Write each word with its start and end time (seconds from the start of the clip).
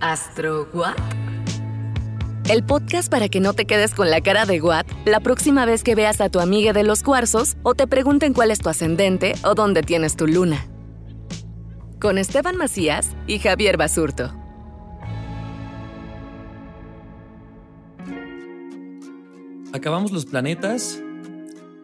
¿Astro 0.00 0.68
What? 0.72 0.94
El 2.48 2.62
podcast 2.62 3.10
para 3.10 3.28
que 3.28 3.40
no 3.40 3.52
te 3.52 3.66
quedes 3.66 3.94
con 3.94 4.10
la 4.10 4.20
cara 4.20 4.46
de 4.46 4.60
What 4.60 4.86
la 5.04 5.18
próxima 5.18 5.66
vez 5.66 5.82
que 5.82 5.96
veas 5.96 6.20
a 6.20 6.28
tu 6.28 6.38
amiga 6.38 6.72
de 6.72 6.84
los 6.84 7.02
cuarzos 7.02 7.56
o 7.64 7.74
te 7.74 7.88
pregunten 7.88 8.32
cuál 8.32 8.52
es 8.52 8.60
tu 8.60 8.68
ascendente 8.68 9.34
o 9.44 9.54
dónde 9.54 9.82
tienes 9.82 10.14
tu 10.14 10.28
luna. 10.28 10.64
Con 12.00 12.16
Esteban 12.16 12.56
Macías 12.56 13.16
y 13.26 13.40
Javier 13.40 13.76
Basurto. 13.76 14.32
Acabamos 19.72 20.12
los 20.12 20.26
planetas, 20.26 21.02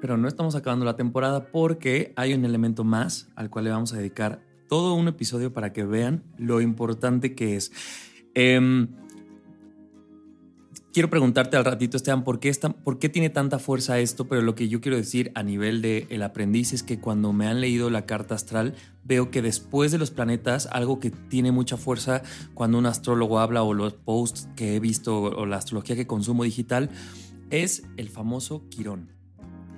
pero 0.00 0.16
no 0.16 0.28
estamos 0.28 0.54
acabando 0.54 0.84
la 0.84 0.94
temporada 0.94 1.46
porque 1.50 2.12
hay 2.14 2.32
un 2.32 2.44
elemento 2.44 2.84
más 2.84 3.28
al 3.34 3.50
cual 3.50 3.64
le 3.64 3.72
vamos 3.72 3.92
a 3.92 3.96
dedicar 3.96 4.53
todo 4.75 4.94
un 4.94 5.06
episodio 5.06 5.53
para 5.53 5.72
que 5.72 5.84
vean 5.84 6.25
lo 6.36 6.61
importante 6.61 7.36
que 7.36 7.55
es. 7.55 7.70
Em, 8.34 8.89
quiero 10.92 11.08
preguntarte 11.08 11.56
al 11.56 11.64
ratito, 11.64 11.97
Esteban, 11.97 12.25
¿por 12.25 12.41
qué, 12.41 12.50
¿por 12.83 12.98
qué 12.98 13.08
tiene 13.08 13.31
tanta 13.31 13.61
fuerza 13.61 14.00
esto? 14.00 14.27
Pero 14.27 14.42
lo 14.42 14.56
que 14.56 14.69
yo 14.69 14.81
quiero 14.81 14.97
decir 14.97 15.31
a 15.36 15.44
nivel 15.44 15.81
de 15.81 16.08
el 16.11 16.25
aprendiz 16.25 16.72
es 16.72 16.83
que 16.83 16.98
cuando 16.98 17.33
me 17.33 17.47
han 17.47 17.61
leído 17.61 17.89
la 17.89 18.05
carta 18.05 18.34
astral, 18.34 18.75
veo 19.05 19.31
que 19.31 19.42
después 19.42 19.92
de 19.92 19.98
los 19.98 20.11
planetas, 20.11 20.69
algo 20.72 20.98
que 20.98 21.12
tiene 21.12 21.53
mucha 21.53 21.77
fuerza 21.77 22.25
cuando 22.53 22.77
un 22.77 22.86
astrólogo 22.86 23.38
habla 23.38 23.62
o 23.62 23.75
los 23.75 23.92
posts 23.92 24.48
que 24.56 24.75
he 24.75 24.81
visto 24.81 25.22
o 25.22 25.47
la 25.47 25.59
astrología 25.59 25.94
que 25.94 26.09
consumo 26.09 26.42
digital, 26.42 26.91
es 27.50 27.84
el 27.97 28.09
famoso 28.09 28.69
Quirón. 28.70 29.12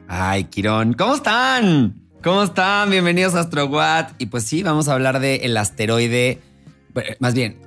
Ay, 0.08 0.44
Quirón, 0.44 0.94
¿cómo 0.94 1.16
están? 1.16 2.05
¿Cómo 2.26 2.42
están? 2.42 2.90
Bienvenidos 2.90 3.36
a 3.36 3.40
AstroWatt. 3.42 4.20
Y 4.20 4.26
pues 4.26 4.42
sí, 4.42 4.64
vamos 4.64 4.88
a 4.88 4.94
hablar 4.94 5.20
del 5.20 5.56
asteroide. 5.56 6.40
bueno, 6.92 7.10
Más 7.20 7.34
bien, 7.34 7.60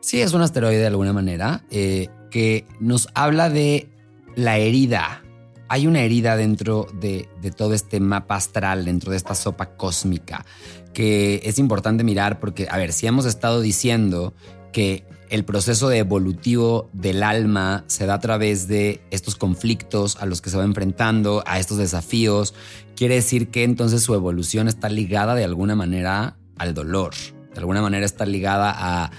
sí 0.00 0.20
es 0.20 0.32
un 0.34 0.40
asteroide 0.40 0.78
de 0.78 0.86
alguna 0.86 1.12
manera 1.12 1.64
eh, 1.72 2.06
que 2.30 2.64
nos 2.78 3.08
habla 3.14 3.50
de 3.50 3.88
la 4.36 4.56
herida. 4.58 5.24
Hay 5.68 5.88
una 5.88 6.02
herida 6.02 6.36
dentro 6.36 6.86
de, 7.00 7.28
de 7.42 7.50
todo 7.50 7.74
este 7.74 7.98
mapa 7.98 8.36
astral, 8.36 8.84
dentro 8.84 9.10
de 9.10 9.16
esta 9.16 9.34
sopa 9.34 9.74
cósmica, 9.74 10.46
que 10.92 11.40
es 11.42 11.58
importante 11.58 12.04
mirar 12.04 12.38
porque, 12.38 12.68
a 12.70 12.76
ver, 12.76 12.92
si 12.92 13.08
hemos 13.08 13.26
estado 13.26 13.62
diciendo 13.62 14.32
que 14.72 15.04
el 15.30 15.44
proceso 15.44 15.90
evolutivo 15.90 16.90
del 16.92 17.22
alma 17.22 17.84
se 17.86 18.06
da 18.06 18.14
a 18.14 18.20
través 18.20 18.68
de 18.68 19.02
estos 19.10 19.36
conflictos 19.36 20.16
a 20.20 20.26
los 20.26 20.40
que 20.40 20.50
se 20.50 20.56
va 20.56 20.64
enfrentando, 20.64 21.42
a 21.46 21.58
estos 21.58 21.78
desafíos, 21.78 22.54
quiere 22.96 23.16
decir 23.16 23.48
que 23.48 23.64
entonces 23.64 24.02
su 24.02 24.14
evolución 24.14 24.68
está 24.68 24.88
ligada 24.88 25.34
de 25.34 25.44
alguna 25.44 25.74
manera 25.74 26.36
al 26.56 26.74
dolor, 26.74 27.12
de 27.52 27.58
alguna 27.58 27.82
manera 27.82 28.06
está 28.06 28.26
ligada 28.26 28.72
a... 28.76 29.10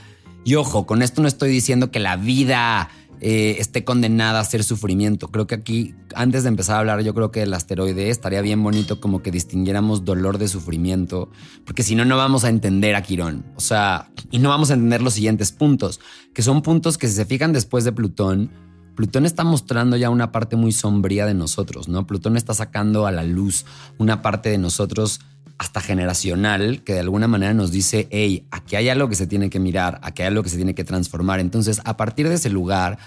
Y 0.44 0.56
ojo, 0.56 0.86
con 0.86 1.02
esto 1.02 1.22
no 1.22 1.28
estoy 1.28 1.50
diciendo 1.50 1.90
que 1.90 2.00
la 2.00 2.18
vida 2.18 2.90
eh, 3.22 3.58
esté 3.60 3.84
condenada 3.84 4.40
a 4.40 4.44
ser 4.44 4.64
sufrimiento. 4.64 5.30
Creo 5.30 5.48
que 5.48 5.56
aquí, 5.56 5.96
antes 6.16 6.44
de 6.44 6.50
empezar 6.50 6.76
a 6.76 6.80
hablar, 6.80 7.02
yo 7.02 7.14
creo 7.14 7.32
que 7.32 7.44
el 7.44 7.54
asteroide 7.54 8.10
estaría 8.10 8.42
bien 8.42 8.62
bonito 8.62 9.00
como 9.00 9.22
que 9.22 9.32
distinguiéramos 9.32 10.06
dolor 10.06 10.38
de 10.38 10.48
sufrimiento, 10.48 11.30
porque 11.66 11.84
si 11.84 11.96
no, 11.96 12.06
no 12.06 12.18
vamos 12.18 12.44
a 12.44 12.50
entender 12.50 12.96
a 12.96 13.02
Quirón. 13.02 13.46
O 13.56 13.62
sea, 13.62 14.12
y 14.32 14.40
no 14.40 14.50
vamos 14.50 14.72
a 14.72 14.74
entender 14.74 15.02
los 15.02 15.14
siguientes 15.14 15.52
puntos, 15.52 16.00
que 16.34 16.42
son 16.42 16.62
puntos 16.62 16.98
que 16.98 17.08
si 17.08 17.16
se 17.16 17.26
fijan 17.26 17.54
después 17.54 17.84
de 17.84 17.92
Plutón, 17.92 18.52
Plutón 18.96 19.26
está 19.26 19.44
mostrando 19.44 19.98
ya 19.98 20.10
una 20.10 20.32
parte 20.32 20.56
muy 20.56 20.72
sombría 20.72 21.26
de 21.26 21.34
nosotros, 21.34 21.90
¿no? 21.90 22.08
Plutón 22.08 22.38
está 22.38 22.54
sacando 22.54 23.06
a 23.06 23.12
la 23.12 23.24
luz 23.24 23.66
una 23.98 24.22
parte 24.22 24.50
de 24.50 24.58
nosotros 24.58 25.20
hasta 25.58 25.82
generacional 25.82 26.84
que 26.84 26.94
de 26.94 27.00
alguna 27.00 27.28
manera 27.28 27.54
nos 27.54 27.72
dice, 27.72 28.08
hey, 28.12 28.46
aquí 28.52 28.76
hay 28.76 28.90
algo 28.90 29.10
que 29.10 29.16
se 29.16 29.28
tiene 29.28 29.50
que 29.50 29.60
mirar, 29.60 30.00
aquí 30.04 30.22
hay 30.22 30.28
algo 30.28 30.44
que 30.44 30.50
se 30.50 30.58
tiene 30.58 30.76
que 30.76 30.84
transformar. 30.84 31.40
Entonces, 31.40 31.82
a 31.86 31.98
partir 31.98 32.28
de 32.28 32.36
ese 32.36 32.50
lugar, 32.50 32.98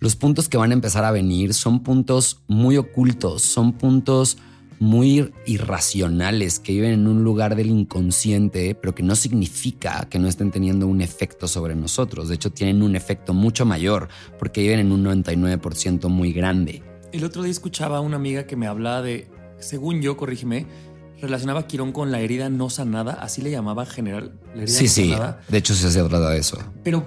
los 0.00 0.16
puntos 0.16 0.48
que 0.48 0.56
van 0.56 0.70
a 0.70 0.74
empezar 0.74 1.04
a 1.04 1.10
venir 1.10 1.54
son 1.54 1.82
puntos 1.82 2.42
muy 2.46 2.76
ocultos, 2.76 3.42
son 3.42 3.72
puntos 3.72 4.36
muy 4.78 5.32
irracionales 5.46 6.58
que 6.58 6.72
viven 6.72 6.92
en 6.92 7.06
un 7.06 7.24
lugar 7.24 7.56
del 7.56 7.68
inconsciente, 7.68 8.74
pero 8.74 8.94
que 8.94 9.02
no 9.02 9.16
significa 9.16 10.06
que 10.10 10.18
no 10.18 10.28
estén 10.28 10.50
teniendo 10.50 10.86
un 10.86 11.00
efecto 11.00 11.48
sobre 11.48 11.74
nosotros. 11.74 12.28
De 12.28 12.34
hecho, 12.34 12.50
tienen 12.50 12.82
un 12.82 12.96
efecto 12.96 13.32
mucho 13.32 13.64
mayor 13.64 14.08
porque 14.38 14.60
viven 14.60 14.80
en 14.80 14.92
un 14.92 15.04
99% 15.04 16.08
muy 16.08 16.32
grande. 16.32 16.82
El 17.12 17.24
otro 17.24 17.42
día 17.42 17.52
escuchaba 17.52 17.98
a 17.98 18.00
una 18.00 18.16
amiga 18.16 18.46
que 18.46 18.56
me 18.56 18.66
hablaba 18.66 19.00
de, 19.00 19.28
según 19.58 20.02
yo, 20.02 20.16
corrígeme, 20.16 20.66
relacionaba 21.20 21.60
a 21.60 21.66
Quirón 21.66 21.92
con 21.92 22.10
la 22.12 22.20
herida 22.20 22.48
no 22.48 22.70
sanada, 22.70 23.12
así 23.14 23.42
le 23.42 23.50
llamaba 23.50 23.86
general. 23.86 24.38
La 24.54 24.62
herida 24.62 24.76
Sí, 24.78 24.84
no 24.84 24.90
sí. 24.90 25.10
sanada. 25.10 25.40
De 25.48 25.58
hecho, 25.58 25.74
sí 25.74 25.90
se 25.90 26.02
trata 26.02 26.30
de 26.30 26.38
eso. 26.38 26.58
Pero, 26.82 27.06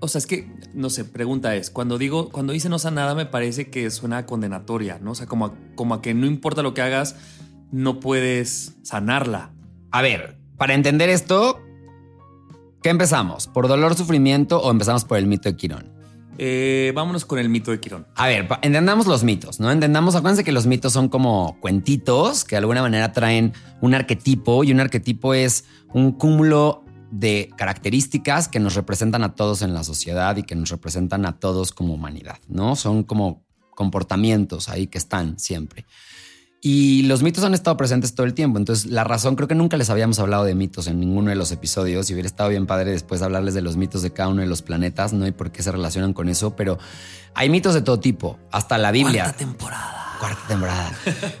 o 0.00 0.08
sea, 0.08 0.18
es 0.18 0.26
que, 0.26 0.50
no 0.74 0.90
sé, 0.90 1.04
pregunta 1.04 1.54
es, 1.56 1.70
cuando 1.70 1.98
digo, 1.98 2.30
cuando 2.30 2.52
dice 2.52 2.68
no 2.68 2.78
sanada 2.78 3.14
me 3.14 3.26
parece 3.26 3.70
que 3.70 3.90
suena 3.90 4.26
condenatoria, 4.26 4.98
¿no? 5.00 5.12
O 5.12 5.14
sea, 5.14 5.26
como 5.26 5.46
a, 5.46 5.54
como 5.74 5.94
a 5.94 6.02
que 6.02 6.14
no 6.14 6.26
importa 6.26 6.62
lo 6.62 6.74
que 6.74 6.82
hagas, 6.82 7.16
no 7.72 8.00
puedes 8.00 8.74
sanarla. 8.82 9.52
A 9.90 10.02
ver, 10.02 10.38
para 10.56 10.74
entender 10.74 11.08
esto, 11.08 11.58
¿qué 12.82 12.90
empezamos? 12.90 13.46
¿Por 13.46 13.68
dolor, 13.68 13.94
sufrimiento 13.94 14.60
o 14.60 14.70
empezamos 14.70 15.04
por 15.04 15.18
el 15.18 15.26
mito 15.26 15.48
de 15.48 15.56
Quirón? 15.56 15.95
Eh, 16.38 16.92
vámonos 16.94 17.24
con 17.24 17.38
el 17.38 17.48
mito 17.48 17.70
de 17.70 17.80
Quirón. 17.80 18.06
A 18.14 18.26
ver, 18.26 18.48
entendamos 18.62 19.06
los 19.06 19.24
mitos, 19.24 19.60
¿no? 19.60 19.70
Entendamos, 19.70 20.14
acuérdense 20.14 20.44
que 20.44 20.52
los 20.52 20.66
mitos 20.66 20.92
son 20.92 21.08
como 21.08 21.58
cuentitos 21.60 22.44
que 22.44 22.56
de 22.56 22.58
alguna 22.58 22.82
manera 22.82 23.12
traen 23.12 23.52
un 23.80 23.94
arquetipo 23.94 24.64
y 24.64 24.72
un 24.72 24.80
arquetipo 24.80 25.34
es 25.34 25.64
un 25.92 26.12
cúmulo 26.12 26.84
de 27.10 27.50
características 27.56 28.48
que 28.48 28.60
nos 28.60 28.74
representan 28.74 29.22
a 29.22 29.34
todos 29.34 29.62
en 29.62 29.72
la 29.72 29.84
sociedad 29.84 30.36
y 30.36 30.42
que 30.42 30.54
nos 30.54 30.70
representan 30.70 31.24
a 31.24 31.38
todos 31.38 31.72
como 31.72 31.94
humanidad, 31.94 32.38
¿no? 32.48 32.76
Son 32.76 33.04
como 33.04 33.44
comportamientos 33.70 34.68
ahí 34.68 34.86
que 34.86 34.98
están 34.98 35.38
siempre. 35.38 35.86
Y 36.60 37.02
los 37.02 37.22
mitos 37.22 37.44
han 37.44 37.54
estado 37.54 37.76
presentes 37.76 38.14
todo 38.14 38.26
el 38.26 38.34
tiempo. 38.34 38.58
Entonces, 38.58 38.86
la 38.86 39.04
razón, 39.04 39.36
creo 39.36 39.46
que 39.46 39.54
nunca 39.54 39.76
les 39.76 39.90
habíamos 39.90 40.18
hablado 40.18 40.44
de 40.44 40.54
mitos 40.54 40.86
en 40.86 40.98
ninguno 40.98 41.30
de 41.30 41.36
los 41.36 41.52
episodios. 41.52 42.10
Y 42.10 42.14
hubiera 42.14 42.26
estado 42.26 42.48
bien 42.48 42.66
padre 42.66 42.90
después 42.90 43.20
de 43.20 43.26
hablarles 43.26 43.54
de 43.54 43.62
los 43.62 43.76
mitos 43.76 44.02
de 44.02 44.12
cada 44.12 44.30
uno 44.30 44.40
de 44.40 44.48
los 44.48 44.62
planetas. 44.62 45.12
No 45.12 45.24
hay 45.26 45.32
por 45.32 45.52
qué 45.52 45.62
se 45.62 45.70
relacionan 45.70 46.12
con 46.12 46.28
eso, 46.28 46.56
pero 46.56 46.78
hay 47.34 47.50
mitos 47.50 47.74
de 47.74 47.82
todo 47.82 48.00
tipo. 48.00 48.38
Hasta 48.50 48.78
la 48.78 48.90
Biblia. 48.90 49.24
Cuarta 49.24 49.38
temporada. 49.38 50.16
Cuarta 50.18 50.48
temporada. 50.48 50.92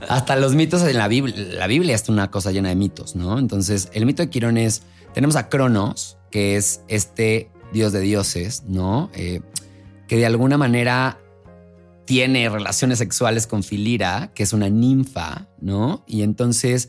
Hasta 0.08 0.36
los 0.36 0.54
mitos 0.54 0.82
en 0.82 0.98
la 0.98 1.08
Biblia. 1.08 1.34
La 1.54 1.66
Biblia 1.66 1.94
es 1.94 2.08
una 2.08 2.30
cosa 2.30 2.52
llena 2.52 2.68
de 2.68 2.76
mitos, 2.76 3.16
¿no? 3.16 3.38
Entonces, 3.38 3.88
el 3.94 4.06
mito 4.06 4.22
de 4.22 4.30
Quirón 4.30 4.58
es: 4.58 4.82
tenemos 5.14 5.34
a 5.36 5.48
Cronos, 5.48 6.18
que 6.30 6.56
es 6.56 6.82
este 6.88 7.50
dios 7.72 7.92
de 7.92 8.00
dioses, 8.00 8.64
¿no? 8.68 9.10
Eh, 9.14 9.40
que 10.06 10.18
de 10.18 10.26
alguna 10.26 10.56
manera 10.58 11.18
tiene 12.06 12.48
relaciones 12.48 12.98
sexuales 12.98 13.46
con 13.46 13.62
Filira, 13.62 14.30
que 14.34 14.42
es 14.44 14.52
una 14.52 14.68
ninfa, 14.70 15.48
¿no? 15.60 16.04
Y 16.06 16.22
entonces, 16.22 16.88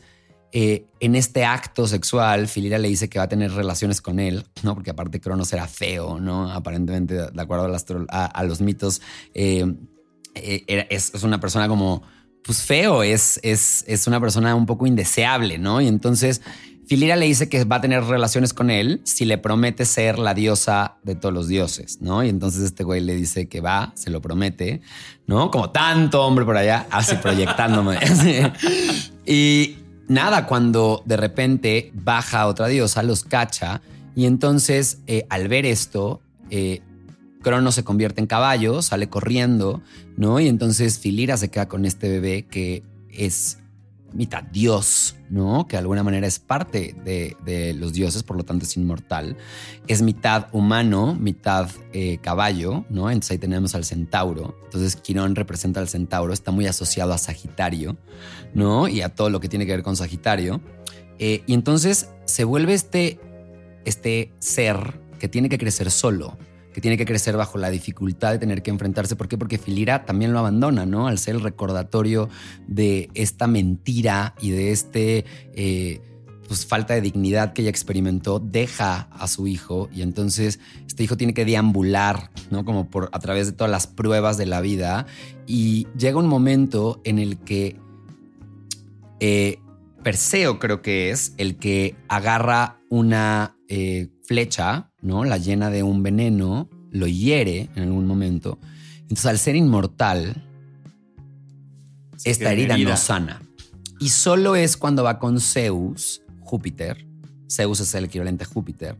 eh, 0.52 0.86
en 1.00 1.14
este 1.14 1.44
acto 1.44 1.86
sexual, 1.86 2.48
Filira 2.48 2.78
le 2.78 2.88
dice 2.88 3.08
que 3.08 3.18
va 3.18 3.24
a 3.26 3.28
tener 3.28 3.52
relaciones 3.52 4.00
con 4.00 4.18
él, 4.20 4.44
¿no? 4.62 4.74
Porque 4.74 4.90
aparte 4.90 5.20
Cronos 5.20 5.52
era 5.52 5.66
feo, 5.66 6.18
¿no? 6.20 6.50
Aparentemente, 6.50 7.14
de 7.14 7.42
acuerdo 7.42 7.66
a, 8.08 8.24
a- 8.26 8.44
los 8.44 8.60
mitos, 8.60 9.02
eh, 9.34 9.66
eh, 10.34 10.86
es, 10.90 11.12
es 11.14 11.22
una 11.22 11.40
persona 11.40 11.68
como 11.68 12.02
pues 12.44 12.62
feo, 12.62 13.02
es, 13.02 13.38
es, 13.42 13.84
es 13.86 14.06
una 14.06 14.20
persona 14.20 14.54
un 14.54 14.64
poco 14.64 14.86
indeseable, 14.86 15.58
¿no? 15.58 15.80
Y 15.82 15.88
entonces 15.88 16.40
Filira 16.88 17.16
le 17.16 17.26
dice 17.26 17.50
que 17.50 17.64
va 17.64 17.76
a 17.76 17.80
tener 17.82 18.02
relaciones 18.04 18.54
con 18.54 18.70
él 18.70 19.02
si 19.04 19.26
le 19.26 19.36
promete 19.36 19.84
ser 19.84 20.18
la 20.18 20.32
diosa 20.32 20.96
de 21.02 21.14
todos 21.14 21.34
los 21.34 21.46
dioses, 21.46 22.00
¿no? 22.00 22.24
Y 22.24 22.30
entonces 22.30 22.62
este 22.62 22.82
güey 22.82 23.02
le 23.02 23.14
dice 23.14 23.46
que 23.46 23.60
va, 23.60 23.92
se 23.94 24.08
lo 24.08 24.22
promete, 24.22 24.80
¿no? 25.26 25.50
Como 25.50 25.68
tanto 25.68 26.24
hombre 26.24 26.46
por 26.46 26.56
allá, 26.56 26.86
así 26.90 27.16
proyectándome. 27.16 27.98
y 29.26 29.76
nada, 30.08 30.46
cuando 30.46 31.02
de 31.04 31.18
repente 31.18 31.92
baja 31.92 32.46
otra 32.46 32.68
diosa, 32.68 33.02
los 33.02 33.22
cacha 33.22 33.82
y 34.16 34.24
entonces 34.24 35.00
eh, 35.06 35.26
al 35.28 35.46
ver 35.48 35.66
esto, 35.66 36.22
eh, 36.48 36.80
Crono 37.42 37.70
se 37.70 37.84
convierte 37.84 38.22
en 38.22 38.26
caballo, 38.26 38.80
sale 38.80 39.10
corriendo, 39.10 39.82
¿no? 40.16 40.40
Y 40.40 40.48
entonces 40.48 40.98
Filira 40.98 41.36
se 41.36 41.50
queda 41.50 41.68
con 41.68 41.84
este 41.84 42.08
bebé 42.08 42.46
que 42.46 42.82
es 43.10 43.58
mitad 44.18 44.42
dios, 44.42 45.14
¿no? 45.30 45.68
Que 45.68 45.76
de 45.76 45.78
alguna 45.78 46.02
manera 46.02 46.26
es 46.26 46.40
parte 46.40 46.96
de, 47.04 47.72
los 47.78 47.92
dioses, 47.92 48.24
por 48.24 48.36
lo 48.36 48.42
tanto 48.42 48.64
es 48.64 48.76
inmortal. 48.76 49.36
Es 49.86 50.02
mitad 50.02 50.48
humano, 50.50 51.14
mitad 51.14 51.70
eh, 51.92 52.18
caballo, 52.20 52.84
¿no? 52.90 53.10
Entonces 53.10 53.30
ahí 53.30 53.38
tenemos 53.38 53.76
al 53.76 53.84
centauro. 53.84 54.58
Entonces 54.64 54.96
Quirón 54.96 55.36
representa 55.36 55.78
al 55.78 55.88
centauro, 55.88 56.32
está 56.32 56.50
muy 56.50 56.66
asociado 56.66 57.12
a 57.12 57.18
Sagitario, 57.18 57.96
¿no? 58.54 58.88
Y 58.88 59.02
a 59.02 59.14
todo 59.14 59.30
lo 59.30 59.38
que 59.38 59.48
tiene 59.48 59.66
que 59.66 59.72
ver 59.72 59.84
con 59.84 59.94
Sagitario. 59.94 60.60
Eh, 61.20 61.44
y 61.46 61.54
entonces 61.54 62.08
se 62.24 62.42
vuelve 62.42 62.74
este, 62.74 63.20
este 63.84 64.32
ser 64.40 65.00
que 65.20 65.28
tiene 65.28 65.48
que 65.48 65.58
crecer 65.58 65.92
solo, 65.92 66.36
que 66.78 66.82
tiene 66.82 66.96
que 66.96 67.06
crecer 67.06 67.36
bajo 67.36 67.58
la 67.58 67.70
dificultad 67.70 68.30
de 68.30 68.38
tener 68.38 68.62
que 68.62 68.70
enfrentarse. 68.70 69.16
¿Por 69.16 69.26
qué? 69.26 69.36
Porque 69.36 69.58
Filira 69.58 70.04
también 70.04 70.32
lo 70.32 70.38
abandona, 70.38 70.86
¿no? 70.86 71.08
Al 71.08 71.18
ser 71.18 71.34
el 71.34 71.40
recordatorio 71.40 72.28
de 72.68 73.10
esta 73.14 73.48
mentira 73.48 74.36
y 74.40 74.50
de 74.50 74.70
este... 74.70 75.24
Eh, 75.54 76.00
pues 76.46 76.64
falta 76.64 76.94
de 76.94 77.00
dignidad 77.00 77.52
que 77.52 77.62
ella 77.62 77.70
experimentó, 77.70 78.38
deja 78.38 79.08
a 79.10 79.26
su 79.26 79.48
hijo 79.48 79.90
y 79.92 80.00
entonces 80.02 80.60
este 80.86 81.02
hijo 81.02 81.16
tiene 81.16 81.34
que 81.34 81.44
deambular, 81.44 82.30
¿no? 82.50 82.64
Como 82.64 82.88
por 82.88 83.10
a 83.12 83.18
través 83.18 83.48
de 83.48 83.52
todas 83.52 83.70
las 83.70 83.88
pruebas 83.88 84.38
de 84.38 84.46
la 84.46 84.60
vida 84.60 85.04
y 85.48 85.88
llega 85.98 86.16
un 86.16 86.28
momento 86.28 87.02
en 87.04 87.18
el 87.18 87.38
que 87.38 87.76
eh, 89.18 89.58
Perseo 90.04 90.60
creo 90.60 90.80
que 90.80 91.10
es 91.10 91.34
el 91.38 91.56
que 91.56 91.96
agarra 92.08 92.80
una 92.88 93.56
eh, 93.68 94.08
flecha, 94.28 94.90
¿no? 95.00 95.24
La 95.24 95.38
llena 95.38 95.70
de 95.70 95.82
un 95.82 96.02
veneno, 96.02 96.68
lo 96.90 97.06
hiere 97.06 97.70
en 97.74 97.84
algún 97.84 98.06
momento. 98.06 98.58
Entonces, 99.00 99.24
al 99.24 99.38
ser 99.38 99.56
inmortal, 99.56 100.46
esta 102.24 102.52
herida, 102.52 102.76
no 102.76 102.94
sana. 102.98 103.40
Y 103.98 104.10
solo 104.10 104.54
es 104.54 104.76
cuando 104.76 105.02
va 105.02 105.18
con 105.18 105.40
Zeus, 105.40 106.20
Júpiter, 106.40 107.06
Zeus 107.50 107.80
es 107.80 107.94
el 107.94 108.04
equivalente 108.04 108.44
a 108.44 108.46
Júpiter, 108.46 108.98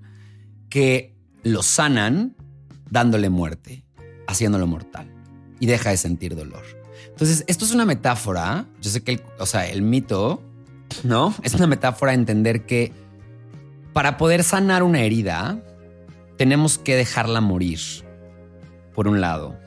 que 0.71 1.15
lo 1.43 1.63
sanan 1.63 2.35
dándole 2.91 3.29
muerte, 3.29 3.85
haciéndolo 4.27 4.67
mortal. 4.67 5.13
Y 5.61 5.67
deja 5.67 5.91
de 5.91 5.99
sentir 5.99 6.37
dolor. 6.37 6.65
Entonces, 7.11 7.45
esto 7.49 7.67
es 7.67 7.73
una 7.73 7.85
metáfora. 7.85 8.67
Yo 8.81 8.89
sé 8.89 9.03
que, 9.03 9.13
el, 9.13 9.23
o 9.39 9.45
sea, 9.45 9.69
el 9.69 9.83
mito, 9.83 10.43
¿no? 11.05 11.35
Es 11.43 11.53
una 11.53 11.67
metáfora 11.67 12.15
entender 12.15 12.65
que 12.65 12.93
para 13.99 14.17
poder 14.17 14.45
sanar 14.45 14.85
una 14.85 15.01
herida, 15.01 15.61
tenemos 16.37 16.79
que 16.79 16.95
dejarla 16.95 17.41
morir, 17.41 17.81
por 18.95 19.09
un 19.09 19.21
lado. 19.21 19.59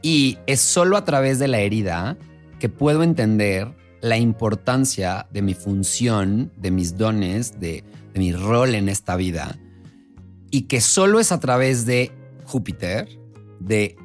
Y 0.00 0.38
es 0.46 0.60
solo 0.60 0.96
a 0.96 1.04
través 1.04 1.40
de 1.40 1.48
la 1.48 1.58
herida 1.58 2.16
que 2.60 2.68
puedo 2.68 3.02
entender 3.02 3.74
la 4.00 4.16
importancia 4.16 5.26
de 5.32 5.42
mi 5.42 5.54
función, 5.54 6.52
de 6.56 6.70
mis 6.70 6.96
dones, 6.96 7.58
de, 7.58 7.82
mi 8.14 8.32
rol 8.32 8.76
en 8.76 8.88
esta 8.88 9.16
vida. 9.16 9.58
Y 10.52 10.68
que 10.68 10.80
solo 10.80 11.18
es 11.18 11.32
a 11.32 11.40
través 11.40 11.84
de 11.84 12.12
Júpiter, 12.44 13.08
de 13.58 13.96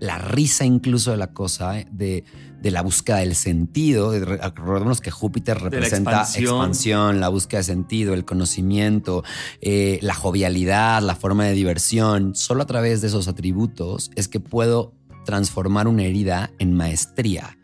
la 0.00 0.18
risa 0.18 0.64
incluso 0.64 1.12
de 1.12 1.18
la 1.18 1.32
cosa, 1.32 1.74
de, 1.92 2.24
de 2.62 2.70
la 2.70 2.80
búsqueda 2.82 3.18
del 3.18 3.34
sentido. 3.34 4.12
Recordemos 4.12 5.00
que 5.00 5.10
Júpiter 5.10 5.58
representa 5.58 6.22
expansión. 6.22 7.20
la 7.20 7.28
búsqueda 7.28 7.58
de 7.58 7.64
sentido, 7.64 8.14
el 8.14 8.24
conocimiento, 8.24 9.24
eh, 9.60 9.98
la 10.00 10.14
jovialidad, 10.14 11.02
la 11.02 11.16
forma 11.16 11.44
de 11.44 11.54
diversión. 11.54 12.36
Solo 12.36 12.62
a 12.62 12.66
través 12.66 13.00
de 13.00 13.08
esos 13.08 13.26
atributos 13.26 14.12
es 14.14 14.28
que 14.28 14.38
puedo 14.38 14.94
transformar 15.24 15.88
una 15.88 16.04
herida 16.04 16.52
en 16.60 16.74
maestría. 16.74 17.58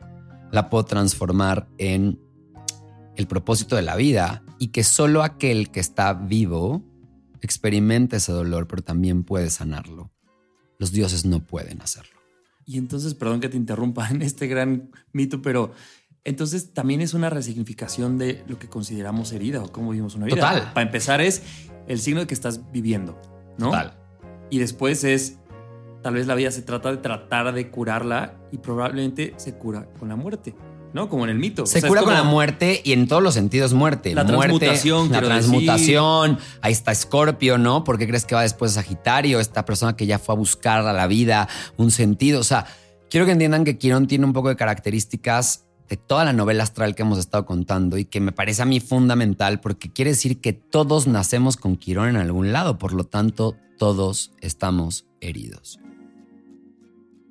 La 0.50 0.68
puedo 0.68 0.84
transformar 0.84 1.68
en 1.78 2.20
el 3.16 3.28
propósito 3.28 3.76
de 3.76 3.82
la 3.82 3.94
vida 3.94 4.42
y 4.58 4.68
que 4.68 4.82
solo 4.82 5.22
aquel 5.22 5.70
que 5.70 5.80
está 5.80 6.12
vivo 6.12 6.82
experimenta 7.40 8.16
ese 8.16 8.32
dolor, 8.32 8.66
pero 8.66 8.82
también 8.82 9.22
puede 9.22 9.50
sanarlo. 9.50 10.10
Los 10.78 10.90
dioses 10.90 11.24
no 11.24 11.40
pueden 11.40 11.82
hacerlo. 11.82 12.17
Y 12.68 12.76
entonces, 12.76 13.14
perdón 13.14 13.40
que 13.40 13.48
te 13.48 13.56
interrumpa 13.56 14.10
en 14.10 14.20
este 14.20 14.46
gran 14.46 14.90
mito, 15.12 15.40
pero 15.40 15.72
entonces 16.22 16.74
también 16.74 17.00
es 17.00 17.14
una 17.14 17.30
resignificación 17.30 18.18
de 18.18 18.44
lo 18.46 18.58
que 18.58 18.68
consideramos 18.68 19.32
herida 19.32 19.62
o 19.62 19.72
cómo 19.72 19.92
vivimos 19.92 20.14
una 20.16 20.26
vida. 20.26 20.36
Total. 20.36 20.72
Para 20.74 20.82
empezar 20.82 21.22
es 21.22 21.42
el 21.86 21.98
signo 21.98 22.20
de 22.20 22.26
que 22.26 22.34
estás 22.34 22.70
viviendo, 22.70 23.18
¿no? 23.56 23.70
Total. 23.70 23.94
Y 24.50 24.58
después 24.58 25.02
es, 25.04 25.38
tal 26.02 26.12
vez 26.12 26.26
la 26.26 26.34
vida 26.34 26.50
se 26.50 26.60
trata 26.60 26.90
de 26.90 26.98
tratar 26.98 27.54
de 27.54 27.70
curarla 27.70 28.34
y 28.52 28.58
probablemente 28.58 29.32
se 29.38 29.54
cura 29.54 29.88
con 29.98 30.10
la 30.10 30.16
muerte. 30.16 30.54
¿No? 30.92 31.08
Como 31.08 31.24
en 31.24 31.30
el 31.30 31.38
mito. 31.38 31.66
Se 31.66 31.82
cura 31.82 32.02
con 32.02 32.14
la 32.14 32.22
muerte 32.22 32.80
y 32.84 32.92
en 32.92 33.08
todos 33.08 33.22
los 33.22 33.34
sentidos 33.34 33.72
muerte. 33.72 34.14
La 34.14 34.26
transmutación. 34.26 35.10
La 35.10 35.20
transmutación. 35.20 36.38
Ahí 36.60 36.72
está 36.72 36.94
Scorpio, 36.94 37.58
¿no? 37.58 37.84
¿Por 37.84 37.98
qué 37.98 38.06
crees 38.06 38.24
que 38.24 38.34
va 38.34 38.42
después 38.42 38.72
Sagitario? 38.72 39.40
Esta 39.40 39.64
persona 39.64 39.96
que 39.96 40.06
ya 40.06 40.18
fue 40.18 40.34
a 40.34 40.38
buscar 40.38 40.86
a 40.86 40.92
la 40.92 41.06
vida 41.06 41.48
un 41.76 41.90
sentido. 41.90 42.40
O 42.40 42.44
sea, 42.44 42.66
quiero 43.10 43.26
que 43.26 43.32
entiendan 43.32 43.64
que 43.64 43.78
Quirón 43.78 44.06
tiene 44.06 44.24
un 44.24 44.32
poco 44.32 44.48
de 44.48 44.56
características 44.56 45.66
de 45.88 45.96
toda 45.96 46.24
la 46.24 46.32
novela 46.32 46.64
astral 46.64 46.94
que 46.94 47.02
hemos 47.02 47.18
estado 47.18 47.46
contando 47.46 47.96
y 47.96 48.04
que 48.04 48.20
me 48.20 48.32
parece 48.32 48.60
a 48.60 48.66
mí 48.66 48.78
fundamental 48.78 49.60
porque 49.60 49.90
quiere 49.90 50.10
decir 50.10 50.40
que 50.40 50.52
todos 50.52 51.06
nacemos 51.06 51.56
con 51.56 51.76
Quirón 51.76 52.10
en 52.10 52.16
algún 52.16 52.52
lado, 52.52 52.78
por 52.78 52.92
lo 52.92 53.04
tanto, 53.04 53.56
todos 53.78 54.32
estamos 54.40 55.06
heridos. 55.20 55.80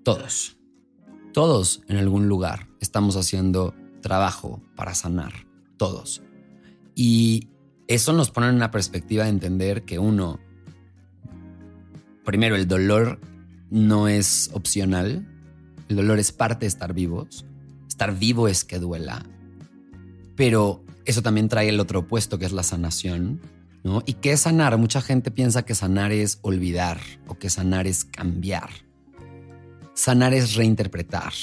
Todos 0.04 0.57
todos 1.38 1.84
en 1.88 1.98
algún 1.98 2.28
lugar 2.28 2.68
estamos 2.80 3.16
haciendo 3.16 3.76
trabajo 4.02 4.60
para 4.76 4.96
sanar, 4.96 5.46
todos. 5.78 6.24
Y 6.96 7.50
eso 7.88 8.12
nos 8.12 8.32
pone 8.32 8.48
en 8.48 8.56
una 8.56 8.72
perspectiva 8.72 9.26
de 9.26 9.30
entender 9.30 9.86
que 9.86 10.00
uno, 10.00 10.40
primero, 12.26 12.56
el 12.56 12.68
dolor 12.68 13.20
no 13.70 14.08
es 14.08 14.50
opcional, 14.52 15.28
el 15.90 15.96
dolor 15.96 16.18
es 16.18 16.32
parte 16.32 16.62
de 16.62 16.70
estar 16.70 16.96
vivos, 16.96 17.46
estar 17.88 18.18
vivo 18.18 18.48
es 18.48 18.64
que 18.64 18.80
duela, 18.80 19.24
pero 20.36 20.84
eso 21.06 21.22
también 21.22 21.50
trae 21.50 21.70
el 21.70 21.80
otro 21.80 22.00
opuesto 22.00 22.40
que 22.40 22.48
es 22.48 22.52
la 22.52 22.64
sanación, 22.64 23.42
¿no? 23.84 24.02
¿Y 24.08 24.14
qué 24.14 24.32
es 24.32 24.40
sanar? 24.40 24.76
Mucha 24.80 25.02
gente 25.02 25.30
piensa 25.30 25.64
que 25.66 25.76
sanar 25.76 26.12
es 26.12 26.40
olvidar 26.42 27.00
o 27.28 27.38
que 27.38 27.52
sanar 27.52 27.86
es 27.86 28.06
cambiar 28.06 28.87
sanar 29.98 30.34
es 30.34 30.56
reinterpretar. 30.56 31.34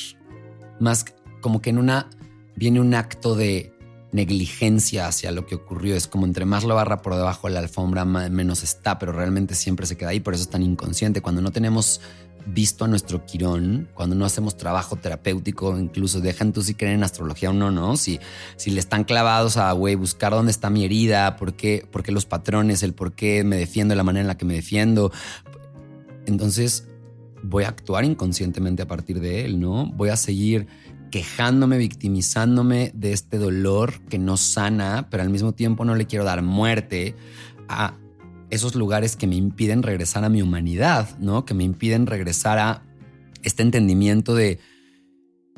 Más 0.81 1.05
como 1.41 1.61
que 1.61 1.71
en 1.71 1.79
una 1.79 2.09
viene 2.57 2.81
un 2.81 2.95
acto 2.95 3.35
de 3.35 3.73
negligencia 4.13 5.09
hacia 5.09 5.33
lo 5.33 5.45
que 5.45 5.57
ocurrió. 5.57 5.97
Es 5.97 6.07
como 6.07 6.25
entre 6.25 6.45
más 6.45 6.63
lo 6.63 6.77
barra 6.77 7.03
por 7.03 7.17
debajo 7.17 7.49
de 7.49 7.55
la 7.55 7.61
alfombra, 7.61 8.05
menos 8.05 8.63
está, 8.63 8.99
pero 8.99 9.13
realmente 9.13 9.57
siempre 9.57 9.87
se 9.87 9.97
queda 9.97 10.11
ahí. 10.11 10.21
Por 10.21 10.35
eso 10.35 10.45
es 10.45 10.51
tan 10.51 10.63
inconsciente. 10.63 11.21
Cuando 11.21 11.43
no 11.43 11.51
tenemos 11.51 12.01
visto 12.47 12.85
a 12.85 12.89
nuestro 12.89 13.27
quirón, 13.27 13.89
cuando 13.93 14.15
no 14.15 14.25
hacemos 14.25 14.57
trabajo 14.57 14.95
terapéutico, 14.97 15.77
incluso 15.77 16.21
dejan 16.21 16.53
tú 16.53 16.63
si 16.63 16.75
creen 16.75 16.95
en 16.95 17.05
astrología 17.05 17.51
o 17.51 17.55
no, 17.55 17.73
¿no? 17.73 17.97
Si, 17.97 18.21
si 18.57 18.71
le 18.71 18.79
están 18.79 19.03
clavados 19.03 19.57
a, 19.57 19.73
buscar 19.73 20.33
dónde 20.33 20.53
está 20.53 20.71
mi 20.71 20.85
herida, 20.85 21.35
por 21.37 21.55
qué, 21.55 21.85
por 21.91 22.05
qué 22.05 22.13
los 22.13 22.27
patrones, 22.27 22.85
el 22.85 22.95
por 22.95 23.15
qué 23.15 23.43
me 23.43 23.57
defiendo, 23.57 23.97
la 23.97 24.05
manera 24.05 24.21
en 24.21 24.29
la 24.29 24.39
que 24.39 24.45
me 24.45 24.55
defiendo. 24.55 25.11
Entonces, 26.27 26.87
voy 27.45 27.65
a 27.65 27.69
actuar 27.69 28.05
inconscientemente 28.05 28.83
a 28.83 28.89
partir 28.89 29.21
de 29.21 29.45
él, 29.45 29.61
¿no? 29.61 29.87
Voy 29.87 30.09
a 30.09 30.17
seguir 30.17 30.67
quejándome, 31.11 31.79
victimizándome 31.79 32.91
de 32.95 33.13
este 33.13 33.39
dolor 33.39 34.01
que 34.09 34.19
no 34.19 34.37
sana, 34.37 35.09
pero 35.11 35.23
al 35.23 35.31
mismo 35.31 35.53
tiempo 35.53 35.85
no 35.85 35.95
le 35.95 36.07
quiero 36.07 36.25
dar 36.25 36.43
muerte 36.43 37.15
a 37.69 37.95
esos 38.51 38.75
lugares 38.75 39.17
que 39.17 39.27
me 39.27 39.37
impiden 39.37 39.83
regresar 39.83 40.25
a 40.25 40.29
mi 40.29 40.43
humanidad, 40.43 41.17
¿no? 41.19 41.45
Que 41.45 41.55
me 41.55 41.65
impiden 41.65 42.07
regresar 42.07 42.59
a 42.59 42.83
este 43.43 43.63
entendimiento 43.63 44.35
de 44.35 44.59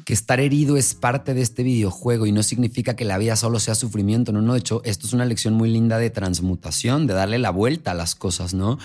que 0.07 0.15
estar 0.15 0.41
herido 0.41 0.79
es 0.79 0.95
parte 0.95 1.35
de 1.35 1.43
este 1.43 1.63
videojuego 1.63 2.25
y 2.25 2.33
no 2.33 2.43
significa 2.43 2.97
que 2.97 3.05
la 3.05 3.19
vida 3.19 3.37
solo 3.37 3.61
sea 3.61 3.75
sufrimiento, 3.75 4.33
no, 4.33 4.41
no, 4.41 4.55
de 4.55 4.61
hecho, 4.61 4.81
esto 4.85 5.07
es 5.07 5.13
una 5.13 5.27
lección 5.27 5.53
muy 5.53 5.69
linda 5.69 5.99
de 5.99 6.09
transmutación, 6.09 7.07
de 7.07 7.13
darle 7.13 7.39
la 7.39 7.51
vuelta 7.51 7.91
a 7.91 7.95
las 7.95 8.15
cosas, 8.15 8.55
¿no? 8.55 8.79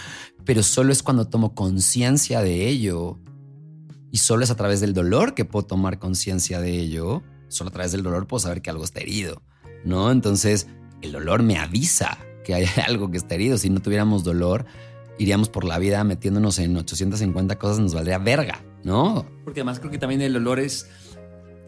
Pero 0.43 0.63
solo 0.63 0.91
es 0.91 1.03
cuando 1.03 1.29
tomo 1.29 1.55
conciencia 1.55 2.41
de 2.41 2.67
ello 2.67 3.19
y 4.11 4.17
solo 4.17 4.43
es 4.43 4.51
a 4.51 4.55
través 4.55 4.81
del 4.81 4.93
dolor 4.93 5.33
que 5.33 5.45
puedo 5.45 5.65
tomar 5.65 5.99
conciencia 5.99 6.59
de 6.59 6.71
ello 6.77 7.23
solo 7.51 7.69
a 7.69 7.73
través 7.73 7.91
del 7.91 8.03
dolor 8.03 8.27
puedo 8.27 8.39
saber 8.39 8.61
que 8.61 8.69
algo 8.69 8.83
está 8.83 9.01
herido, 9.01 9.41
¿no? 9.85 10.11
Entonces, 10.11 10.67
el 11.01 11.11
dolor 11.11 11.43
me 11.43 11.57
avisa 11.57 12.17
que 12.43 12.55
hay 12.55 12.65
algo 12.87 13.11
que 13.11 13.17
está 13.17 13.35
herido. 13.35 13.57
Si 13.57 13.69
no 13.69 13.81
tuviéramos 13.81 14.23
dolor, 14.23 14.65
iríamos 15.19 15.49
por 15.49 15.65
la 15.65 15.77
vida 15.77 16.03
metiéndonos 16.03 16.59
en 16.59 16.75
850 16.75 17.57
cosas, 17.59 17.79
nos 17.79 17.93
valdría 17.93 18.17
verga, 18.17 18.63
¿no? 18.83 19.25
Porque 19.43 19.59
además 19.59 19.79
creo 19.79 19.91
que 19.91 19.97
también 19.97 20.21
el 20.21 20.33
dolor 20.33 20.59
es, 20.59 20.87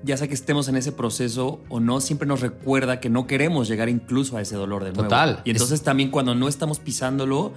ya 0.03 0.17
sea 0.17 0.27
que 0.27 0.33
estemos 0.33 0.67
en 0.67 0.75
ese 0.75 0.91
proceso 0.91 1.61
o 1.69 1.79
no, 1.79 2.01
siempre 2.01 2.27
nos 2.27 2.41
recuerda 2.41 2.99
que 2.99 3.09
no 3.09 3.25
queremos 3.25 3.67
llegar 3.67 3.89
incluso 3.89 4.37
a 4.37 4.41
ese 4.41 4.55
dolor 4.55 4.83
de 4.83 4.91
nuevo. 4.91 5.03
Total. 5.03 5.41
Y 5.45 5.51
entonces 5.51 5.81
también 5.81 6.11
cuando 6.11 6.35
no 6.35 6.47
estamos 6.47 6.79
pisándolo, 6.79 7.53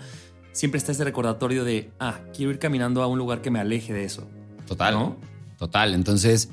siempre 0.53 0.79
está 0.79 0.93
ese 0.93 1.05
recordatorio 1.05 1.65
de, 1.65 1.91
ah, 1.99 2.21
quiero 2.35 2.53
ir 2.53 2.59
caminando 2.59 3.03
a 3.03 3.07
un 3.09 3.19
lugar 3.19 3.43
que 3.43 3.51
me 3.51 3.59
aleje 3.59 3.93
de 3.93 4.05
eso. 4.05 4.27
Total. 4.67 4.95
¿No? 4.95 5.17
Total. 5.59 5.95
Entonces, 5.95 6.51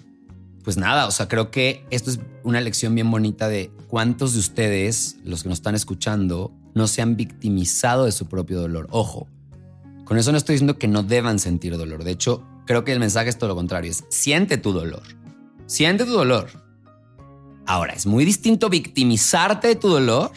pues 0.63 0.77
nada, 0.77 1.07
o 1.07 1.11
sea, 1.11 1.27
creo 1.27 1.51
que 1.51 1.85
esto 1.89 2.09
es 2.09 2.19
una 2.43 2.59
lección 2.59 2.95
bien 2.95 3.11
bonita 3.11 3.47
de 3.47 3.71
cuántos 3.87 4.33
de 4.33 4.39
ustedes, 4.39 5.17
los 5.23 5.43
que 5.43 5.49
nos 5.49 5.59
están 5.59 5.75
escuchando, 5.75 6.51
no 6.73 6.87
se 6.87 7.01
han 7.01 7.15
victimizado 7.15 8.05
de 8.05 8.11
su 8.11 8.27
propio 8.27 8.59
dolor. 8.59 8.87
Ojo, 8.89 9.27
con 10.05 10.17
eso 10.17 10.31
no 10.31 10.37
estoy 10.37 10.55
diciendo 10.55 10.77
que 10.77 10.87
no 10.87 11.03
deban 11.03 11.37
sentir 11.39 11.77
dolor. 11.77 12.03
De 12.03 12.11
hecho, 12.11 12.43
creo 12.65 12.83
que 12.83 12.93
el 12.93 12.99
mensaje 12.99 13.29
es 13.29 13.37
todo 13.37 13.49
lo 13.49 13.55
contrario. 13.55 13.91
Es 13.91 14.05
siente 14.09 14.57
tu 14.57 14.73
dolor. 14.73 15.03
Siente 15.73 16.05
tu 16.05 16.11
dolor. 16.11 16.49
Ahora, 17.65 17.93
es 17.93 18.05
muy 18.05 18.25
distinto 18.25 18.69
victimizarte 18.69 19.69
de 19.69 19.75
tu 19.75 19.89
dolor 19.89 20.29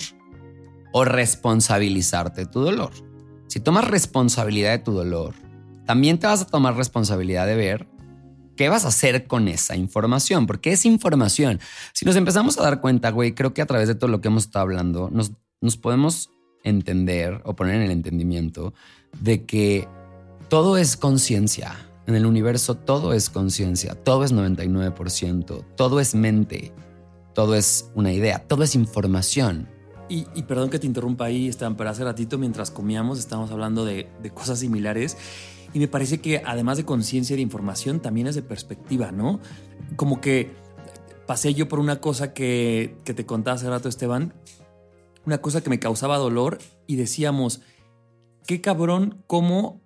o 0.94 1.04
responsabilizarte 1.04 2.46
de 2.46 2.46
tu 2.46 2.60
dolor. 2.60 2.92
Si 3.46 3.60
tomas 3.60 3.86
responsabilidad 3.86 4.70
de 4.70 4.78
tu 4.78 4.92
dolor, 4.92 5.34
también 5.84 6.18
te 6.18 6.26
vas 6.26 6.40
a 6.40 6.46
tomar 6.46 6.74
responsabilidad 6.74 7.46
de 7.46 7.54
ver 7.54 7.86
qué 8.56 8.70
vas 8.70 8.86
a 8.86 8.88
hacer 8.88 9.26
con 9.26 9.46
esa 9.48 9.76
información, 9.76 10.46
porque 10.46 10.72
es 10.72 10.86
información. 10.86 11.60
Si 11.92 12.06
nos 12.06 12.16
empezamos 12.16 12.58
a 12.58 12.62
dar 12.62 12.80
cuenta, 12.80 13.10
güey, 13.10 13.34
creo 13.34 13.52
que 13.52 13.60
a 13.60 13.66
través 13.66 13.88
de 13.88 13.94
todo 13.94 14.08
lo 14.08 14.22
que 14.22 14.28
hemos 14.28 14.44
estado 14.44 14.62
hablando, 14.62 15.10
nos, 15.12 15.32
nos 15.60 15.76
podemos 15.76 16.30
entender 16.64 17.42
o 17.44 17.54
poner 17.54 17.74
en 17.74 17.82
el 17.82 17.90
entendimiento 17.90 18.72
de 19.20 19.44
que 19.44 19.86
todo 20.48 20.78
es 20.78 20.96
conciencia. 20.96 21.85
En 22.06 22.14
el 22.14 22.26
universo 22.26 22.76
todo 22.76 23.12
es 23.12 23.30
conciencia, 23.30 23.94
todo 23.94 24.24
es 24.24 24.32
99%, 24.32 25.64
todo 25.74 25.98
es 25.98 26.14
mente, 26.14 26.72
todo 27.34 27.54
es 27.56 27.90
una 27.94 28.12
idea, 28.12 28.38
todo 28.46 28.62
es 28.62 28.74
información. 28.74 29.68
Y, 30.08 30.24
perdón 30.44 30.70
que 30.70 30.78
te 30.78 30.86
interrumpa 30.86 31.24
ahí, 31.24 31.48
Esteban, 31.48 31.76
pero 31.76 31.90
hace 31.90 32.04
ratito 32.04 32.38
mientras 32.38 32.70
comíamos 32.70 33.18
estábamos 33.18 33.50
hablando 33.50 33.84
de, 33.84 34.08
de 34.22 34.30
cosas 34.30 34.60
similares 34.60 35.16
y 35.74 35.80
me 35.80 35.88
parece 35.88 36.20
que 36.20 36.42
además 36.44 36.76
de 36.76 36.84
conciencia 36.84 37.34
y 37.34 37.38
de 37.38 37.42
información, 37.42 38.00
también 38.00 38.28
es 38.28 38.36
de 38.36 38.42
perspectiva, 38.42 39.10
¿no? 39.10 39.40
Como 39.96 40.20
que 40.20 40.52
pasé 41.26 41.54
yo 41.54 41.68
por 41.68 41.80
una 41.80 42.00
cosa 42.00 42.32
que, 42.32 42.96
que 43.04 43.14
te 43.14 43.26
contaba 43.26 43.56
hace 43.56 43.68
rato, 43.68 43.88
Esteban, 43.88 44.32
una 45.26 45.38
cosa 45.38 45.60
que 45.60 45.70
me 45.70 45.80
causaba 45.80 46.18
dolor 46.18 46.58
y 46.86 46.96
decíamos, 46.96 47.60
qué 48.46 48.60
cabrón 48.60 49.24
cómo 49.26 49.80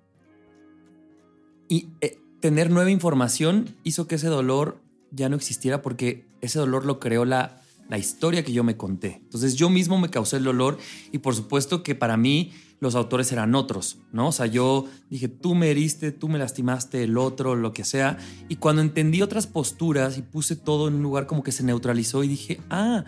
y, 1.71 1.89
eh, 2.03 2.19
tener 2.41 2.71
nueva 2.71 2.91
información 2.91 3.77
hizo 3.85 4.07
que 4.07 4.17
ese 4.17 4.27
dolor 4.27 4.83
ya 5.13 5.29
no 5.29 5.37
existiera 5.37 5.83
porque 5.83 6.27
ese 6.41 6.59
dolor 6.59 6.85
lo 6.85 6.99
creó 6.99 7.25
la, 7.25 7.63
la 7.89 7.99
historia 7.99 8.45
que 8.45 8.53
yo 8.53 8.65
me 8.65 8.77
conté. 8.77 9.21
Entonces 9.23 9.55
yo 9.55 9.71
mismo 9.71 9.99
me 9.99 10.11
causé 10.11 10.39
el 10.39 10.45
dolor 10.45 10.79
y 11.13 11.19
por 11.19 11.35
supuesto 11.35 11.83
que 11.83 11.95
para 11.95 12.17
mí 12.17 12.53
los 12.81 12.95
autores 12.95 13.31
eran 13.31 13.55
otros, 13.55 13.99
¿no? 14.11 14.29
O 14.29 14.33
sea, 14.33 14.47
yo 14.47 14.87
dije, 15.11 15.29
tú 15.29 15.55
me 15.55 15.71
heriste, 15.71 16.13
tú 16.13 16.29
me 16.29 16.39
lastimaste, 16.39 17.05
el 17.05 17.19
otro, 17.19 17.55
lo 17.55 17.75
que 17.75 17.85
sea. 17.85 18.17
Y 18.49 18.57
cuando 18.57 18.81
entendí 18.81 19.21
otras 19.21 19.47
posturas 19.47 20.17
y 20.17 20.23
puse 20.23 20.57
todo 20.57 20.89
en 20.89 20.95
un 20.95 21.03
lugar 21.03 21.27
como 21.27 21.43
que 21.43 21.53
se 21.53 21.63
neutralizó 21.63 22.25
y 22.25 22.29
dije, 22.29 22.59
ah, 22.71 23.05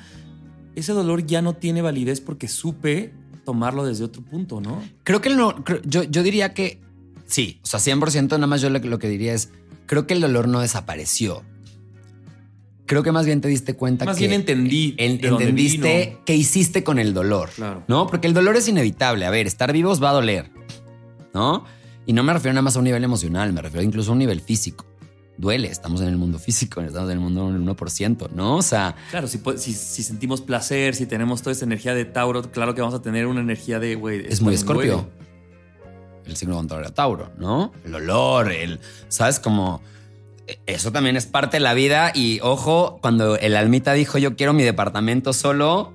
ese 0.74 0.92
dolor 0.92 1.24
ya 1.24 1.40
no 1.40 1.54
tiene 1.54 1.80
validez 1.80 2.20
porque 2.20 2.48
supe 2.48 3.14
tomarlo 3.46 3.84
desde 3.84 4.04
otro 4.04 4.22
punto, 4.22 4.60
¿no? 4.60 4.82
Creo 5.04 5.22
que 5.22 5.30
no, 5.30 5.64
yo, 5.84 6.02
yo 6.02 6.22
diría 6.22 6.52
que 6.52 6.80
sí, 7.26 7.60
o 7.62 7.66
sea, 7.66 7.80
100% 7.80 8.28
nada 8.30 8.46
más 8.46 8.60
yo 8.60 8.70
lo, 8.70 8.80
que- 8.80 8.88
lo 8.88 8.98
que 8.98 9.08
diría 9.08 9.34
es, 9.34 9.50
creo 9.86 10.06
que 10.06 10.14
el 10.14 10.20
dolor 10.20 10.48
no 10.48 10.60
desapareció. 10.60 11.42
Creo 12.86 13.02
que 13.02 13.12
más 13.12 13.24
bien 13.26 13.40
te 13.40 13.48
diste 13.48 13.74
cuenta 13.74 14.04
Más 14.04 14.16
que... 14.16 14.26
bien 14.26 14.40
entendí 14.40 14.94
en- 14.98 15.18
de 15.18 15.28
dónde 15.28 15.44
entendiste 15.44 16.18
qué 16.26 16.34
hiciste 16.36 16.84
con 16.84 16.98
el 16.98 17.14
dolor. 17.14 17.50
Claro. 17.54 17.84
¿No? 17.88 18.06
Porque 18.06 18.26
el 18.26 18.34
dolor 18.34 18.56
es 18.56 18.68
inevitable. 18.68 19.24
A 19.24 19.30
ver, 19.30 19.46
estar 19.46 19.72
vivos 19.72 20.02
va 20.02 20.10
a 20.10 20.12
doler. 20.14 20.50
¿No? 21.32 21.64
Y 22.04 22.12
no 22.12 22.22
me 22.24 22.32
refiero 22.32 22.52
nada 22.52 22.62
más 22.62 22.76
a 22.76 22.80
un 22.80 22.84
nivel 22.84 23.04
emocional, 23.04 23.52
me 23.52 23.62
refiero 23.62 23.84
incluso 23.86 24.10
a 24.10 24.12
un 24.12 24.18
nivel 24.18 24.40
físico. 24.40 24.84
Duele, 25.38 25.68
estamos 25.68 26.00
en 26.02 26.08
el 26.08 26.16
mundo 26.18 26.38
físico, 26.38 26.82
estamos 26.82 27.08
en 27.10 27.16
el 27.16 27.20
mundo 27.20 27.50
del 27.50 27.62
1%, 27.62 28.30
¿no? 28.34 28.56
O 28.56 28.62
sea, 28.62 28.94
Claro, 29.10 29.26
si, 29.28 29.40
si, 29.56 29.72
si 29.72 30.02
sentimos 30.02 30.42
placer, 30.42 30.94
si 30.94 31.06
tenemos 31.06 31.40
toda 31.40 31.52
esa 31.52 31.64
energía 31.64 31.94
de 31.94 32.04
Tauro, 32.04 32.42
claro 32.50 32.74
que 32.74 32.80
vamos 32.82 32.94
a 32.94 33.00
tener 33.00 33.26
una 33.26 33.40
energía 33.40 33.78
de, 33.78 33.94
güey, 33.94 34.26
es 34.26 34.42
muy 34.42 34.54
escorpio. 34.54 35.08
El 36.26 36.36
signo 36.36 36.56
contrario 36.56 36.88
a 36.88 36.94
Tauro, 36.94 37.32
¿no? 37.38 37.72
El 37.84 37.94
olor, 37.94 38.52
el, 38.52 38.80
¿sabes? 39.08 39.40
Como 39.40 39.82
eh, 40.46 40.58
eso 40.66 40.92
también 40.92 41.16
es 41.16 41.26
parte 41.26 41.56
de 41.56 41.60
la 41.60 41.74
vida 41.74 42.12
y 42.14 42.40
ojo, 42.42 42.98
cuando 43.00 43.36
el 43.36 43.56
almita 43.56 43.92
dijo 43.92 44.18
yo 44.18 44.36
quiero 44.36 44.52
mi 44.52 44.62
departamento 44.62 45.32
solo, 45.32 45.92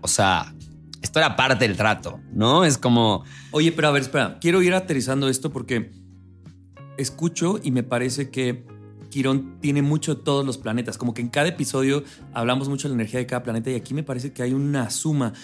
o 0.00 0.08
sea, 0.08 0.54
esto 1.02 1.18
era 1.18 1.36
parte 1.36 1.66
del 1.66 1.76
trato, 1.76 2.20
¿no? 2.32 2.64
Es 2.64 2.78
como, 2.78 3.24
Oye, 3.50 3.70
pero 3.72 3.88
a 3.88 3.90
ver, 3.90 4.02
espera, 4.02 4.38
quiero 4.40 4.62
ir 4.62 4.72
aterrizando 4.74 5.28
esto 5.28 5.52
porque 5.52 5.92
escucho 6.96 7.60
y 7.62 7.70
me 7.70 7.82
parece 7.82 8.30
que 8.30 8.64
Quirón 9.10 9.58
tiene 9.60 9.82
mucho 9.82 10.16
todos 10.16 10.44
los 10.46 10.56
planetas, 10.56 10.96
como 10.96 11.12
que 11.12 11.20
en 11.20 11.28
cada 11.28 11.48
episodio 11.48 12.02
hablamos 12.32 12.70
mucho 12.70 12.88
de 12.88 12.94
la 12.94 13.02
energía 13.02 13.20
de 13.20 13.26
cada 13.26 13.42
planeta 13.42 13.70
y 13.70 13.74
aquí 13.74 13.92
me 13.92 14.02
parece 14.02 14.32
que 14.32 14.42
hay 14.42 14.54
una 14.54 14.88
suma. 14.88 15.34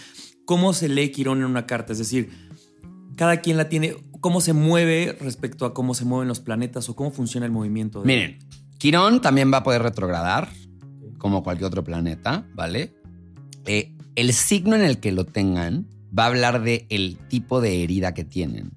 ¿Cómo 0.47 0.73
se 0.73 0.89
lee 0.89 1.11
Quirón 1.11 1.41
en 1.41 1.45
una 1.45 1.67
carta? 1.67 1.93
Es 1.93 1.99
decir, 1.99 2.31
cada 3.15 3.43
quien 3.43 3.59
la 3.59 3.69
tiene, 3.69 3.95
cómo 4.21 4.41
se 4.41 4.53
mueve 4.53 5.17
respecto 5.21 5.65
a 5.67 5.75
cómo 5.75 5.95
se 5.95 6.05
mueven 6.05 6.29
los 6.29 6.41
planetas 6.41 6.89
o 6.89 6.97
cómo 6.97 7.11
funciona 7.11 7.47
el 7.47 7.53
movimiento. 7.53 8.01
de- 8.03 8.07
Miren, 8.07 8.39
Quirón 8.79 9.21
también 9.21 9.53
va 9.53 9.59
a 9.59 9.63
poder 9.63 9.83
retrogradar, 9.83 10.49
como 11.19 11.43
cualquier 11.43 11.67
otro 11.67 11.83
planeta, 11.85 12.47
¿vale? 12.55 12.95
Eh, 13.67 13.93
el 14.15 14.33
signo 14.33 14.77
en 14.77 14.83
el 14.83 14.99
que 14.99 15.13
lo 15.13 15.25
tengan 15.25 15.87
va 16.17 16.25
a 16.25 16.27
hablar 16.29 16.63
de 16.63 16.87
el 16.91 17.19
tipo 17.29 17.61
de 17.61 17.83
herida 17.83 18.15
que 18.15 18.25
tienen. 18.25 18.73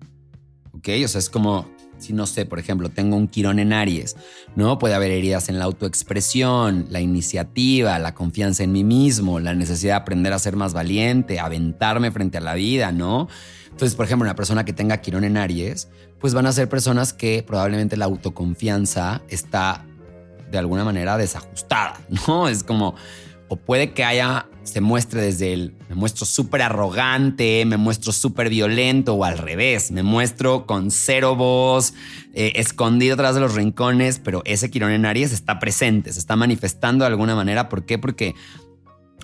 ¿Ok? 0.73 0.89
O 1.05 1.07
sea, 1.07 1.19
es 1.19 1.29
como, 1.29 1.67
si 1.99 2.13
no 2.13 2.25
sé, 2.25 2.45
por 2.45 2.57
ejemplo, 2.59 2.89
tengo 2.89 3.15
un 3.15 3.27
Quirón 3.27 3.59
en 3.59 3.73
Aries, 3.73 4.15
¿no? 4.55 4.79
Puede 4.79 4.95
haber 4.95 5.11
heridas 5.11 5.49
en 5.49 5.59
la 5.59 5.65
autoexpresión, 5.65 6.87
la 6.89 6.99
iniciativa, 7.01 7.97
la 7.99 8.13
confianza 8.15 8.63
en 8.63 8.71
mí 8.71 8.83
mismo, 8.83 9.39
la 9.39 9.53
necesidad 9.53 9.93
de 9.93 10.01
aprender 10.01 10.33
a 10.33 10.39
ser 10.39 10.55
más 10.55 10.73
valiente, 10.73 11.39
aventarme 11.39 12.11
frente 12.11 12.37
a 12.37 12.41
la 12.41 12.55
vida, 12.55 12.91
¿no? 12.91 13.27
Entonces, 13.71 13.95
por 13.95 14.05
ejemplo, 14.05 14.25
una 14.25 14.35
persona 14.35 14.63
que 14.65 14.73
tenga 14.73 14.97
Quirón 14.97 15.23
en 15.23 15.37
Aries, 15.37 15.87
pues 16.19 16.33
van 16.33 16.45
a 16.45 16.51
ser 16.51 16.69
personas 16.69 17.13
que 17.13 17.43
probablemente 17.45 17.97
la 17.97 18.05
autoconfianza 18.05 19.21
está 19.29 19.85
de 20.51 20.57
alguna 20.57 20.83
manera 20.83 21.17
desajustada, 21.17 21.99
¿no? 22.27 22.47
Es 22.47 22.63
como, 22.63 22.95
o 23.47 23.55
puede 23.55 23.91
que 23.91 24.03
haya, 24.03 24.47
se 24.63 24.81
muestre 24.81 25.21
desde 25.21 25.53
el, 25.53 25.73
me 25.89 25.95
muestro 25.95 26.25
súper 26.25 26.61
arrogante, 26.61 27.65
me 27.65 27.77
muestro 27.77 28.11
súper 28.11 28.49
violento, 28.49 29.15
o 29.15 29.23
al 29.23 29.37
revés, 29.37 29.91
me 29.91 30.03
muestro 30.03 30.65
con 30.65 30.91
cero 30.91 31.35
voz, 31.35 31.93
eh, 32.33 32.53
escondido 32.55 33.15
atrás 33.15 33.33
de 33.33 33.41
los 33.41 33.55
rincones, 33.55 34.19
pero 34.19 34.41
ese 34.45 34.69
Quirón 34.69 34.91
en 34.91 35.05
Aries 35.05 35.31
está 35.31 35.59
presente, 35.59 36.13
se 36.13 36.19
está 36.19 36.35
manifestando 36.35 37.03
de 37.03 37.07
alguna 37.07 37.35
manera. 37.35 37.67
¿Por 37.67 37.85
qué? 37.85 37.97
Porque 37.97 38.35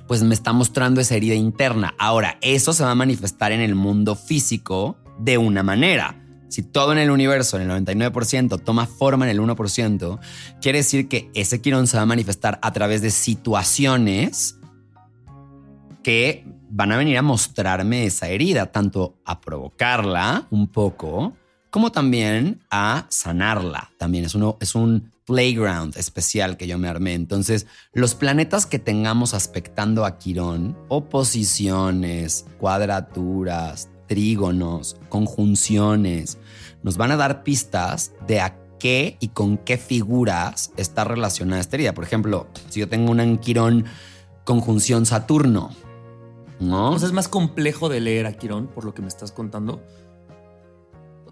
pues 0.08 0.24
me 0.24 0.34
está 0.34 0.54
mostrando 0.54 1.02
esa 1.02 1.16
herida 1.16 1.36
interna. 1.36 1.94
Ahora, 1.98 2.38
eso 2.42 2.74
se 2.74 2.84
va 2.84 2.92
a 2.92 2.96
manifestar 2.96 3.52
en 3.52 3.62
el 3.62 3.76
mundo 3.76 4.16
físico 4.16 4.98
de 5.20 5.38
una 5.38 5.64
manera. 5.64 6.24
Si 6.50 6.64
todo 6.64 6.94
en 6.94 6.98
el 6.98 7.12
universo, 7.12 7.60
en 7.60 7.70
el 7.70 7.86
99%, 7.86 8.64
toma 8.64 8.86
forma 8.86 9.30
en 9.30 9.32
el 9.32 9.42
1%, 9.42 10.20
quiere 10.62 10.80
decir 10.80 11.10
que 11.10 11.30
ese 11.34 11.62
quirón 11.62 11.88
se 11.88 11.98
va 11.98 12.04
a 12.04 12.06
manifestar 12.08 12.58
a 12.62 12.72
través 12.72 13.02
de 13.02 13.12
situaciones 13.12 14.58
que 16.04 16.46
van 16.70 16.92
a 16.94 16.98
venir 16.98 17.18
a 17.18 17.22
mostrarme 17.22 18.06
esa 18.06 18.30
herida, 18.30 18.72
tanto 18.72 19.18
a 19.26 19.42
provocarla 19.42 20.48
un 20.50 20.68
poco, 20.68 21.36
como 21.70 21.92
también 21.92 22.62
a 22.72 23.06
sanarla. 23.10 23.92
También 23.98 24.24
es, 24.24 24.34
uno, 24.34 24.58
es 24.62 24.74
un 24.74 25.12
playground 25.28 25.98
especial 25.98 26.58
que 26.58 26.68
yo 26.68 26.80
me 26.80 26.88
armé. 26.88 27.14
Entonces, 27.14 27.68
los 27.94 28.16
planetas 28.16 28.66
que 28.66 28.80
tengamos 28.80 29.34
aspectando 29.36 30.06
a 30.06 30.18
Quirón, 30.18 30.76
oposiciones, 30.88 32.46
cuadraturas, 32.58 33.90
trígonos, 34.08 34.96
conjunciones, 35.10 36.40
nos 36.82 36.98
van 36.98 37.12
a 37.12 37.18
dar 37.18 37.44
pistas 37.44 38.14
de 38.26 38.40
a 38.40 38.58
qué 38.80 39.18
y 39.20 39.28
con 39.30 39.58
qué 39.58 39.78
figuras 39.78 40.72
está 40.78 41.04
relacionada 41.04 41.62
esta 41.62 41.76
herida. 41.76 41.94
Por 41.94 42.06
ejemplo, 42.06 42.48
si 42.70 42.80
yo 42.80 42.88
tengo 42.88 43.14
en 43.20 43.38
Quirón 43.38 43.86
conjunción 44.46 45.06
Saturno, 45.06 45.72
¿no? 46.62 46.92
O 46.92 47.00
sea, 47.00 47.08
es 47.08 47.14
más 47.14 47.28
complejo 47.28 47.90
de 47.90 48.00
leer 48.00 48.28
a 48.28 48.34
Quirón, 48.34 48.68
por 48.68 48.86
lo 48.86 48.94
que 48.94 49.02
me 49.02 49.10
estás 49.10 49.34
contando. 49.34 49.84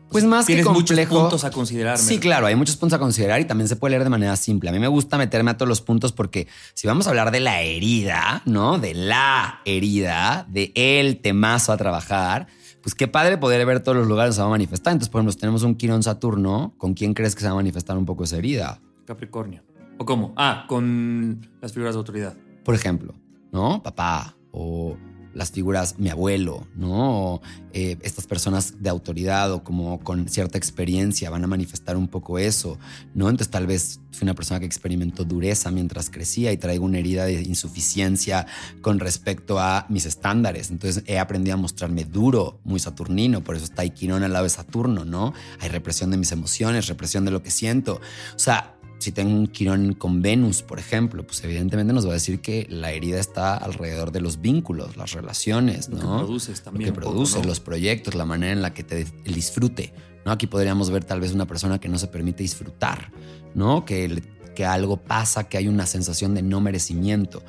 Pues 0.10 0.24
más 0.24 0.46
Tienes 0.46 0.66
que 0.66 0.74
complejo. 0.74 1.14
muchos 1.14 1.22
puntos 1.24 1.44
a 1.44 1.52
considerar. 1.52 1.98
Sí, 1.98 2.20
claro, 2.20 2.46
hay 2.46 2.56
muchos 2.56 2.78
puntos 2.78 2.96
a 2.96 3.00
considerar 3.00 3.42
y 3.42 3.46
también 3.46 3.68
se 3.68 3.76
puede 3.76 3.92
leer 3.92 4.04
de 4.04 4.10
manera 4.10 4.36
simple. 4.36 4.70
A 4.70 4.74
mí 4.74 4.80
me 4.80 4.88
gusta 4.88 5.18
meterme 5.18 5.52
a 5.52 5.58
todos 5.58 5.68
los 5.68 5.82
puntos 5.82 6.12
porque 6.14 6.48
si 6.74 6.88
vamos 6.88 7.08
a 7.08 7.10
hablar 7.10 7.32
de 7.32 7.40
la 7.42 7.62
herida, 7.62 8.42
¿no? 8.46 8.78
De 8.80 8.94
la 8.94 9.60
herida, 9.66 10.46
de 10.50 10.72
el 10.76 11.18
temazo 11.22 11.72
a 11.74 11.78
trabajar, 11.78 12.48
pues 12.82 12.96
qué 12.96 13.08
padre 13.08 13.38
poder 13.38 13.66
ver 13.66 13.82
todos 13.82 13.98
los 13.98 14.08
lugares 14.08 14.30
donde 14.30 14.36
se 14.36 14.42
va 14.42 14.48
a 14.48 14.52
manifestar. 14.52 14.94
Entonces, 14.94 15.10
por 15.12 15.20
ejemplo, 15.20 15.38
tenemos 15.40 15.64
un 15.64 15.76
Quirón 15.76 16.04
Saturno, 16.04 16.74
¿con 16.78 16.94
quién 16.94 17.14
crees 17.14 17.34
que 17.36 17.42
se 17.42 17.48
va 17.48 17.54
a 17.54 17.56
manifestar 17.56 17.98
un 17.98 18.06
poco 18.06 18.24
esa 18.24 18.38
herida? 18.38 18.80
Capricornio. 19.06 19.64
¿O 19.98 20.06
cómo? 20.06 20.34
Ah, 20.38 20.66
con 20.68 21.50
las 21.62 21.74
figuras 21.74 21.96
de 21.96 21.98
autoridad. 22.00 22.36
Por 22.64 22.76
ejemplo, 22.76 23.16
¿no? 23.52 23.82
Papá 23.82 24.36
o 24.52 24.98
las 25.36 25.52
figuras, 25.52 26.00
mi 26.00 26.10
abuelo, 26.10 26.66
¿no? 26.76 27.34
O, 27.34 27.42
eh, 27.74 27.98
estas 28.02 28.26
personas 28.26 28.82
de 28.82 28.90
autoridad 28.90 29.52
o 29.52 29.64
como 29.64 30.00
con 30.00 30.30
cierta 30.30 30.58
experiencia 30.58 31.30
van 31.30 31.44
a 31.44 31.48
manifestar 31.48 31.98
un 31.98 32.08
poco 32.08 32.40
eso, 32.40 32.80
¿no? 33.14 33.30
Entonces 33.30 33.52
tal 33.52 33.68
vez 33.68 34.00
fui 34.12 34.26
una 34.26 34.34
persona 34.34 34.62
que 34.62 34.66
experimentó 34.66 35.26
dureza 35.26 35.72
mientras 35.72 36.10
crecía 36.10 36.54
y 36.54 36.58
traigo 36.58 36.86
una 36.86 37.00
herida 37.00 37.26
de 37.26 37.42
insuficiencia 37.42 38.48
con 38.82 39.00
respecto 39.00 39.60
a 39.60 39.86
mis 39.90 40.06
estándares. 40.06 40.72
Entonces 40.72 41.04
he 41.06 41.20
aprendido 41.20 41.56
a 41.56 41.58
mostrarme 41.58 42.06
duro, 42.06 42.60
muy 42.64 42.80
saturnino, 42.80 43.44
por 43.44 43.58
eso 43.58 43.66
está 43.66 43.82
ahí 43.82 43.90
Quirón 43.90 44.24
al 44.24 44.32
lado 44.32 44.46
de 44.46 44.50
Saturno, 44.50 45.04
¿no? 45.04 45.34
Hay 45.60 45.68
represión 45.68 46.12
de 46.12 46.18
mis 46.18 46.32
emociones, 46.32 46.88
represión 46.88 47.26
de 47.26 47.32
lo 47.32 47.44
que 47.44 47.52
siento. 47.52 48.00
O 48.36 48.40
sea, 48.40 48.75
si 49.00 49.12
tengo 49.12 49.36
un 49.36 49.48
Quirón 49.48 49.94
con 49.94 50.22
Venus, 50.22 50.62
por 50.62 50.80
ejemplo, 50.80 51.26
pues 51.26 51.44
evidentemente 51.44 51.94
nos 51.94 52.06
va 52.06 52.12
a 52.12 52.14
decir 52.14 52.42
que 52.42 52.66
la 52.70 52.92
herida 52.92 53.20
está 53.20 53.56
alrededor 53.56 54.12
de 54.12 54.22
los 54.22 54.42
vínculos, 54.42 54.98
las 54.98 55.12
relaciones, 55.12 55.90
Lo 55.90 55.98
¿no? 55.98 56.20
que 56.20 56.26
produces 56.26 56.62
también. 56.62 56.90
Lo 56.90 56.94
que 56.94 57.00
un 57.00 57.04
poco, 57.04 57.14
produce, 57.14 57.40
¿no? 57.40 57.48
los 57.48 57.60
proyectos, 57.60 58.16
la 58.16 58.26
manera 58.26 58.54
en 58.54 58.62
la 58.62 58.74
que 58.74 58.84
te 58.84 59.06
el 59.26 59.34
disfrute, 59.34 59.94
¿no? 60.26 60.32
Aquí 60.32 60.48
podríamos 60.48 60.90
ver 60.90 61.04
tal 61.04 61.20
vez 61.20 61.34
una 61.34 61.46
persona 61.46 61.80
que 61.80 61.90
no 61.90 61.98
se 61.98 62.08
permite 62.08 62.44
disfrutar, 62.44 63.12
¿no? 63.54 63.86
Que, 63.86 64.24
que 64.56 64.66
algo 64.66 64.98
pasa, 64.98 65.44
que 65.46 65.58
hay 65.58 65.68
una 65.68 65.86
sensación 65.86 66.34
de 66.34 66.42
no 66.42 66.62
merecimiento. 66.62 67.44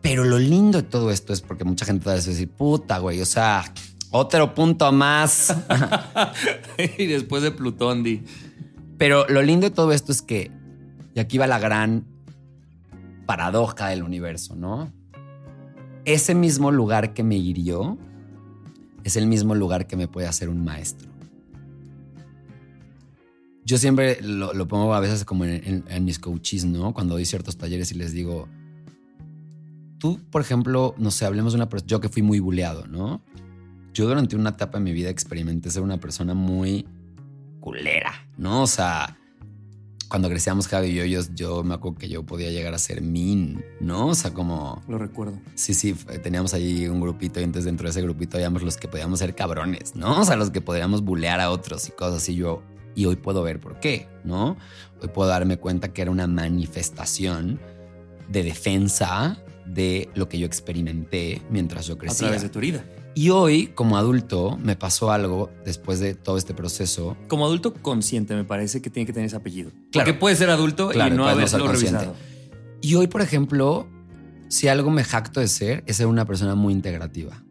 Pero 0.00 0.24
lo 0.24 0.38
lindo 0.38 0.82
de 0.82 0.88
todo 0.88 1.10
esto 1.10 1.32
es 1.32 1.40
porque 1.40 1.64
mucha 1.64 1.84
gente 1.84 2.06
va 2.06 2.12
a 2.12 2.14
decir, 2.16 2.48
puta, 2.48 2.98
güey, 2.98 3.20
o 3.20 3.26
sea, 3.26 3.64
otro 4.10 4.54
punto 4.54 4.92
más. 4.92 5.54
y 6.98 7.06
después 7.06 7.42
de 7.42 7.50
Plutón, 7.50 8.02
di. 8.02 8.22
Pero 8.98 9.26
lo 9.28 9.42
lindo 9.42 9.68
de 9.68 9.74
todo 9.74 9.92
esto 9.92 10.12
es 10.12 10.22
que, 10.22 10.50
y 11.16 11.20
aquí 11.20 11.38
va 11.38 11.46
la 11.46 11.58
gran 11.58 12.04
paradoja 13.26 13.88
del 13.88 14.02
universo, 14.02 14.54
¿no? 14.54 14.92
Ese 16.04 16.34
mismo 16.34 16.70
lugar 16.70 17.14
que 17.14 17.22
me 17.24 17.36
hirió 17.36 17.98
es 19.02 19.16
el 19.16 19.26
mismo 19.26 19.54
lugar 19.54 19.86
que 19.86 19.96
me 19.96 20.08
puede 20.08 20.26
hacer 20.28 20.48
un 20.50 20.62
maestro. 20.62 21.08
Yo 23.64 23.78
siempre 23.78 24.18
lo, 24.22 24.68
pongo 24.68 24.94
a 24.94 25.00
veces 25.00 25.24
como 25.24 25.44
en, 25.44 25.52
en- 25.64 25.84
en 25.88 26.04
mis 26.04 26.18
coaches, 26.18 26.64
¿no? 26.66 26.92
Cuando 26.94 27.14
doy 27.14 27.24
ciertos 27.24 27.56
talleres 27.56 27.90
y 27.90 27.94
les 27.94 28.12
digo, 28.12 28.46
tú, 29.98 30.20
por 30.30 30.42
ejemplo, 30.42 30.94
no 30.98 31.10
sé, 31.10 31.24
hablemos 31.24 31.52
de 31.54 31.56
una 31.56 31.68
persona, 31.68 31.88
yo 31.88 32.00
que 32.00 32.08
fui 32.08 32.22
muy 32.22 32.38
buleado, 32.38 32.86
¿no? 32.86 33.22
Yo 33.92 34.06
durante 34.06 34.36
una 34.36 34.50
etapa 34.50 34.78
de 34.78 34.84
mi 34.84 34.92
vida 34.92 35.08
experimenté 35.08 35.70
ser 35.70 35.82
una 35.82 35.98
persona 35.98 36.34
muy 36.34 36.86
culera, 37.58 38.12
¿no? 38.36 38.62
O 38.62 38.66
sea, 38.68 39.18
cuando 40.08 40.28
crecíamos 40.28 40.68
Javi 40.68 40.88
y 40.88 40.94
yo, 40.94 41.04
yo, 41.04 41.20
yo 41.34 41.64
me 41.64 41.74
acuerdo 41.74 41.98
que 41.98 42.08
yo 42.08 42.22
podía 42.24 42.50
llegar 42.50 42.74
a 42.74 42.78
ser 42.78 43.02
mean, 43.02 43.64
¿no? 43.80 44.08
O 44.08 44.14
sea, 44.14 44.32
como... 44.32 44.82
Lo 44.88 44.98
recuerdo. 44.98 45.38
Sí, 45.54 45.74
sí, 45.74 45.90
f- 45.90 46.18
teníamos 46.20 46.54
ahí 46.54 46.86
un 46.86 47.00
grupito 47.00 47.40
y 47.40 47.44
entonces 47.44 47.64
dentro 47.64 47.84
de 47.86 47.90
ese 47.90 48.02
grupito 48.02 48.36
habíamos 48.36 48.62
los 48.62 48.76
que 48.76 48.86
podíamos 48.88 49.18
ser 49.18 49.34
cabrones, 49.34 49.96
¿no? 49.96 50.20
O 50.20 50.24
sea, 50.24 50.36
los 50.36 50.50
que 50.50 50.60
podríamos 50.60 51.02
bulear 51.02 51.40
a 51.40 51.50
otros 51.50 51.88
y 51.88 51.92
cosas 51.92 52.16
así. 52.22 52.34
Yo, 52.36 52.62
y 52.94 53.04
hoy 53.06 53.16
puedo 53.16 53.42
ver 53.42 53.60
por 53.60 53.80
qué, 53.80 54.08
¿no? 54.24 54.56
Hoy 55.02 55.08
puedo 55.08 55.28
darme 55.28 55.56
cuenta 55.58 55.92
que 55.92 56.02
era 56.02 56.10
una 56.10 56.26
manifestación 56.26 57.58
de 58.28 58.42
defensa 58.42 59.38
de 59.66 60.08
lo 60.14 60.28
que 60.28 60.38
yo 60.38 60.46
experimenté 60.46 61.42
mientras 61.50 61.86
yo 61.86 61.94
A 61.94 61.98
crecía. 61.98 62.28
través 62.28 62.42
de 62.42 62.48
tu 62.48 62.58
herida. 62.60 62.84
Y 63.18 63.30
hoy, 63.30 63.68
como 63.68 63.96
adulto, 63.96 64.58
me 64.62 64.76
pasó 64.76 65.10
algo 65.10 65.50
después 65.64 66.00
de 66.00 66.14
todo 66.14 66.36
este 66.36 66.52
proceso. 66.52 67.16
Como 67.28 67.46
adulto 67.46 67.72
consciente, 67.72 68.34
me 68.36 68.44
parece 68.44 68.82
que 68.82 68.90
tiene 68.90 69.06
que 69.06 69.14
tener 69.14 69.28
ese 69.28 69.36
apellido. 69.36 69.70
Claro. 69.90 70.04
Porque 70.04 70.12
puede 70.12 70.36
ser 70.36 70.50
adulto 70.50 70.90
Claro, 70.90 71.14
y 71.14 71.16
no 71.16 71.26
haberlo 71.26 71.64
consciente. 71.64 71.98
revisado. 71.98 72.14
Y 72.82 72.94
hoy, 72.94 73.06
por 73.06 73.22
ejemplo, 73.22 73.88
si 74.48 74.68
algo 74.68 74.90
me 74.90 75.02
jacto 75.02 75.40
de 75.40 75.48
ser, 75.48 75.82
es 75.86 75.96
ser 75.96 76.08
una 76.08 76.26
persona 76.26 76.54
muy 76.56 76.74
integrativa. 76.74 77.42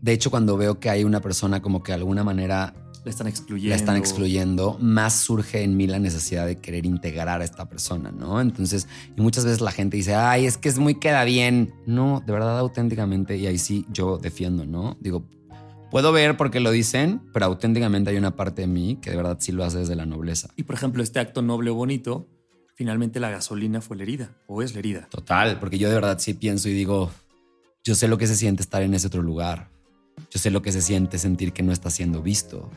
De 0.00 0.12
hecho, 0.12 0.30
cuando 0.30 0.56
veo 0.56 0.78
que 0.78 0.90
hay 0.90 1.02
una 1.02 1.20
persona 1.20 1.60
como 1.60 1.82
que 1.82 1.90
de 1.90 1.96
alguna 1.96 2.22
manera 2.22 2.72
La 3.04 3.10
están 3.10 3.26
excluyendo. 3.26 3.70
la 3.70 3.76
están 3.76 3.96
excluyendo, 3.96 4.78
más 4.80 5.14
surge 5.14 5.62
en 5.62 5.76
mí 5.76 5.86
la 5.86 5.98
necesidad 5.98 6.46
de 6.46 6.56
querer 6.56 6.86
integrar 6.86 7.42
a 7.42 7.44
esta 7.44 7.68
persona, 7.68 8.10
¿no? 8.10 8.40
Entonces, 8.40 8.88
y 9.14 9.20
muchas 9.20 9.44
veces 9.44 9.60
la 9.60 9.72
gente 9.72 9.98
dice, 9.98 10.14
ay, 10.14 10.46
es 10.46 10.56
que 10.56 10.70
es 10.70 10.78
muy 10.78 10.94
queda 10.94 11.24
bien. 11.24 11.74
No, 11.86 12.22
de 12.24 12.32
verdad, 12.32 12.58
auténticamente, 12.58 13.36
y 13.36 13.46
ahí 13.46 13.58
sí 13.58 13.84
yo 13.92 14.16
defiendo, 14.16 14.64
¿no? 14.64 14.96
Digo, 15.00 15.22
puedo 15.90 16.12
ver 16.12 16.38
porque 16.38 16.60
lo 16.60 16.70
dicen, 16.70 17.20
pero 17.34 17.44
auténticamente 17.44 18.10
hay 18.10 18.16
una 18.16 18.36
parte 18.36 18.62
de 18.62 18.68
mí 18.68 18.96
que 19.02 19.10
de 19.10 19.16
verdad 19.16 19.36
sí 19.38 19.52
lo 19.52 19.64
hace 19.64 19.78
desde 19.78 19.96
la 19.96 20.06
nobleza. 20.06 20.48
Y 20.56 20.62
por 20.62 20.74
ejemplo, 20.74 21.02
este 21.02 21.20
acto 21.20 21.42
noble 21.42 21.70
o 21.70 21.74
bonito, 21.74 22.26
finalmente 22.74 23.20
la 23.20 23.30
gasolina 23.30 23.82
fue 23.82 23.98
la 23.98 24.04
herida 24.04 24.36
o 24.46 24.62
es 24.62 24.72
la 24.72 24.78
herida. 24.78 25.08
Total, 25.10 25.60
porque 25.60 25.78
yo 25.78 25.88
de 25.88 25.94
verdad 25.94 26.18
sí 26.18 26.32
pienso 26.32 26.70
y 26.70 26.72
digo, 26.72 27.10
yo 27.84 27.94
sé 27.94 28.08
lo 28.08 28.16
que 28.16 28.26
se 28.26 28.34
siente 28.34 28.62
estar 28.62 28.82
en 28.82 28.94
ese 28.94 29.08
otro 29.08 29.22
lugar. 29.22 29.68
Yo 30.30 30.40
sé 30.40 30.50
lo 30.50 30.62
que 30.62 30.72
se 30.72 30.80
siente 30.80 31.18
sentir 31.18 31.52
que 31.52 31.62
no 31.62 31.70
está 31.70 31.90
siendo 31.90 32.22
visto. 32.22 32.70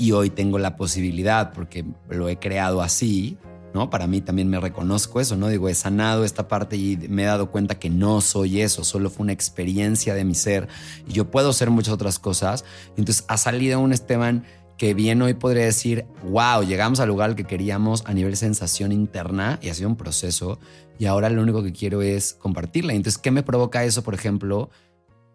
Y 0.00 0.12
hoy 0.12 0.30
tengo 0.30 0.58
la 0.58 0.76
posibilidad, 0.76 1.52
porque 1.52 1.84
lo 2.08 2.30
he 2.30 2.38
creado 2.38 2.80
así, 2.80 3.36
¿no? 3.74 3.90
Para 3.90 4.06
mí 4.06 4.22
también 4.22 4.48
me 4.48 4.58
reconozco 4.58 5.20
eso, 5.20 5.36
¿no? 5.36 5.48
Digo, 5.48 5.68
he 5.68 5.74
sanado 5.74 6.24
esta 6.24 6.48
parte 6.48 6.78
y 6.78 6.96
me 7.10 7.22
he 7.22 7.26
dado 7.26 7.50
cuenta 7.50 7.78
que 7.78 7.90
no 7.90 8.22
soy 8.22 8.62
eso, 8.62 8.82
solo 8.82 9.10
fue 9.10 9.24
una 9.24 9.34
experiencia 9.34 10.14
de 10.14 10.24
mi 10.24 10.34
ser 10.34 10.68
y 11.06 11.12
yo 11.12 11.30
puedo 11.30 11.52
ser 11.52 11.68
muchas 11.68 11.92
otras 11.92 12.18
cosas. 12.18 12.64
Entonces 12.96 13.26
ha 13.28 13.36
salido 13.36 13.78
un 13.78 13.92
Esteban 13.92 14.44
que 14.78 14.94
bien 14.94 15.20
hoy 15.20 15.34
podría 15.34 15.66
decir, 15.66 16.06
wow, 16.24 16.62
llegamos 16.62 17.00
al 17.00 17.08
lugar 17.08 17.36
que 17.36 17.44
queríamos 17.44 18.02
a 18.06 18.14
nivel 18.14 18.34
sensación 18.38 18.92
interna 18.92 19.58
y 19.60 19.68
ha 19.68 19.74
sido 19.74 19.90
un 19.90 19.96
proceso 19.96 20.58
y 20.98 21.04
ahora 21.04 21.28
lo 21.28 21.42
único 21.42 21.62
que 21.62 21.72
quiero 21.72 22.00
es 22.00 22.32
compartirla. 22.32 22.94
Entonces, 22.94 23.20
¿qué 23.20 23.30
me 23.30 23.42
provoca 23.42 23.84
eso, 23.84 24.02
por 24.02 24.14
ejemplo? 24.14 24.70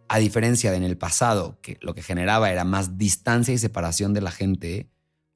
A 0.08 0.20
diferencia 0.20 0.72
de 0.72 0.78
en 0.78 0.84
el 0.84 0.98
pasado, 0.98 1.58
que 1.62 1.78
lo 1.82 1.96
que 1.96 2.04
generaba 2.04 2.52
era 2.52 2.64
más 2.64 2.98
distancia 2.98 3.54
y 3.54 3.58
separación 3.58 4.14
de 4.14 4.22
la 4.22 4.32
gente, 4.32 4.90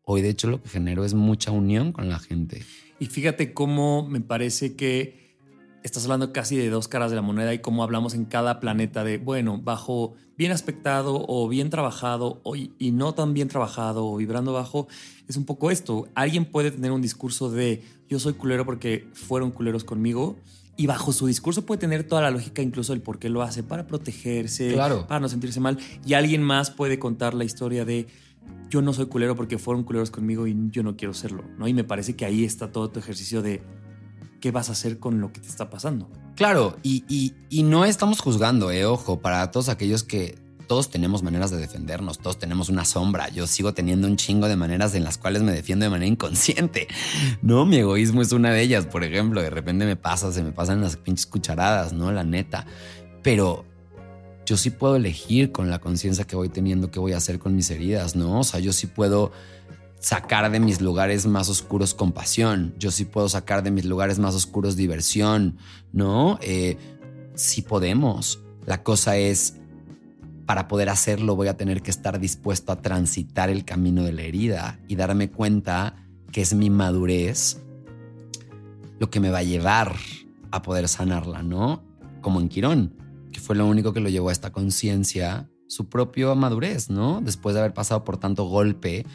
hoy 0.03 0.21
de 0.21 0.29
hecho 0.29 0.47
lo 0.47 0.62
que 0.62 0.69
genero 0.69 1.05
es 1.05 1.13
mucha 1.13 1.51
unión 1.51 1.91
con 1.91 2.10
la 2.10 2.19
gente. 2.19 2.63
Y 2.99 3.08
fíjate 3.08 3.53
cómo 3.53 4.08
me 4.08 4.21
parece 4.21 4.75
que 4.75 5.38
estás 5.84 6.03
hablando 6.03 6.34
casi 6.34 6.58
de 6.58 6.69
dos 6.69 6.88
caras 6.88 7.10
de 7.10 7.15
la 7.15 7.21
moneda 7.21 7.53
y 7.53 7.60
cómo 7.60 7.84
hablamos 7.84 8.13
en 8.13 8.25
cada 8.25 8.60
planeta 8.60 9.03
de, 9.03 9.17
bueno, 9.17 9.60
bajo 9.60 10.13
bien 10.38 10.51
aspectado 10.51 11.25
o 11.27 11.47
bien 11.47 11.69
trabajado 11.69 12.41
o, 12.43 12.55
y 12.55 12.91
no 12.91 13.13
tan 13.13 13.34
bien 13.34 13.47
trabajado 13.47 14.05
o 14.05 14.17
vibrando 14.17 14.53
bajo, 14.53 14.88
es 15.27 15.38
un 15.38 15.45
poco 15.45 15.71
esto. 15.71 16.08
Alguien 16.15 16.45
puede 16.45 16.71
tener 16.71 16.91
un 16.91 17.01
discurso 17.01 17.49
de 17.49 17.84
yo 18.08 18.19
soy 18.19 18.34
culero 18.34 18.65
porque 18.65 19.08
fueron 19.13 19.51
culeros 19.51 19.84
conmigo 19.84 20.38
y 20.79 20.87
bajo 20.87 21.11
su 21.11 21.27
discurso 21.27 21.65
puede 21.65 21.79
tener 21.79 22.05
toda 22.05 22.21
la 22.21 22.31
lógica 22.31 22.61
incluso 22.61 22.93
del 22.93 23.01
por 23.01 23.19
qué 23.19 23.27
lo 23.29 23.41
hace, 23.41 23.63
para 23.63 23.85
protegerse, 23.85 24.71
Claro. 24.73 25.05
para 25.07 25.19
no 25.19 25.27
sentirse 25.27 25.59
mal. 25.59 25.77
Y 26.05 26.13
alguien 26.13 26.41
más 26.41 26.71
puede 26.71 26.97
contar 26.99 27.33
la 27.33 27.43
historia 27.43 27.83
de 27.83 28.07
yo 28.69 28.81
no 28.81 28.93
soy 28.93 29.07
culero 29.07 29.35
porque 29.35 29.57
fueron 29.57 29.83
culeros 29.83 30.09
conmigo 30.09 30.47
y 30.47 30.55
yo 30.71 30.81
no 30.81 30.95
quiero 30.95 31.13
serlo, 31.13 31.43
¿no? 31.57 31.67
Y 31.67 31.73
me 31.73 31.83
parece 31.83 32.15
que 32.15 32.23
ahí 32.23 32.45
está 32.45 32.71
todo 32.71 32.89
tu 32.89 32.99
ejercicio 32.99 33.41
de 33.41 33.61
qué 34.39 34.51
vas 34.51 34.69
a 34.69 34.71
hacer 34.71 34.99
con 34.99 35.19
lo 35.19 35.33
que 35.33 35.41
te 35.41 35.49
está 35.49 35.69
pasando. 35.69 36.09
Claro, 36.37 36.77
y, 36.81 37.03
y- 37.09 37.33
y 37.49 37.63
no 37.63 37.83
estamos 37.83 38.21
juzgando, 38.21 38.71
eh, 38.71 38.85
ojo, 38.85 39.19
para 39.19 39.51
todos 39.51 39.67
aquellos 39.67 40.03
que 40.05 40.37
todos 40.69 40.91
tenemos 40.91 41.23
maneras 41.23 41.49
de 41.49 41.58
defendernos, 41.58 42.19
todos 42.19 42.38
tenemos 42.38 42.69
una 42.69 42.86
sombra. 42.86 43.29
Yo 43.29 43.47
sigo 43.47 43.73
teniendo 43.73 44.08
un 44.08 44.17
chingo 44.17 44.47
de 44.47 44.55
maneras 44.55 44.93
en 44.93 45.03
las 45.03 45.17
cuales 45.17 45.41
me 45.41 45.51
defiendo 45.51 45.84
de 45.84 45.89
manera 45.89 46.08
inconsciente. 46.08 46.88
No, 47.41 47.65
mi 47.65 47.77
egoísmo 47.77 48.21
es 48.21 48.32
una 48.34 48.51
de 48.51 48.62
ellas, 48.62 48.86
por 48.86 49.03
ejemplo. 49.03 49.41
De 49.41 49.49
repente 49.49 49.86
me 49.86 49.95
pasa, 49.95 50.32
se 50.32 50.43
me 50.43 50.51
pasan 50.51 50.82
las 50.82 50.95
pinches 50.95 51.25
cucharadas, 51.25 51.91
¿no? 51.91 52.12
La 52.12 52.23
neta. 52.23 52.67
Pero 53.23 53.65
yo 54.45 54.58
sí 54.58 54.69
puedo 54.69 54.95
elegir 54.95 55.51
con 55.51 55.71
la 55.71 55.79
conciencia 55.79 56.25
que 56.25 56.36
voy 56.36 56.49
teniendo 56.49 56.91
qué 56.91 56.99
voy 56.99 57.13
a 57.13 57.17
hacer 57.17 57.39
con 57.39 57.55
mis 57.55 57.71
heridas, 57.71 58.15
¿no? 58.15 58.41
O 58.41 58.43
sea, 58.43 58.60
yo 58.60 58.71
sí 58.71 58.86
puedo 58.86 59.32
sacar 59.99 60.51
de 60.51 60.60
mis 60.60 60.82
lugares 60.82 61.25
más 61.25 61.49
oscuros 61.49 61.95
compasión. 61.95 62.75
Yo 62.77 62.91
sí 62.91 63.05
puedo 63.05 63.27
sacar 63.27 63.63
de 63.63 63.71
mis 63.71 63.86
lugares 63.86 64.19
más 64.19 64.36
oscuros 64.36 64.75
diversión, 64.75 65.58
¿no? 65.93 66.38
Eh, 66.43 66.77
sí 67.34 67.63
podemos. 67.63 68.39
La 68.67 68.84
cosa 68.84 69.17
es, 69.17 69.59
para 70.49 70.67
poder 70.67 70.89
hacerlo 70.89 71.35
voy 71.35 71.47
a 71.47 71.57
tener 71.57 71.83
que 71.83 71.91
estar 71.91 72.19
dispuesto 72.19 72.71
a 72.71 72.81
transitar 72.81 73.51
el 73.51 73.65
camino 73.65 74.01
de 74.01 74.13
la 74.13 74.23
herida 74.23 74.79
y 74.88 74.95
darme 74.95 75.29
cuenta 75.29 76.07
que 76.31 76.41
es 76.41 76.55
mi 76.55 76.71
madurez 76.71 77.62
lo 78.97 79.12
que 79.12 79.19
me 79.19 79.29
va 79.29 79.38
a 79.38 79.43
llevar 79.43 79.95
a 80.49 80.63
poder 80.63 80.88
sanarla, 80.88 81.43
¿no? 81.43 81.83
Como 82.21 82.41
en 82.41 82.49
Quirón, 82.49 82.95
que 83.31 83.39
fue 83.39 83.55
lo 83.55 83.67
único 83.67 83.93
que 83.93 83.99
lo 83.99 84.09
llevó 84.09 84.29
a 84.29 84.31
esta 84.31 84.51
conciencia 84.51 85.47
su 85.67 85.88
propia 85.88 86.33
madurez, 86.33 86.89
¿no? 86.89 87.21
Después 87.21 87.53
de 87.53 87.59
haber 87.59 87.75
pasado 87.75 88.03
por 88.03 88.17
tanto 88.17 88.45
golpe. 88.45 89.05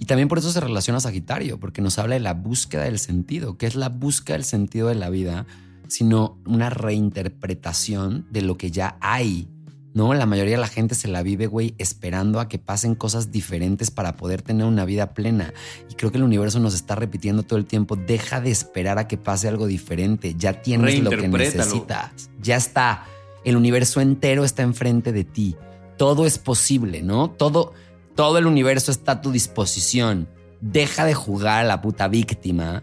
Y 0.00 0.06
también 0.06 0.26
por 0.26 0.38
eso 0.38 0.50
se 0.50 0.58
relaciona 0.58 0.98
a 0.98 1.02
Sagitario, 1.02 1.60
porque 1.60 1.82
nos 1.82 2.00
habla 2.00 2.14
de 2.14 2.20
la 2.20 2.34
búsqueda 2.34 2.82
del 2.82 2.98
sentido, 2.98 3.56
que 3.56 3.68
es 3.68 3.76
la 3.76 3.90
búsqueda 3.90 4.38
del 4.38 4.44
sentido 4.44 4.88
de 4.88 4.96
la 4.96 5.08
vida, 5.08 5.46
sino 5.86 6.40
una 6.46 6.68
reinterpretación 6.68 8.26
de 8.32 8.42
lo 8.42 8.58
que 8.58 8.72
ya 8.72 8.98
hay. 9.00 9.48
¿No? 9.94 10.14
La 10.14 10.26
mayoría 10.26 10.56
de 10.56 10.60
la 10.60 10.66
gente 10.66 10.94
se 10.94 11.08
la 11.08 11.22
vive, 11.22 11.46
güey, 11.46 11.74
esperando 11.78 12.40
a 12.40 12.48
que 12.48 12.58
pasen 12.58 12.94
cosas 12.94 13.30
diferentes 13.30 13.90
para 13.90 14.16
poder 14.16 14.42
tener 14.42 14.66
una 14.66 14.84
vida 14.84 15.14
plena. 15.14 15.52
Y 15.90 15.94
creo 15.94 16.10
que 16.10 16.18
el 16.18 16.24
universo 16.24 16.60
nos 16.60 16.74
está 16.74 16.94
repitiendo 16.94 17.42
todo 17.42 17.58
el 17.58 17.66
tiempo, 17.66 17.96
deja 17.96 18.40
de 18.40 18.50
esperar 18.50 18.98
a 18.98 19.08
que 19.08 19.16
pase 19.16 19.48
algo 19.48 19.66
diferente, 19.66 20.34
ya 20.36 20.62
tienes 20.62 21.00
lo 21.00 21.10
que 21.10 21.28
necesitas, 21.28 22.30
ya 22.40 22.56
está, 22.56 23.04
el 23.44 23.56
universo 23.56 24.00
entero 24.00 24.44
está 24.44 24.62
enfrente 24.62 25.12
de 25.12 25.24
ti 25.24 25.56
todo 26.00 26.24
es 26.24 26.38
posible, 26.38 27.02
¿no? 27.02 27.28
Todo, 27.28 27.74
todo 28.14 28.38
el 28.38 28.46
universo 28.46 28.90
está 28.90 29.12
a 29.12 29.20
tu 29.20 29.32
disposición. 29.32 30.30
Deja 30.62 31.04
de 31.04 31.12
jugar 31.12 31.60
a 31.60 31.68
la 31.68 31.82
puta 31.82 32.08
víctima 32.08 32.82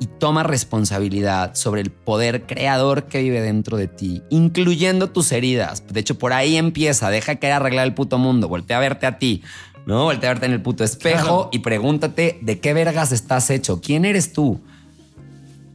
y 0.00 0.06
toma 0.06 0.42
responsabilidad 0.42 1.54
sobre 1.54 1.80
el 1.80 1.90
poder 1.90 2.46
creador 2.46 3.04
que 3.04 3.22
vive 3.22 3.40
dentro 3.40 3.76
de 3.76 3.88
ti, 3.88 4.22
incluyendo 4.30 5.10
tus 5.10 5.32
heridas. 5.32 5.86
De 5.86 6.00
hecho, 6.00 6.18
por 6.18 6.32
ahí 6.32 6.56
empieza. 6.56 7.10
Deja 7.10 7.36
que 7.36 7.50
arreglar 7.50 7.86
el 7.86 7.94
puto 7.94 8.18
mundo. 8.18 8.48
Voltea 8.48 8.78
a 8.78 8.80
verte 8.80 9.06
a 9.06 9.18
ti, 9.18 9.42
¿no? 9.86 10.04
Voltea 10.04 10.30
a 10.30 10.34
verte 10.34 10.46
en 10.46 10.52
el 10.52 10.62
puto 10.62 10.84
espejo 10.84 11.48
y 11.52 11.60
pregúntate 11.60 12.38
de 12.42 12.60
qué 12.60 12.74
vergas 12.74 13.12
estás 13.12 13.50
hecho. 13.50 13.80
¿Quién 13.80 14.04
eres 14.04 14.32
tú? 14.32 14.60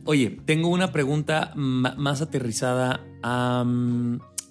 Oye, 0.05 0.39
tengo 0.45 0.69
una 0.69 0.91
pregunta 0.91 1.53
más 1.55 2.21
aterrizada. 2.21 3.01
a 3.23 3.65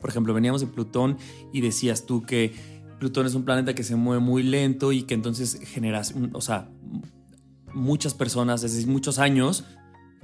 por 0.01 0.11
ejemplo, 0.11 0.35
veníamos 0.35 0.61
de 0.61 0.67
Plutón 0.67 1.19
y 1.53 1.61
decías 1.61 2.07
tú 2.07 2.23
que 2.23 2.53
Plutón 2.99 3.27
es 3.27 3.35
un 3.35 3.45
planeta 3.45 3.75
que 3.75 3.83
se 3.83 3.97
mueve 3.97 4.23
muy 4.23 4.43
lento 4.43 4.93
y 4.93 5.03
que 5.03 5.15
entonces 5.15 5.61
generas, 5.63 6.15
o 6.33 6.41
sea, 6.41 6.69
muchas 7.75 8.15
personas 8.15 8.63
desde 8.63 8.87
muchos 8.87 9.19
años 9.19 9.65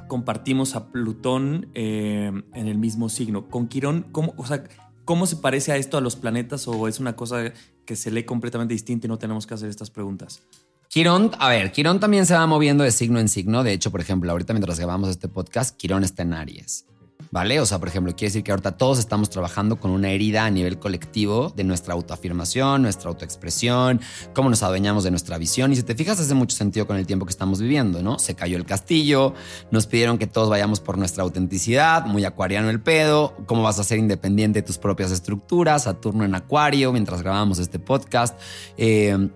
compartimos 0.08 0.76
a 0.76 0.90
Plutón 0.90 1.68
eh, 1.74 2.30
en 2.54 2.68
el 2.68 2.78
mismo 2.78 3.08
signo. 3.08 3.48
Con 3.48 3.68
Quirón, 3.68 4.06
¿cómo, 4.12 4.34
o 4.36 4.46
sea, 4.46 4.64
¿cómo 5.04 5.26
se 5.26 5.36
parece 5.36 5.72
a 5.72 5.76
esto 5.76 5.96
a 5.96 6.00
los 6.00 6.16
planetas 6.16 6.68
o 6.68 6.88
es 6.88 7.00
una 7.00 7.16
cosa 7.16 7.52
que 7.84 7.96
se 7.96 8.10
lee 8.10 8.24
completamente 8.24 8.74
distinta 8.74 9.06
y 9.06 9.08
no 9.08 9.18
tenemos 9.18 9.46
que 9.46 9.54
hacer 9.54 9.68
estas 9.68 9.90
preguntas? 9.90 10.42
Quirón, 10.88 11.32
a 11.38 11.48
ver, 11.48 11.72
Quirón 11.72 11.98
también 11.98 12.26
se 12.26 12.34
va 12.34 12.46
moviendo 12.46 12.84
de 12.84 12.92
signo 12.92 13.18
en 13.18 13.28
signo. 13.28 13.64
De 13.64 13.72
hecho, 13.72 13.90
por 13.90 14.00
ejemplo, 14.00 14.30
ahorita 14.30 14.52
mientras 14.52 14.78
grabamos 14.78 15.08
este 15.08 15.28
podcast, 15.28 15.76
Quirón 15.76 16.04
está 16.04 16.22
en 16.22 16.34
Aries. 16.34 16.86
¿Vale? 17.34 17.58
O 17.58 17.66
sea, 17.66 17.80
por 17.80 17.88
ejemplo, 17.88 18.14
quiere 18.14 18.28
decir 18.28 18.44
que 18.44 18.52
ahorita 18.52 18.76
todos 18.76 19.00
estamos 19.00 19.28
trabajando 19.28 19.80
con 19.80 19.90
una 19.90 20.08
herida 20.08 20.44
a 20.44 20.50
nivel 20.52 20.78
colectivo 20.78 21.52
de 21.56 21.64
nuestra 21.64 21.92
autoafirmación, 21.94 22.82
nuestra 22.82 23.10
autoexpresión, 23.10 24.00
cómo 24.32 24.50
nos 24.50 24.62
adueñamos 24.62 25.02
de 25.02 25.10
nuestra 25.10 25.36
visión. 25.36 25.72
Y 25.72 25.76
si 25.76 25.82
te 25.82 25.96
fijas, 25.96 26.20
hace 26.20 26.32
mucho 26.34 26.56
sentido 26.56 26.86
con 26.86 26.96
el 26.96 27.08
tiempo 27.08 27.26
que 27.26 27.30
estamos 27.30 27.60
viviendo, 27.60 28.04
¿no? 28.04 28.20
Se 28.20 28.36
cayó 28.36 28.56
el 28.56 28.64
castillo, 28.64 29.34
nos 29.72 29.88
pidieron 29.88 30.16
que 30.16 30.28
todos 30.28 30.48
vayamos 30.48 30.78
por 30.78 30.96
nuestra 30.96 31.24
autenticidad, 31.24 32.06
muy 32.06 32.24
acuariano 32.24 32.70
el 32.70 32.80
pedo, 32.80 33.34
cómo 33.46 33.64
vas 33.64 33.80
a 33.80 33.84
ser 33.84 33.98
independiente 33.98 34.60
de 34.60 34.62
tus 34.62 34.78
propias 34.78 35.10
estructuras, 35.10 35.82
Saturno 35.82 36.24
en 36.24 36.36
acuario, 36.36 36.92
mientras 36.92 37.20
grabamos 37.20 37.58
este 37.58 37.80
podcast. 37.80 38.38
Eh, 38.76 39.28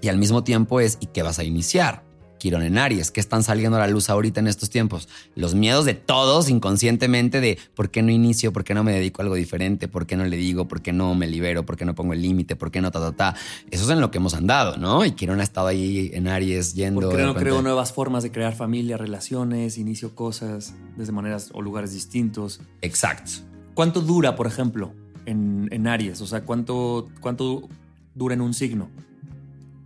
y 0.00 0.08
al 0.08 0.16
mismo 0.16 0.42
tiempo 0.42 0.80
es, 0.80 0.96
¿y 1.00 1.06
qué 1.08 1.22
vas 1.22 1.38
a 1.38 1.44
iniciar? 1.44 2.11
Quirón 2.42 2.64
en 2.64 2.76
Aries, 2.76 3.12
que 3.12 3.20
están 3.20 3.44
saliendo 3.44 3.76
a 3.76 3.80
la 3.80 3.86
luz 3.86 4.10
ahorita 4.10 4.40
en 4.40 4.48
estos 4.48 4.68
tiempos. 4.68 5.08
Los 5.36 5.54
miedos 5.54 5.84
de 5.84 5.94
todos 5.94 6.48
inconscientemente 6.48 7.40
de 7.40 7.56
por 7.76 7.92
qué 7.92 8.02
no 8.02 8.10
inicio, 8.10 8.52
por 8.52 8.64
qué 8.64 8.74
no 8.74 8.82
me 8.82 8.90
dedico 8.90 9.22
a 9.22 9.26
algo 9.26 9.36
diferente, 9.36 9.86
por 9.86 10.06
qué 10.06 10.16
no 10.16 10.24
le 10.24 10.36
digo, 10.36 10.66
por 10.66 10.82
qué 10.82 10.92
no 10.92 11.14
me 11.14 11.28
libero, 11.28 11.64
por 11.64 11.76
qué 11.76 11.84
no 11.84 11.94
pongo 11.94 12.14
el 12.14 12.20
límite, 12.20 12.56
por 12.56 12.72
qué 12.72 12.80
no 12.80 12.90
ta, 12.90 12.98
ta, 12.98 13.12
ta. 13.12 13.36
Eso 13.70 13.84
es 13.84 13.90
en 13.90 14.00
lo 14.00 14.10
que 14.10 14.18
hemos 14.18 14.34
andado, 14.34 14.76
¿no? 14.76 15.04
Y 15.04 15.12
Quirón 15.12 15.38
ha 15.38 15.44
estado 15.44 15.68
ahí 15.68 16.10
en 16.14 16.26
Aries 16.26 16.74
yendo. 16.74 17.02
¿Por 17.02 17.16
qué 17.16 17.22
no 17.22 17.36
creo 17.36 17.62
nuevas 17.62 17.92
formas 17.92 18.24
de 18.24 18.32
crear 18.32 18.56
familia, 18.56 18.96
relaciones, 18.96 19.78
inicio 19.78 20.16
cosas 20.16 20.74
desde 20.96 21.12
maneras 21.12 21.50
o 21.54 21.62
lugares 21.62 21.92
distintos? 21.92 22.60
Exacto. 22.80 23.30
¿Cuánto 23.74 24.00
dura, 24.00 24.34
por 24.34 24.48
ejemplo, 24.48 24.94
en, 25.26 25.68
en 25.70 25.86
Aries? 25.86 26.20
O 26.20 26.26
sea, 26.26 26.44
¿cuánto, 26.44 27.08
¿cuánto 27.20 27.68
dura 28.16 28.34
en 28.34 28.40
un 28.40 28.52
signo? 28.52 28.90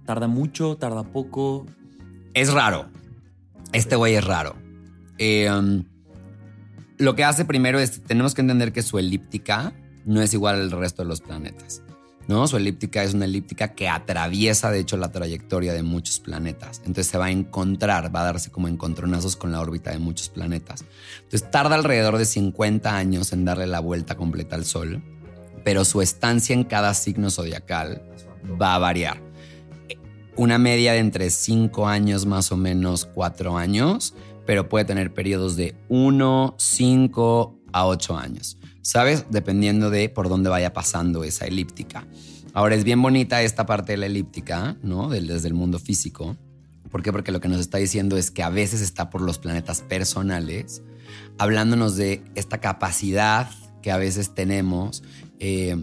¿Tarda 0.07 0.27
mucho? 0.27 0.79
¿Tarda 0.79 1.03
poco? 1.03 1.67
Es 2.37 2.53
raro. 2.53 2.87
Este 3.73 3.97
güey 3.97 4.15
es 4.15 4.25
raro. 4.25 4.57
Um, 5.19 5.85
lo 6.99 7.17
que 7.17 7.25
hace 7.25 7.47
primero 7.47 7.81
es, 7.81 8.03
tenemos 8.03 8.35
que 8.35 8.43
entender 8.43 8.75
que 8.75 8.83
su 8.83 8.99
elíptica 8.99 9.73
no 10.05 10.21
es 10.21 10.35
igual 10.35 10.61
al 10.61 10.71
resto 10.71 11.03
de 11.03 11.09
los 11.09 11.23
planetas. 11.23 11.83
¿no? 12.29 12.47
Su 12.47 12.59
elíptica 12.59 13.03
es 13.03 13.15
una 13.15 13.25
elíptica 13.25 13.75
que 13.75 13.89
atraviesa, 13.89 14.71
de 14.71 14.81
hecho, 14.81 14.99
la 14.99 15.13
trayectoria 15.13 15.73
de 15.73 15.83
muchos 15.83 16.21
planetas. 16.21 16.81
Entonces 16.81 17.07
se 17.07 17.17
va 17.17 17.27
a 17.27 17.31
encontrar, 17.31 18.15
va 18.15 18.21
a 18.21 18.25
darse 18.25 18.51
como 18.51 18.69
encontronazos 18.69 19.35
con 19.37 19.51
la 19.51 19.61
órbita 19.61 19.91
de 19.91 19.99
muchos 19.99 20.29
planetas. 20.29 20.85
Entonces 21.23 21.51
tarda 21.51 21.75
alrededor 21.75 22.19
de 22.19 22.27
50 22.27 22.95
años 22.95 23.33
en 23.33 23.47
darle 23.47 23.67
la 23.67 23.81
vuelta 23.81 24.15
completa 24.15 24.57
al 24.57 24.67
Sol, 24.67 25.03
pero 25.65 25.87
su 25.87 26.03
estancia 26.03 26.53
en 26.53 26.65
cada 26.65 26.93
signo 26.93 27.31
zodiacal 27.31 28.03
va 28.61 28.75
a 28.75 28.79
variar 28.79 29.26
una 30.37 30.59
media 30.59 30.93
de 30.93 30.99
entre 30.99 31.31
5 31.31 31.89
años 31.89 32.27
más 32.27 32.53
o 32.53 32.57
menos 32.57 33.07
4 33.07 33.57
años, 33.57 34.15
pero 34.45 34.69
puede 34.69 34.85
tener 34.85 35.13
periodos 35.13 35.57
de 35.57 35.75
1, 35.89 36.55
5 36.59 37.59
a 37.73 37.87
8 37.87 38.17
años, 38.17 38.59
¿sabes? 38.83 39.27
Dependiendo 39.31 39.91
de 39.91 40.09
por 40.09 40.29
dónde 40.29 40.51
vaya 40.51 40.73
pasando 40.73 41.25
esa 41.25 41.47
elíptica. 41.47 42.07
Ahora 42.53 42.75
es 42.75 42.85
bien 42.85 43.03
bonita 43.03 43.43
esta 43.43 43.67
parte 43.67 43.93
de 43.93 43.99
la 43.99 44.07
elíptica, 44.07 44.77
¿no? 44.83 45.09
Desde 45.09 45.49
el 45.49 45.55
mundo 45.55 45.79
físico. 45.79 46.37
¿Por 46.91 47.03
qué? 47.03 47.13
Porque 47.13 47.33
lo 47.33 47.41
que 47.41 47.49
nos 47.49 47.61
está 47.61 47.79
diciendo 47.79 48.17
es 48.17 48.31
que 48.31 48.43
a 48.43 48.51
veces 48.51 48.81
está 48.81 49.11
por 49.11 49.21
los 49.21 49.39
planetas 49.39 49.83
personales, 49.83 50.83
hablándonos 51.39 51.97
de 51.97 52.23
esta 52.35 52.59
capacidad 52.59 53.51
que 53.83 53.91
a 53.91 53.99
veces 53.99 54.35
tenemos 54.35 55.03
eh, 55.39 55.77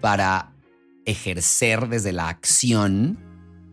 para 0.00 0.52
ejercer 1.04 1.88
desde 1.88 2.12
la 2.12 2.28
acción 2.28 3.29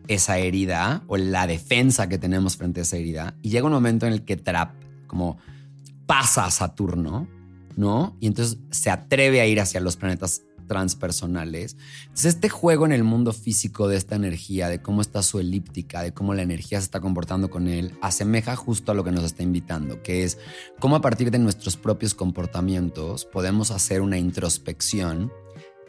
esa 0.07 0.37
herida 0.37 1.03
o 1.07 1.17
la 1.17 1.47
defensa 1.47 2.09
que 2.09 2.17
tenemos 2.17 2.57
frente 2.57 2.81
a 2.81 2.83
esa 2.83 2.97
herida. 2.97 3.35
Y 3.41 3.49
llega 3.49 3.65
un 3.65 3.73
momento 3.73 4.05
en 4.05 4.13
el 4.13 4.23
que 4.23 4.37
Trap 4.37 4.73
como 5.07 5.37
pasa 6.05 6.45
a 6.45 6.51
Saturno, 6.51 7.27
¿no? 7.75 8.15
Y 8.19 8.27
entonces 8.27 8.57
se 8.71 8.89
atreve 8.89 9.41
a 9.41 9.45
ir 9.45 9.59
hacia 9.59 9.79
los 9.79 9.97
planetas 9.97 10.43
transpersonales. 10.67 11.77
Entonces 12.03 12.35
este 12.35 12.49
juego 12.49 12.85
en 12.85 12.91
el 12.91 13.03
mundo 13.03 13.33
físico 13.33 13.87
de 13.87 13.97
esta 13.97 14.15
energía, 14.15 14.69
de 14.69 14.81
cómo 14.81 15.01
está 15.01 15.23
su 15.23 15.39
elíptica, 15.39 16.03
de 16.03 16.13
cómo 16.13 16.33
la 16.33 16.43
energía 16.43 16.79
se 16.79 16.85
está 16.85 16.99
comportando 16.99 17.49
con 17.49 17.67
él, 17.67 17.97
asemeja 18.01 18.55
justo 18.55 18.91
a 18.91 18.95
lo 18.95 19.03
que 19.03 19.11
nos 19.11 19.23
está 19.23 19.43
invitando, 19.43 20.03
que 20.03 20.23
es 20.23 20.37
cómo 20.79 20.95
a 20.97 21.01
partir 21.01 21.31
de 21.31 21.39
nuestros 21.39 21.77
propios 21.77 22.13
comportamientos 22.13 23.25
podemos 23.25 23.71
hacer 23.71 24.01
una 24.01 24.17
introspección 24.17 25.31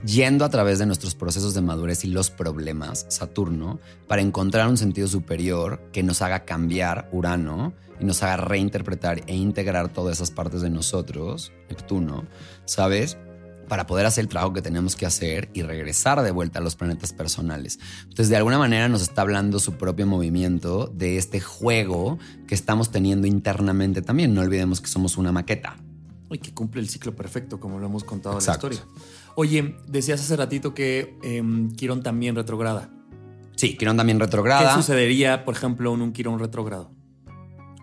yendo 0.05 0.45
a 0.45 0.49
través 0.49 0.79
de 0.79 0.87
nuestros 0.87 1.15
procesos 1.15 1.55
de 1.55 1.61
madurez 1.61 2.05
y 2.05 2.09
los 2.09 2.31
problemas, 2.31 3.07
Saturno, 3.09 3.81
para 4.07 4.23
encontrar 4.23 4.69
un 4.69 4.77
sentido 4.77 5.09
superior 5.09 5.81
que 5.93 6.03
nos 6.03 6.23
haga 6.23 6.45
cambiar 6.45 7.09
Urano 7.13 7.75
y 8.01 8.05
nos 8.05 8.23
haga 8.23 8.37
reinterpretar 8.37 9.23
e 9.27 9.35
integrar 9.35 9.93
todas 9.93 10.19
esas 10.19 10.31
partes 10.31 10.61
de 10.61 10.71
nosotros, 10.71 11.53
Neptuno, 11.69 12.27
¿sabes? 12.65 13.19
Para 13.69 13.87
poder 13.87 14.07
hacer 14.07 14.23
el 14.23 14.29
trabajo 14.29 14.55
que 14.55 14.63
tenemos 14.63 14.97
que 14.97 15.05
hacer 15.05 15.51
y 15.53 15.63
regresar 15.63 16.23
de 16.23 16.31
vuelta 16.31 16.59
a 16.59 16.63
los 16.63 16.75
planetas 16.75 17.13
personales. 17.13 17.79
Entonces, 18.05 18.31
de 18.31 18.37
alguna 18.37 18.59
manera 18.59 18.89
nos 18.89 19.03
está 19.03 19.23
hablando 19.23 19.59
su 19.59 19.75
propio 19.75 20.07
movimiento 20.07 20.87
de 20.87 21.19
este 21.19 21.41
juego 21.41 22.19
que 22.47 22.55
estamos 22.55 22.91
teniendo 22.91 23.27
internamente 23.27 24.01
también. 24.01 24.33
No 24.33 24.41
olvidemos 24.41 24.81
que 24.81 24.89
somos 24.89 25.19
una 25.19 25.33
maqueta. 25.33 25.77
Y 26.31 26.39
que 26.39 26.53
cumple 26.53 26.81
el 26.81 26.89
ciclo 26.89 27.15
perfecto, 27.17 27.59
como 27.59 27.79
lo 27.79 27.87
hemos 27.87 28.05
contado 28.05 28.39
en 28.39 28.45
la 28.45 28.53
historia. 28.53 28.81
Oye, 29.41 29.77
decías 29.87 30.21
hace 30.21 30.35
ratito 30.35 30.75
que 30.75 31.17
eh, 31.23 31.41
Quirón 31.77 32.03
también 32.03 32.35
retrograda. 32.35 32.91
Sí, 33.55 33.77
Quirón 33.77 33.97
también 33.97 34.19
retrograda. 34.19 34.75
¿Qué 34.75 34.75
sucedería, 34.75 35.45
por 35.45 35.55
ejemplo, 35.55 35.95
en 35.95 36.03
un 36.03 36.13
Quirón 36.13 36.41
retrogrado? 36.41 36.91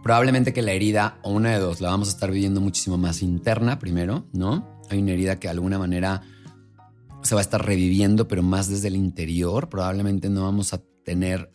Probablemente 0.03 0.51
que 0.51 0.61
la 0.61 0.73
herida, 0.73 1.17
o 1.23 1.31
una 1.31 1.51
de 1.51 1.59
dos, 1.59 1.79
la 1.79 1.91
vamos 1.91 2.09
a 2.09 2.11
estar 2.11 2.29
viviendo 2.29 2.59
muchísimo 2.59 2.97
más 2.97 3.21
interna 3.21 3.79
primero, 3.79 4.25
¿no? 4.33 4.81
Hay 4.89 4.99
una 4.99 5.13
herida 5.13 5.39
que 5.39 5.47
de 5.47 5.53
alguna 5.53 5.79
manera 5.79 6.23
se 7.23 7.35
va 7.35 7.39
a 7.39 7.41
estar 7.41 7.65
reviviendo, 7.65 8.27
pero 8.27 8.43
más 8.43 8.67
desde 8.67 8.89
el 8.89 8.97
interior. 8.97 9.69
Probablemente 9.69 10.29
no 10.29 10.43
vamos 10.43 10.73
a 10.73 10.81
tener 11.05 11.53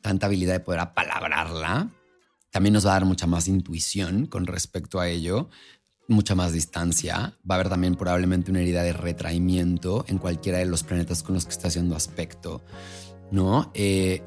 tanta 0.00 0.26
habilidad 0.26 0.52
de 0.52 0.60
poder 0.60 0.78
apalabrarla. 0.78 1.90
También 2.52 2.74
nos 2.74 2.86
va 2.86 2.90
a 2.90 3.00
dar 3.00 3.04
mucha 3.04 3.26
más 3.26 3.48
intuición 3.48 4.26
con 4.26 4.46
respecto 4.46 5.00
a 5.00 5.08
ello 5.08 5.48
mucha 6.08 6.34
más 6.34 6.52
distancia. 6.52 7.36
Va 7.48 7.54
a 7.54 7.58
haber 7.58 7.68
también 7.68 7.94
probablemente 7.94 8.50
una 8.50 8.60
herida 8.60 8.82
de 8.82 8.92
retraimiento 8.92 10.04
en 10.08 10.18
cualquiera 10.18 10.58
de 10.58 10.66
los 10.66 10.82
planetas 10.82 11.22
con 11.22 11.34
los 11.34 11.44
que 11.44 11.52
está 11.52 11.68
haciendo 11.68 11.96
aspecto, 11.96 12.62
¿no? 13.30 13.70
Eh, 13.74 14.22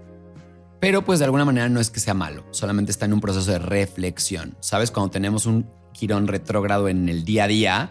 pero 0.79 1.03
pues 1.03 1.19
de 1.19 1.25
alguna 1.25 1.45
manera 1.45 1.69
no 1.69 1.79
es 1.79 1.89
que 1.89 1.99
sea 1.99 2.13
malo, 2.13 2.45
solamente 2.51 2.91
está 2.91 3.05
en 3.05 3.13
un 3.13 3.21
proceso 3.21 3.51
de 3.51 3.59
reflexión. 3.59 4.55
¿Sabes? 4.59 4.91
Cuando 4.91 5.11
tenemos 5.11 5.45
un 5.45 5.67
Quirón 5.91 6.27
retrógrado 6.27 6.89
en 6.89 7.09
el 7.09 7.25
día 7.25 7.45
a 7.45 7.47
día, 7.47 7.89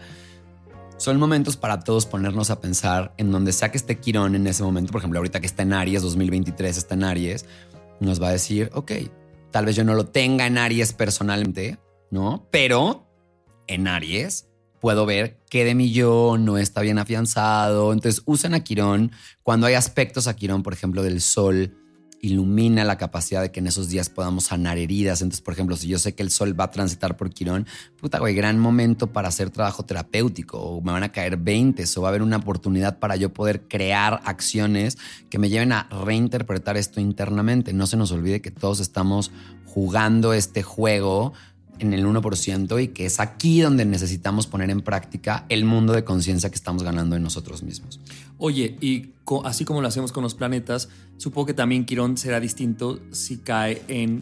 son 0.97 1.19
momentos 1.19 1.57
para 1.57 1.81
todos 1.81 2.05
ponernos 2.05 2.49
a 2.49 2.61
pensar 2.61 3.13
en 3.17 3.31
donde 3.31 3.51
sea 3.51 3.69
que 3.71 3.77
esté 3.77 3.99
Quirón 3.99 4.35
en 4.35 4.47
ese 4.47 4.63
momento. 4.63 4.91
Por 4.91 4.99
ejemplo, 4.99 5.19
ahorita 5.19 5.41
que 5.41 5.47
está 5.47 5.63
en 5.63 5.73
Aries, 5.73 6.01
2023 6.01 6.77
está 6.77 6.95
en 6.95 7.03
Aries, 7.03 7.45
nos 7.99 8.21
va 8.21 8.29
a 8.29 8.31
decir, 8.31 8.71
ok, 8.73 8.91
tal 9.51 9.65
vez 9.65 9.75
yo 9.75 9.83
no 9.83 9.93
lo 9.93 10.05
tenga 10.05 10.47
en 10.47 10.57
Aries 10.57 10.93
personalmente, 10.93 11.79
¿no? 12.09 12.47
Pero 12.51 13.06
en 13.67 13.87
Aries 13.87 14.47
puedo 14.79 15.05
ver 15.05 15.39
qué 15.49 15.65
de 15.65 15.75
mi 15.75 15.91
yo 15.91 16.37
no 16.39 16.57
está 16.57 16.81
bien 16.81 16.99
afianzado. 16.99 17.93
Entonces 17.93 18.21
usen 18.25 18.53
a 18.53 18.63
Quirón 18.63 19.11
cuando 19.43 19.67
hay 19.67 19.73
aspectos 19.73 20.27
a 20.27 20.35
Quirón, 20.35 20.63
por 20.63 20.73
ejemplo, 20.73 21.03
del 21.03 21.21
Sol 21.21 21.75
ilumina 22.21 22.83
la 22.83 22.97
capacidad 22.97 23.41
de 23.41 23.51
que 23.51 23.59
en 23.59 23.67
esos 23.67 23.89
días 23.89 24.09
podamos 24.09 24.45
sanar 24.45 24.77
heridas. 24.77 25.21
Entonces, 25.21 25.41
por 25.41 25.53
ejemplo, 25.53 25.75
si 25.75 25.87
yo 25.87 25.99
sé 25.99 26.15
que 26.15 26.23
el 26.23 26.31
sol 26.31 26.59
va 26.59 26.65
a 26.65 26.71
transitar 26.71 27.15
por 27.15 27.29
Quirón, 27.29 27.67
puta, 27.99 28.19
güey, 28.19 28.33
gran 28.33 28.59
momento 28.59 29.07
para 29.13 29.27
hacer 29.27 29.49
trabajo 29.49 29.85
terapéutico, 29.85 30.57
o 30.57 30.81
me 30.81 30.91
van 30.91 31.03
a 31.03 31.11
caer 31.11 31.37
20, 31.37 31.83
o 31.95 32.01
va 32.01 32.07
a 32.07 32.09
haber 32.09 32.23
una 32.23 32.37
oportunidad 32.37 32.99
para 32.99 33.15
yo 33.15 33.33
poder 33.33 33.67
crear 33.67 34.21
acciones 34.25 34.97
que 35.29 35.37
me 35.37 35.49
lleven 35.49 35.71
a 35.71 35.87
reinterpretar 36.05 36.77
esto 36.77 36.99
internamente. 36.99 37.73
No 37.73 37.87
se 37.87 37.97
nos 37.97 38.11
olvide 38.11 38.41
que 38.41 38.51
todos 38.51 38.79
estamos 38.79 39.31
jugando 39.65 40.33
este 40.33 40.63
juego 40.63 41.33
en 41.79 41.93
el 41.93 42.05
1% 42.05 42.81
y 42.81 42.87
que 42.89 43.05
es 43.05 43.19
aquí 43.19 43.61
donde 43.61 43.85
necesitamos 43.85 44.47
poner 44.47 44.69
en 44.69 44.81
práctica 44.81 45.45
el 45.49 45.65
mundo 45.65 45.93
de 45.93 46.03
conciencia 46.03 46.49
que 46.49 46.55
estamos 46.55 46.83
ganando 46.83 47.15
en 47.15 47.23
nosotros 47.23 47.63
mismos. 47.63 47.99
Oye, 48.37 48.77
y 48.81 49.13
así 49.43 49.65
como 49.65 49.81
lo 49.81 49.87
hacemos 49.87 50.11
con 50.11 50.23
los 50.23 50.35
planetas, 50.35 50.89
supongo 51.17 51.47
que 51.47 51.53
también 51.53 51.85
Quirón 51.85 52.17
será 52.17 52.39
distinto 52.39 52.99
si 53.11 53.37
cae 53.37 53.81
en, 53.87 54.21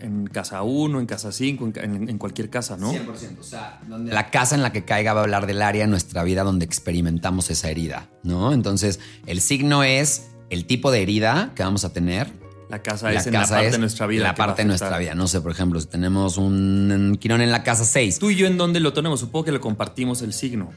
en 0.00 0.26
casa 0.26 0.62
1, 0.62 1.00
en 1.00 1.06
casa 1.06 1.32
5, 1.32 1.72
en, 1.76 2.18
cualquier 2.18 2.50
casa, 2.50 2.76
¿no? 2.76 2.92
100%. 2.92 3.38
O 3.38 3.42
sea, 3.42 3.80
la 3.88 4.30
casa 4.30 4.54
en 4.54 4.62
la 4.62 4.72
que 4.72 4.84
caiga 4.84 5.14
va 5.14 5.20
a 5.20 5.24
hablar 5.24 5.46
del 5.46 5.62
área 5.62 5.84
en 5.84 5.90
nuestra 5.90 6.24
vida 6.24 6.42
donde 6.42 6.64
experimentamos 6.64 7.50
esa 7.50 7.70
herida, 7.70 8.08
¿no? 8.22 8.52
Entonces, 8.52 9.00
el 9.26 9.40
signo 9.40 9.84
es 9.84 10.28
el 10.50 10.66
tipo 10.66 10.90
de 10.90 11.02
herida 11.02 11.52
que 11.54 11.62
vamos 11.62 11.84
a 11.84 11.92
tener, 11.92 12.41
la 12.72 12.82
casa 12.82 13.12
es 13.12 13.26
en 13.26 13.34
la 13.34 13.46
parte 13.46 13.70
de 13.70 13.78
nuestra 13.78 14.06
vida. 14.06 14.22
La 14.22 14.34
parte 14.34 14.62
de 14.62 14.68
nuestra 14.68 14.96
vida. 14.96 15.14
No 15.14 15.28
sé, 15.28 15.42
por 15.42 15.52
ejemplo, 15.52 15.78
si 15.78 15.88
tenemos 15.88 16.38
un 16.38 17.18
Quirón 17.20 17.42
en 17.42 17.52
la 17.52 17.62
casa 17.62 17.84
6. 17.84 18.18
¿Tú 18.18 18.30
y 18.30 18.36
yo 18.36 18.46
en 18.46 18.56
dónde 18.56 18.80
lo 18.80 18.94
tenemos? 18.94 19.20
Supongo 19.20 19.44
que 19.44 19.52
lo 19.52 19.60
compartimos 19.60 20.22
el 20.22 20.32
signo. 20.32 20.70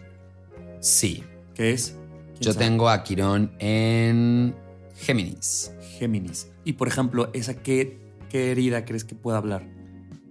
Sí. 0.82 1.24
¿Qué 1.54 1.72
es? 1.72 1.96
Yo 2.42 2.54
tengo 2.54 2.90
a 2.90 3.02
Quirón 3.02 3.54
en 3.60 4.54
Géminis. 4.98 5.72
Géminis. 5.98 6.52
Y 6.66 6.74
por 6.74 6.90
ejemplo, 6.90 7.30
¿esa 7.32 7.54
qué, 7.64 7.98
qué 8.30 8.52
herida 8.52 8.84
crees 8.84 9.06
que 9.06 9.16
pueda 9.16 9.38
hablar? 9.38 9.66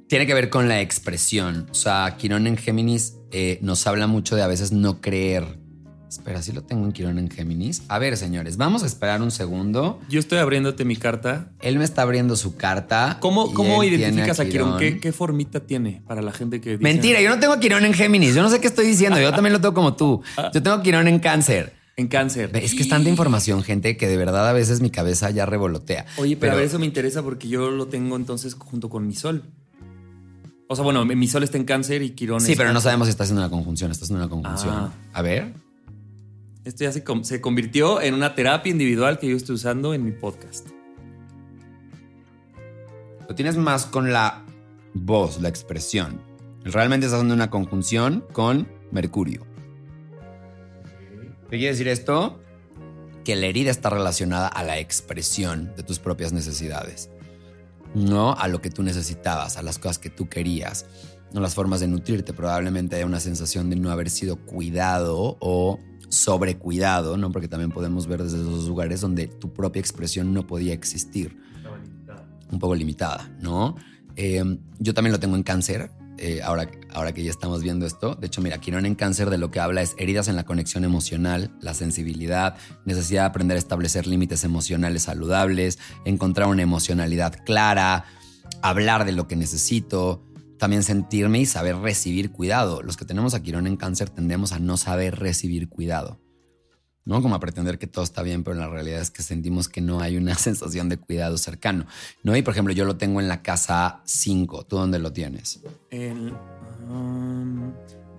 Tiene 0.06 0.26
que 0.26 0.34
ver 0.34 0.50
con 0.50 0.68
la 0.68 0.82
expresión. 0.82 1.66
O 1.70 1.74
sea, 1.74 2.16
Quirón 2.18 2.46
en 2.46 2.58
Géminis 2.58 3.16
eh, 3.30 3.58
nos 3.62 3.86
habla 3.86 4.06
mucho 4.06 4.36
de 4.36 4.42
a 4.42 4.48
veces 4.48 4.70
no 4.70 5.00
creer 5.00 5.63
Espera, 6.14 6.40
sí 6.42 6.52
lo 6.52 6.62
tengo 6.62 6.84
en 6.84 6.92
Quirón 6.92 7.18
en 7.18 7.28
Géminis. 7.28 7.82
A 7.88 7.98
ver, 7.98 8.16
señores, 8.16 8.56
vamos 8.56 8.84
a 8.84 8.86
esperar 8.86 9.20
un 9.20 9.32
segundo. 9.32 9.98
Yo 10.08 10.20
estoy 10.20 10.38
abriéndote 10.38 10.84
mi 10.84 10.94
carta. 10.94 11.50
Él 11.60 11.76
me 11.76 11.84
está 11.84 12.02
abriendo 12.02 12.36
su 12.36 12.54
carta. 12.54 13.18
¿Cómo, 13.18 13.52
cómo 13.52 13.82
identificas 13.82 14.38
a 14.38 14.44
Quirón? 14.44 14.78
¿Qué, 14.78 15.12
formita 15.12 15.58
tiene 15.58 16.02
para 16.06 16.22
la 16.22 16.30
gente 16.30 16.60
que 16.60 16.70
dice? 16.70 16.82
Mentira, 16.84 17.20
yo 17.20 17.30
no 17.30 17.40
tengo 17.40 17.58
Quirón 17.58 17.84
en 17.84 17.94
Géminis. 17.94 18.32
Yo 18.32 18.42
no 18.42 18.48
sé 18.48 18.60
qué 18.60 18.68
estoy 18.68 18.86
diciendo. 18.86 19.20
Yo 19.20 19.32
también 19.32 19.52
lo 19.54 19.60
tengo 19.60 19.74
como 19.74 19.96
tú. 19.96 20.22
Yo 20.52 20.62
tengo 20.62 20.80
Quirón 20.82 21.08
en 21.08 21.18
Cáncer. 21.18 21.74
En 21.96 22.08
cáncer. 22.08 22.50
Es 22.54 22.74
que 22.74 22.82
es 22.82 22.88
tanta 22.88 23.08
información, 23.08 23.62
gente, 23.62 23.96
que 23.96 24.08
de 24.08 24.16
verdad 24.16 24.48
a 24.48 24.52
veces 24.52 24.80
mi 24.80 24.90
cabeza 24.90 25.30
ya 25.30 25.46
revolotea. 25.46 26.06
Oye, 26.16 26.36
pero, 26.36 26.52
a 26.52 26.56
ver, 26.56 26.64
eso 26.64 26.78
me 26.80 26.86
interesa 26.86 27.22
porque 27.22 27.46
yo 27.48 27.70
lo 27.70 27.86
tengo 27.86 28.16
entonces 28.16 28.54
junto 28.54 28.88
con 28.88 29.06
mi 29.06 29.14
sol. 29.14 29.44
O 30.66 30.74
sea, 30.74 30.82
bueno, 30.82 31.04
mi 31.04 31.28
sol 31.28 31.42
está 31.44 31.58
en 31.58 31.64
cáncer 31.64 32.02
y 32.02 32.10
Quirón 32.10 32.40
Sí, 32.40 32.54
pero 32.56 32.72
no 32.72 32.80
sabemos 32.80 33.06
si 33.06 33.10
está 33.10 33.24
haciendo 33.24 33.42
una 33.42 33.50
conjunción. 33.50 33.90
Está 33.90 34.04
haciendo 34.04 34.24
una 34.24 34.30
conjunción. 34.30 34.74
Ah. 34.74 34.92
A 35.12 35.22
ver. 35.22 35.63
Esto 36.64 36.84
ya 36.84 36.92
se, 36.92 37.40
convirtió 37.42 38.00
en 38.00 38.14
una 38.14 38.34
terapia 38.34 38.70
individual 38.70 39.18
que 39.18 39.28
yo 39.28 39.36
estoy 39.36 39.56
usando 39.56 39.92
en 39.92 40.02
mi 40.02 40.12
podcast. 40.12 40.66
Lo 43.28 43.34
tienes 43.34 43.58
más 43.58 43.84
con 43.84 44.14
la 44.14 44.46
voz, 44.94 45.42
la 45.42 45.50
expresión. 45.50 46.22
Realmente 46.62 47.04
estás 47.04 47.18
haciendo 47.18 47.34
una 47.34 47.50
conjunción 47.50 48.24
con 48.32 48.66
Mercurio. 48.92 49.46
¿Qué 51.50 51.58
quiere 51.58 51.72
decir 51.72 51.88
esto? 51.88 52.40
Que 53.24 53.36
la 53.36 53.44
herida 53.44 53.70
está 53.70 53.90
relacionada 53.90 54.48
a 54.48 54.62
la 54.62 54.78
expresión 54.78 55.74
de 55.76 55.82
tus 55.82 55.98
propias 55.98 56.32
necesidades. 56.32 57.10
No 57.94 58.32
a 58.38 58.48
lo 58.48 58.62
que 58.62 58.70
tú 58.70 58.82
necesitabas, 58.82 59.58
a 59.58 59.62
las 59.62 59.78
cosas 59.78 59.98
que 59.98 60.08
tú 60.08 60.30
querías, 60.30 60.86
no 61.34 61.42
las 61.42 61.54
formas 61.54 61.80
de 61.80 61.88
nutrirte. 61.88 62.32
Probablemente 62.32 62.96
haya 62.96 63.04
una 63.04 63.20
sensación 63.20 63.68
de 63.68 63.76
no 63.76 63.90
haber 63.90 64.08
sido 64.08 64.36
cuidado 64.36 65.36
o 65.40 65.78
sobrecuidado, 66.14 67.16
¿no? 67.16 67.30
Porque 67.30 67.48
también 67.48 67.70
podemos 67.70 68.06
ver 68.06 68.22
desde 68.22 68.38
esos 68.38 68.68
lugares 68.68 69.00
donde 69.00 69.26
tu 69.26 69.52
propia 69.52 69.80
expresión 69.80 70.32
no 70.32 70.46
podía 70.46 70.72
existir. 70.72 71.36
Un 72.50 72.58
poco 72.58 72.74
limitada, 72.74 73.30
¿no? 73.40 73.74
Em, 74.16 74.58
yo 74.78 74.94
también 74.94 75.12
lo 75.12 75.18
tengo 75.18 75.34
en 75.34 75.42
cáncer, 75.42 75.90
eh, 76.18 76.40
ahora, 76.44 76.70
ahora 76.92 77.12
que 77.12 77.24
ya 77.24 77.30
estamos 77.30 77.62
viendo 77.62 77.84
esto. 77.84 78.14
De 78.14 78.28
hecho, 78.28 78.40
mira, 78.40 78.58
Quirón 78.58 78.86
en 78.86 78.94
cáncer 78.94 79.30
de 79.30 79.38
lo 79.38 79.50
que 79.50 79.58
habla 79.58 79.82
es 79.82 79.96
heridas 79.98 80.28
en 80.28 80.36
la 80.36 80.44
conexión 80.44 80.84
emocional, 80.84 81.50
la 81.60 81.74
sensibilidad, 81.74 82.56
necesidad 82.84 83.22
de 83.22 83.26
aprender 83.26 83.56
a 83.56 83.58
establecer 83.58 84.06
límites 84.06 84.44
emocionales 84.44 85.02
saludables, 85.02 85.80
encontrar 86.04 86.48
una 86.48 86.62
emocionalidad 86.62 87.34
clara, 87.44 88.04
hablar 88.62 89.04
de 89.04 89.12
lo 89.12 89.26
que 89.26 89.34
necesito, 89.34 90.22
también 90.58 90.82
sentirme 90.82 91.40
y 91.40 91.46
saber 91.46 91.76
recibir 91.76 92.32
cuidado. 92.32 92.82
Los 92.82 92.96
que 92.96 93.04
tenemos 93.04 93.34
a 93.34 93.42
Quirón 93.42 93.66
en 93.66 93.76
cáncer 93.76 94.10
tendemos 94.10 94.52
a 94.52 94.58
no 94.58 94.76
saber 94.76 95.18
recibir 95.18 95.68
cuidado. 95.68 96.20
¿no? 97.04 97.20
Como 97.22 97.34
a 97.34 97.40
pretender 97.40 97.78
que 97.78 97.86
todo 97.86 98.04
está 98.04 98.22
bien, 98.22 98.44
pero 98.44 98.56
la 98.56 98.68
realidad 98.68 99.00
es 99.00 99.10
que 99.10 99.22
sentimos 99.22 99.68
que 99.68 99.80
no 99.80 100.00
hay 100.00 100.16
una 100.16 100.34
sensación 100.36 100.88
de 100.88 100.96
cuidado 100.96 101.36
cercano, 101.38 101.86
¿no? 102.22 102.36
Y 102.36 102.42
por 102.42 102.52
ejemplo, 102.52 102.72
yo 102.72 102.84
lo 102.84 102.96
tengo 102.96 103.20
en 103.20 103.28
la 103.28 103.42
casa 103.42 104.00
5. 104.04 104.64
¿Tú 104.64 104.76
dónde 104.76 104.98
lo 104.98 105.12
tienes? 105.12 105.60
Um, 105.92 107.72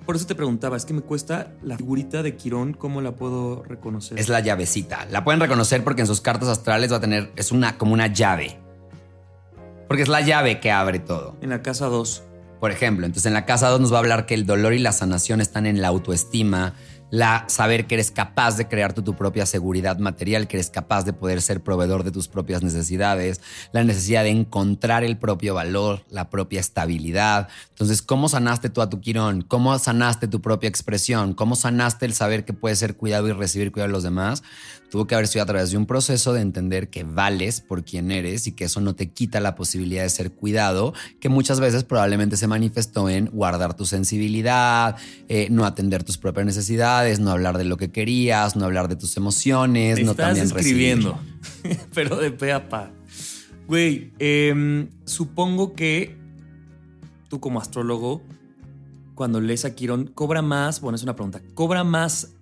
por 0.06 0.16
eso 0.16 0.28
te 0.28 0.36
preguntaba, 0.36 0.78
es 0.78 0.86
que 0.86 0.94
me 0.94 1.02
cuesta 1.02 1.54
la 1.64 1.78
figurita 1.78 2.22
de 2.22 2.36
Quirón, 2.36 2.74
¿cómo 2.74 3.02
la 3.02 3.16
puedo 3.16 3.64
reconocer? 3.64 4.20
Es 4.20 4.30
la 4.30 4.40
llavecita. 4.40 5.06
La 5.10 5.24
pueden 5.24 5.40
reconocer 5.40 5.84
porque 5.84 6.02
en 6.02 6.08
sus 6.08 6.22
cartas 6.22 6.50
astrales 6.50 6.92
va 6.92 6.98
a 6.98 7.02
tener, 7.02 7.32
es 7.36 7.52
una, 7.52 7.78
como 7.78 7.94
una 7.94 8.08
llave. 8.08 8.60
Porque 9.88 10.04
es 10.04 10.10
la 10.10 10.22
llave 10.22 10.60
que 10.60 10.72
abre 10.72 11.00
todo. 11.00 11.38
En 11.42 11.50
la 11.50 11.62
casa 11.62 11.88
2. 11.88 12.24
Por 12.60 12.72
ejemplo, 12.72 13.06
entonces 13.06 13.28
en 13.28 13.34
la 13.34 13.46
casa 13.46 13.70
2 13.70 13.82
nos 13.82 13.94
va 13.94 13.98
a 13.98 14.00
hablar 14.00 14.26
que 14.26 14.34
el 14.34 14.46
dolor 14.46 14.74
y 14.74 14.80
la 14.80 14.92
sanación 14.92 15.42
están 15.42 15.66
en 15.66 15.82
la 15.82 15.90
autoestima, 15.90 16.74
la 17.12 17.46
saber 17.48 17.86
que 17.86 17.96
eres 17.96 18.12
capaz 18.12 18.58
de 18.58 18.68
crear 18.68 18.94
tu, 18.94 19.16
propia 19.16 19.46
seguridad 19.46 20.00
material, 20.00 20.48
que 20.48 20.58
eres 20.58 20.70
capaz 20.70 21.04
de 21.06 21.14
poder 21.14 21.42
ser 21.42 21.62
proveedor 21.62 22.04
de 22.04 22.12
tus 22.12 22.28
propias 22.28 22.64
necesidades, 22.64 23.42
la 23.72 23.84
necesidad 23.84 24.24
de 24.24 24.32
encontrar 24.32 25.04
el 25.04 25.18
propio 25.18 25.54
valor, 25.54 26.04
la 26.10 26.30
propia 26.30 26.60
estabilidad. 26.60 27.48
Entonces, 27.70 28.02
¿cómo 28.02 28.30
sanaste 28.30 28.70
tú 28.70 28.82
a 28.82 28.90
tu 28.90 29.00
Quirón? 29.02 29.44
¿Cómo 29.44 29.78
sanaste 29.78 30.28
tu 30.28 30.42
propia 30.42 30.68
expresión? 30.68 31.34
¿Cómo 31.34 31.56
sanaste 31.56 32.06
el 32.06 32.14
saber 32.14 32.46
que 32.46 32.54
puedes 32.54 32.80
ser 32.80 32.98
cuidado 32.98 33.28
y 33.28 33.34
recibir 33.34 33.72
cuidado 33.72 33.90
de 33.90 33.94
los 33.94 34.04
demás? 34.04 34.44
Tuvo 34.96 35.08
que 35.08 35.16
haber 35.16 35.28
sido 35.28 35.44
a 35.44 35.46
través 35.46 35.72
de 35.72 35.78
un 35.78 35.88
proceso 35.88 36.32
de 36.32 36.40
entender 36.40 36.88
que 36.88 37.04
vales 37.04 37.60
por 37.60 37.84
quien 37.84 38.12
eres 38.12 38.48
y 38.48 38.54
que 38.54 38.64
eso 38.64 38.80
no 38.80 38.96
te 38.96 39.10
quita 39.10 39.42
la 39.42 39.54
posibilidad 39.54 40.04
de 40.04 40.10
ser 40.10 40.32
cuidado, 40.32 40.94
que 41.20 41.28
muchas 41.28 41.60
veces 41.60 41.84
probablemente 41.84 42.38
se 42.38 42.48
manifestó 42.48 43.10
en 43.10 43.26
guardar 43.26 43.76
tu 43.76 43.86
sensibilidad, 43.86 44.96
eh, 45.28 45.50
no 45.52 45.66
atender 45.66 46.06
tus 46.06 46.18
propias 46.18 46.46
necesidades, 46.46 47.20
no 47.20 47.32
hablar 47.32 47.58
de 47.58 47.66
lo 47.66 47.76
que 47.76 47.92
querías, 47.92 48.56
no 48.56 48.64
hablar 48.64 48.88
de 48.88 48.96
tus 48.96 49.18
emociones, 49.18 50.02
no 50.02 50.16
también 50.16 50.46
escribiendo, 50.46 51.20
pero 51.94 52.16
de 52.16 52.32
pe 52.32 52.54
a 52.54 52.70
pa. 52.70 52.90
Güey, 53.68 54.14
em, 54.18 54.88
supongo 55.04 55.76
que 55.76 56.16
tú 57.28 57.42
como 57.42 57.60
astrólogo, 57.60 58.22
cuando 59.14 59.42
lees 59.42 59.66
a 59.66 59.76
Quirón, 59.76 60.08
cobra 60.08 60.42
más, 60.42 60.80
bueno, 60.80 60.96
es 60.96 61.04
una 61.04 61.18
pregunta, 61.18 61.42
cobra 61.54 61.84
más 61.84 62.35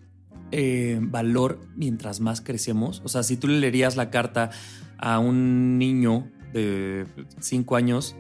eh, 0.56 1.00
valor 1.02 1.60
mientras 1.76 2.20
más 2.20 2.40
crecemos. 2.40 3.02
O 3.04 3.08
sea, 3.08 3.24
si 3.24 3.38
tú 3.38 3.48
le 3.48 3.60
leerías 3.60 3.96
la 3.96 4.12
carta 4.12 4.52
a 5.00 5.18
un 5.18 5.80
niño 5.80 6.30
de 6.54 7.08
5 7.40 7.76
años, 7.76 8.16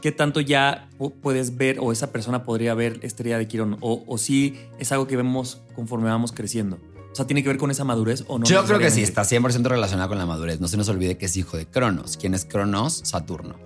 ¿qué 0.00 0.10
tanto 0.10 0.40
ya 0.40 0.88
puedes 1.20 1.58
ver 1.58 1.76
o 1.80 1.92
esa 1.92 2.10
persona 2.10 2.44
podría 2.44 2.72
ver 2.72 3.00
Estrella 3.02 3.36
de 3.36 3.46
Quirón? 3.46 3.76
O, 3.82 4.16
si 4.16 4.54
es 4.78 4.92
algo 4.92 5.06
que 5.06 5.18
vemos 5.18 5.60
conforme 5.76 6.08
vamos 6.08 6.32
creciendo. 6.32 6.78
O 7.12 7.14
sea, 7.14 7.26
¿tiene 7.26 7.42
que 7.42 7.50
ver 7.50 7.58
con 7.58 7.70
esa 7.70 7.84
madurez 7.84 8.24
o 8.28 8.38
no? 8.38 8.46
Yo 8.46 8.64
creo 8.64 8.78
que 8.78 8.90
sí, 8.90 9.02
está 9.02 9.20
100% 9.20 9.68
relacionado 9.68 10.08
con 10.08 10.16
la 10.16 10.24
madurez. 10.24 10.60
No 10.60 10.68
se 10.68 10.78
nos 10.78 10.88
olvide 10.88 11.18
que 11.18 11.26
es 11.26 11.36
hijo 11.36 11.58
de 11.58 11.66
Cronos. 11.66 12.16
¿Quién 12.16 12.32
es 12.32 12.46
Cronos? 12.46 13.02
Saturno. 13.04 13.56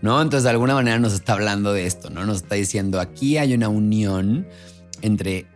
¿No? 0.00 0.22
Entonces, 0.22 0.44
de 0.44 0.50
alguna 0.50 0.72
manera 0.72 0.98
nos 0.98 1.12
está 1.12 1.34
hablando 1.34 1.74
de 1.74 1.84
esto, 1.84 2.08
¿no? 2.08 2.24
Nos 2.24 2.38
está 2.38 2.54
diciendo, 2.54 3.00
aquí 3.00 3.36
hay 3.36 3.52
una 3.52 3.68
unión 3.68 4.48
entre 5.02 5.46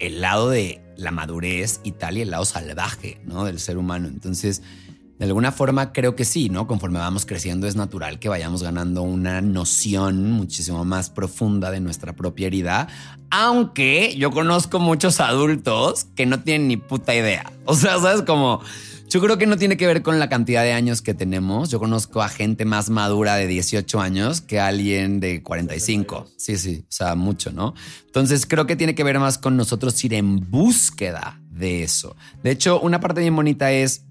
el 0.00 0.20
lado 0.20 0.50
de 0.50 0.80
la 1.00 1.10
madurez 1.10 1.80
y 1.82 1.92
tal 1.92 2.18
y 2.18 2.22
el 2.22 2.30
lado 2.30 2.44
salvaje, 2.44 3.20
¿no? 3.24 3.44
Del 3.44 3.58
ser 3.58 3.78
humano. 3.78 4.08
Entonces, 4.08 4.62
de 5.18 5.26
alguna 5.26 5.52
forma 5.52 5.92
creo 5.92 6.14
que 6.14 6.24
sí, 6.24 6.48
¿no? 6.48 6.66
Conforme 6.66 6.98
vamos 6.98 7.26
creciendo 7.26 7.66
es 7.66 7.76
natural 7.76 8.18
que 8.18 8.28
vayamos 8.28 8.62
ganando 8.62 9.02
una 9.02 9.40
noción 9.40 10.30
muchísimo 10.32 10.84
más 10.84 11.10
profunda 11.10 11.70
de 11.70 11.80
nuestra 11.80 12.14
propia 12.14 12.46
herida, 12.46 12.88
aunque 13.30 14.14
yo 14.16 14.30
conozco 14.30 14.78
muchos 14.78 15.20
adultos 15.20 16.06
que 16.16 16.26
no 16.26 16.40
tienen 16.40 16.68
ni 16.68 16.76
puta 16.76 17.14
idea. 17.14 17.52
O 17.64 17.74
sea, 17.74 17.98
¿sabes? 18.00 18.22
Como... 18.22 18.60
Yo 19.10 19.20
creo 19.20 19.38
que 19.38 19.46
no 19.46 19.56
tiene 19.56 19.76
que 19.76 19.88
ver 19.88 20.02
con 20.02 20.20
la 20.20 20.28
cantidad 20.28 20.62
de 20.62 20.72
años 20.72 21.02
que 21.02 21.14
tenemos. 21.14 21.68
Yo 21.68 21.80
conozco 21.80 22.22
a 22.22 22.28
gente 22.28 22.64
más 22.64 22.90
madura 22.90 23.34
de 23.34 23.48
18 23.48 24.00
años 24.00 24.40
que 24.40 24.60
alguien 24.60 25.18
de 25.18 25.42
45. 25.42 26.28
Sí, 26.36 26.56
sí, 26.56 26.84
o 26.88 26.92
sea, 26.92 27.16
mucho, 27.16 27.50
¿no? 27.50 27.74
Entonces 28.06 28.46
creo 28.46 28.68
que 28.68 28.76
tiene 28.76 28.94
que 28.94 29.02
ver 29.02 29.18
más 29.18 29.36
con 29.36 29.56
nosotros 29.56 30.02
ir 30.04 30.14
en 30.14 30.48
búsqueda 30.48 31.40
de 31.50 31.82
eso. 31.82 32.14
De 32.44 32.52
hecho, 32.52 32.80
una 32.80 33.00
parte 33.00 33.20
bien 33.20 33.34
bonita 33.34 33.72
es, 33.72 34.04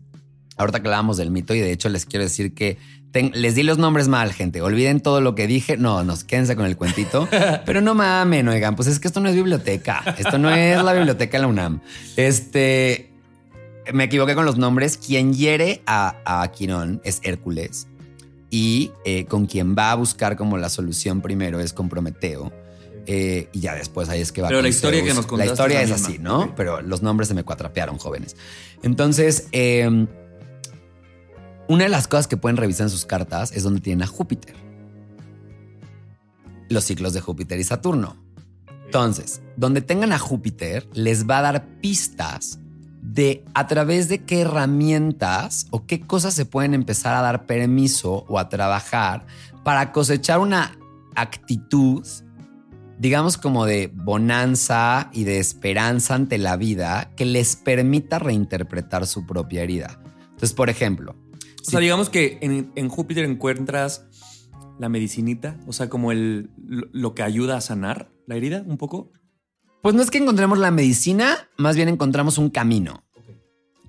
ahorita 0.57 0.81
que 0.81 0.89
hablábamos 0.89 1.15
del 1.15 1.31
mito 1.31 1.55
y 1.55 1.61
de 1.61 1.71
hecho 1.71 1.87
les 1.87 2.05
quiero 2.05 2.25
decir 2.25 2.53
que 2.53 2.77
les 3.13 3.55
di 3.55 3.63
los 3.63 3.77
nombres 3.77 4.09
mal, 4.09 4.33
gente. 4.33 4.61
Olviden 4.61 4.99
todo 4.99 5.21
lo 5.21 5.33
que 5.33 5.47
dije. 5.47 5.77
No, 5.77 6.03
nos 6.03 6.25
quédense 6.25 6.57
con 6.57 6.65
el 6.65 6.75
cuentito. 6.75 7.27
Pero 7.65 7.79
no 7.79 7.95
mamen, 7.95 8.49
oigan, 8.49 8.75
pues 8.75 8.89
es 8.89 8.99
que 8.99 9.07
esto 9.07 9.21
no 9.21 9.29
es 9.29 9.35
biblioteca. 9.35 10.03
Esto 10.17 10.37
no 10.37 10.49
es 10.49 10.83
la 10.83 10.91
biblioteca 10.91 11.37
de 11.37 11.41
la 11.41 11.47
UNAM. 11.47 11.79
Este, 12.17 13.08
me 13.93 14.05
equivoqué 14.05 14.35
con 14.35 14.45
los 14.45 14.57
nombres. 14.57 14.97
Quien 14.97 15.33
hiere 15.33 15.81
a, 15.85 16.15
a 16.25 16.51
Quirón 16.51 17.01
es 17.03 17.19
Hércules 17.23 17.87
y 18.49 18.91
eh, 19.05 19.25
con 19.25 19.45
quien 19.45 19.75
va 19.75 19.91
a 19.91 19.95
buscar 19.95 20.35
como 20.35 20.57
la 20.57 20.69
solución 20.69 21.21
primero 21.21 21.59
es 21.59 21.73
con 21.73 21.89
Prometeo. 21.89 22.51
Eh, 23.05 23.49
y 23.53 23.61
ya 23.61 23.75
después 23.75 24.09
ahí 24.09 24.21
es 24.21 24.31
que 24.31 24.41
va. 24.41 24.49
Pero 24.49 24.61
la 24.61 24.69
historia 24.69 25.03
que 25.03 25.13
nos 25.13 25.25
contaste. 25.25 25.47
La 25.47 25.53
historia 25.53 25.81
es, 25.81 25.91
así, 25.91 26.19
¿no? 26.19 26.53
Pero 26.55 26.81
los 26.81 27.01
nombres 27.01 27.27
se 27.27 27.33
me 27.33 27.43
cuatrapearon, 27.43 27.97
jóvenes. 27.97 28.35
Entonces, 28.83 29.47
em, 29.51 30.07
una 31.67 31.85
de 31.85 31.89
las 31.89 32.07
cosas 32.07 32.27
que 32.27 32.37
pueden 32.37 32.57
revisar 32.57 32.85
en 32.85 32.91
sus 32.91 33.05
cartas 33.05 33.51
es 33.51 33.63
donde 33.63 33.81
tienen 33.81 34.03
a 34.03 34.07
Júpiter. 34.07 34.55
Los 36.69 36.83
ciclos 36.83 37.13
de 37.13 37.21
Júpiter 37.21 37.59
y 37.59 37.63
Saturno. 37.63 38.15
Entonces, 38.85 39.41
donde 39.55 39.81
tengan 39.81 40.11
a 40.11 40.19
Júpiter, 40.19 40.87
les 40.93 41.27
va 41.27 41.39
a 41.39 41.41
dar 41.41 41.65
pistas 41.79 42.59
de 43.13 43.43
a 43.55 43.65
través 43.65 44.07
de 44.07 44.23
qué 44.23 44.41
herramientas 44.41 45.65
o 45.71 45.85
qué 45.85 45.99
cosas 45.99 46.35
se 46.35 46.45
pueden 46.45 46.73
empezar 46.75 47.15
a 47.15 47.21
dar 47.21 47.45
permiso 47.47 48.25
o 48.27 48.37
a 48.37 48.49
trabajar 48.49 49.25
para 49.63 49.91
cosechar 49.91 50.39
una 50.39 50.77
actitud, 51.15 52.05
digamos 52.99 53.37
como 53.37 53.65
de 53.65 53.91
bonanza 53.93 55.09
y 55.11 55.23
de 55.23 55.39
esperanza 55.39 56.13
ante 56.13 56.37
la 56.37 56.55
vida 56.55 57.11
que 57.15 57.25
les 57.25 57.55
permita 57.55 58.19
reinterpretar 58.19 59.07
su 59.07 59.25
propia 59.25 59.63
herida. 59.63 59.99
Entonces, 60.21 60.53
por 60.53 60.69
ejemplo... 60.69 61.15
O 61.61 61.71
sea, 61.71 61.79
digamos 61.79 62.09
que 62.09 62.39
en, 62.41 62.89
Júpiter 62.89 63.25
encuentras 63.25 64.05
la 64.79 64.87
medicinita, 64.87 65.57
o 65.67 65.73
sea, 65.73 65.89
como 65.89 66.11
el, 66.11 66.49
lo 66.65 67.13
que 67.13 67.21
ayuda 67.21 67.57
a 67.57 67.61
sanar 67.61 68.09
la 68.27 68.35
herida 68.35 68.63
un 68.65 68.77
poco. 68.77 69.11
Pues 69.81 69.95
no 69.95 70.01
es 70.01 70.11
que 70.11 70.17
encontremos 70.17 70.57
la 70.57 70.71
medicina, 70.71 71.47
más 71.57 71.75
bien 71.75 71.87
encontramos 71.87 72.37
un 72.37 72.49
camino. 72.49 73.03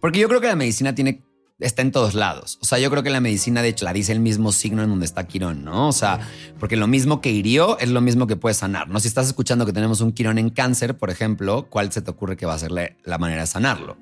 Porque 0.00 0.20
yo 0.20 0.28
creo 0.28 0.40
que 0.40 0.46
la 0.46 0.56
medicina 0.56 0.94
tiene 0.94 1.22
está 1.60 1.82
en 1.82 1.92
todos 1.92 2.14
lados. 2.14 2.58
O 2.62 2.64
sea, 2.64 2.78
yo 2.78 2.90
creo 2.90 3.02
que 3.02 3.10
la 3.10 3.20
medicina, 3.20 3.62
de 3.62 3.68
hecho, 3.68 3.84
la 3.84 3.92
dice 3.92 4.12
el 4.12 4.20
mismo 4.20 4.50
signo 4.52 4.82
en 4.82 4.88
donde 4.88 5.04
está 5.04 5.26
Quirón, 5.26 5.64
¿no? 5.64 5.88
O 5.88 5.92
sea, 5.92 6.20
porque 6.58 6.76
lo 6.76 6.86
mismo 6.86 7.20
que 7.20 7.30
hirió 7.30 7.78
es 7.78 7.90
lo 7.90 8.00
mismo 8.00 8.26
que 8.26 8.36
puede 8.36 8.54
sanar, 8.54 8.88
¿no? 8.88 8.98
Si 8.98 9.08
estás 9.08 9.26
escuchando 9.26 9.66
que 9.66 9.72
tenemos 9.72 10.00
un 10.00 10.12
Quirón 10.12 10.38
en 10.38 10.50
cáncer, 10.50 10.96
por 10.96 11.10
ejemplo, 11.10 11.66
¿cuál 11.68 11.92
se 11.92 12.02
te 12.02 12.10
ocurre 12.10 12.36
que 12.36 12.46
va 12.46 12.54
a 12.54 12.58
ser 12.58 12.72
la 12.72 13.18
manera 13.18 13.42
de 13.42 13.46
sanarlo? 13.46 13.96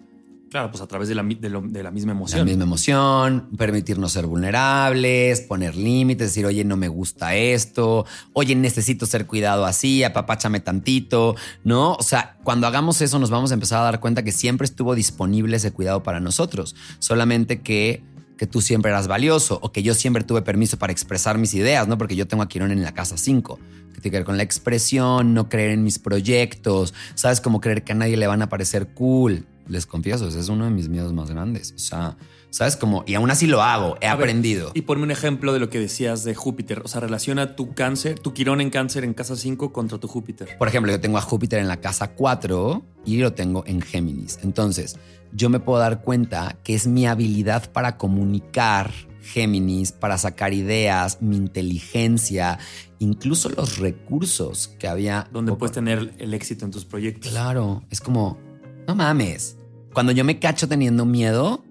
Claro, 0.51 0.71
pues 0.71 0.83
a 0.83 0.87
través 0.87 1.09
de 1.09 1.15
la, 1.15 1.23
de, 1.23 1.83
la 1.83 1.91
misma 1.91 2.13
emoción. 2.13 2.39
La 2.39 2.45
misma 2.45 2.65
emoción, 2.65 3.49
permitirnos 3.59 4.13
ser 4.13 4.27
vulnerables, 4.27 5.43
poner 5.43 5.77
límites, 5.77 6.29
decir, 6.29 6.47
oye, 6.47 6.65
no 6.65 6.77
me 6.79 6.89
gusta 6.89 7.35
esto, 7.35 8.07
oye, 8.33 8.55
necesito 8.55 9.05
ser 9.05 9.27
cuidado 9.27 9.67
así, 9.67 10.05
apapáchame 10.05 10.61
tantito, 10.61 11.37
¿no? 11.65 11.95
O 11.95 12.03
sea, 12.03 12.39
cuando 12.45 12.67
hagamos 12.67 13.03
eso 13.03 13.19
nos 13.19 13.29
vamos 13.29 13.51
a 13.51 13.55
empezar 13.55 13.81
a 13.81 13.85
dar 13.85 14.01
cuenta 14.01 14.23
que 14.23 14.33
siempre 14.33 14.65
estuvo 14.65 14.95
disponible 14.95 15.57
ese 15.57 15.71
cuidado 15.71 16.03
para 16.03 16.19
nosotros, 16.19 16.75
solamente 16.99 17.61
que 17.61 18.03
que 18.39 18.47
tú 18.47 18.63
siempre 18.63 18.93
eras 18.93 19.09
valioso 19.09 19.59
o 19.63 19.73
que 19.73 19.83
yo 19.83 19.95
siempre 19.95 20.23
tuve 20.23 20.43
permiso 20.43 20.79
para 20.79 20.93
expresar 20.93 21.37
mis 21.37 21.53
ideas, 21.55 21.89
¿no? 21.89 21.99
Porque 21.99 22.15
yo 22.15 22.29
tengo 22.29 22.45
a 22.45 22.49
Quirón 22.49 22.71
en 22.71 22.83
la 22.83 22.95
casa 22.95 23.19
5, 23.19 23.59
que 23.93 24.01
tiene 24.01 24.11
que 24.13 24.19
ver 24.19 24.25
con 24.25 24.37
la 24.37 24.45
expresión, 24.45 25.35
no 25.35 25.49
creer 25.49 25.71
en 25.71 25.83
mis 25.83 25.99
proyectos, 25.99 26.95
¿sabes? 27.17 27.41
Como 27.41 27.61
creer 27.61 27.83
que 27.83 27.93
a 27.93 27.95
nadie 27.97 28.17
le 28.17 28.29
van 28.29 28.41
a 28.41 28.49
parecer 28.49 28.95
cool 28.95 29.45
les 29.69 29.87
confieso, 29.87 30.29
ese 30.29 30.41
es 30.41 30.49
uno 30.49 30.65
de 30.65 30.71
mis 30.71 30.89
miedos 30.89 31.13
más 31.13 31.31
grandes. 31.31 31.73
O 31.77 31.79
sea, 31.79 32.17
¿sabes? 32.51 32.77
Como, 32.77 33.05
y 33.07 33.15
aún 33.15 33.31
así 33.31 33.47
lo 33.47 33.63
hago, 33.63 33.97
he 34.01 34.07
aprendido. 34.07 34.71
y 34.75 34.83
ponme 34.83 35.03
un 35.03 35.11
ejemplo 35.11 35.53
de 35.53 35.61
lo 35.61 35.71
que 35.71 35.79
decías 35.79 36.25
de 36.25 36.35
Júpiter. 36.35 36.83
O 36.85 36.89
sea, 36.89 37.01
relaciona 37.01 37.57
tu 37.57 37.75
cáncer, 37.75 38.19
tu 38.19 38.33
Quirón 38.33 38.61
en 38.61 38.71
cáncer 38.71 39.05
en 39.05 39.15
casa 39.15 39.37
5 39.37 39.73
contra 39.73 39.99
tu 39.99 40.09
Júpiter. 40.09 40.57
Por 40.59 40.69
ejemplo, 40.69 40.93
yo 40.93 41.01
tengo 41.01 41.19
a 41.19 41.23
Júpiter 41.23 41.61
en 41.61 41.69
la 41.69 41.79
casa 41.79 42.09
4 42.15 42.83
y 43.05 43.19
lo 43.19 43.33
tengo 43.33 43.65
en 43.67 43.81
Géminis. 43.81 44.39
Entonces, 44.43 44.97
yo 45.33 45.51
me 45.51 45.61
puedo 45.61 45.79
dar 45.79 46.03
cuenta 46.03 46.59
que 46.65 46.75
es 46.75 46.87
mi 46.87 47.07
habilidad 47.07 47.71
para 47.71 47.97
comunicar 47.97 48.93
Géminis, 49.21 49.93
para 49.93 50.17
sacar 50.17 50.55
ideas, 50.55 51.21
mi 51.21 51.37
inteligencia, 51.37 52.59
incluso 52.99 53.51
los 53.51 53.77
recursos 53.77 54.69
que 54.79 54.89
había. 54.89 55.29
Donde 55.33 55.53
puedes 55.53 55.75
tener 55.75 56.15
el 56.19 56.33
éxito 56.33 56.65
en 56.65 56.71
tus 56.71 56.87
proyectos. 56.87 57.31
Claro, 57.31 57.83
es 57.91 58.01
como, 58.01 58.39
no 58.87 58.95
mames 58.95 59.58
cuando 59.93 60.13
yo 60.13 60.25
me 60.25 60.39
cacho 60.39 60.69
teniendo 60.69 61.05
miedo 61.05 61.65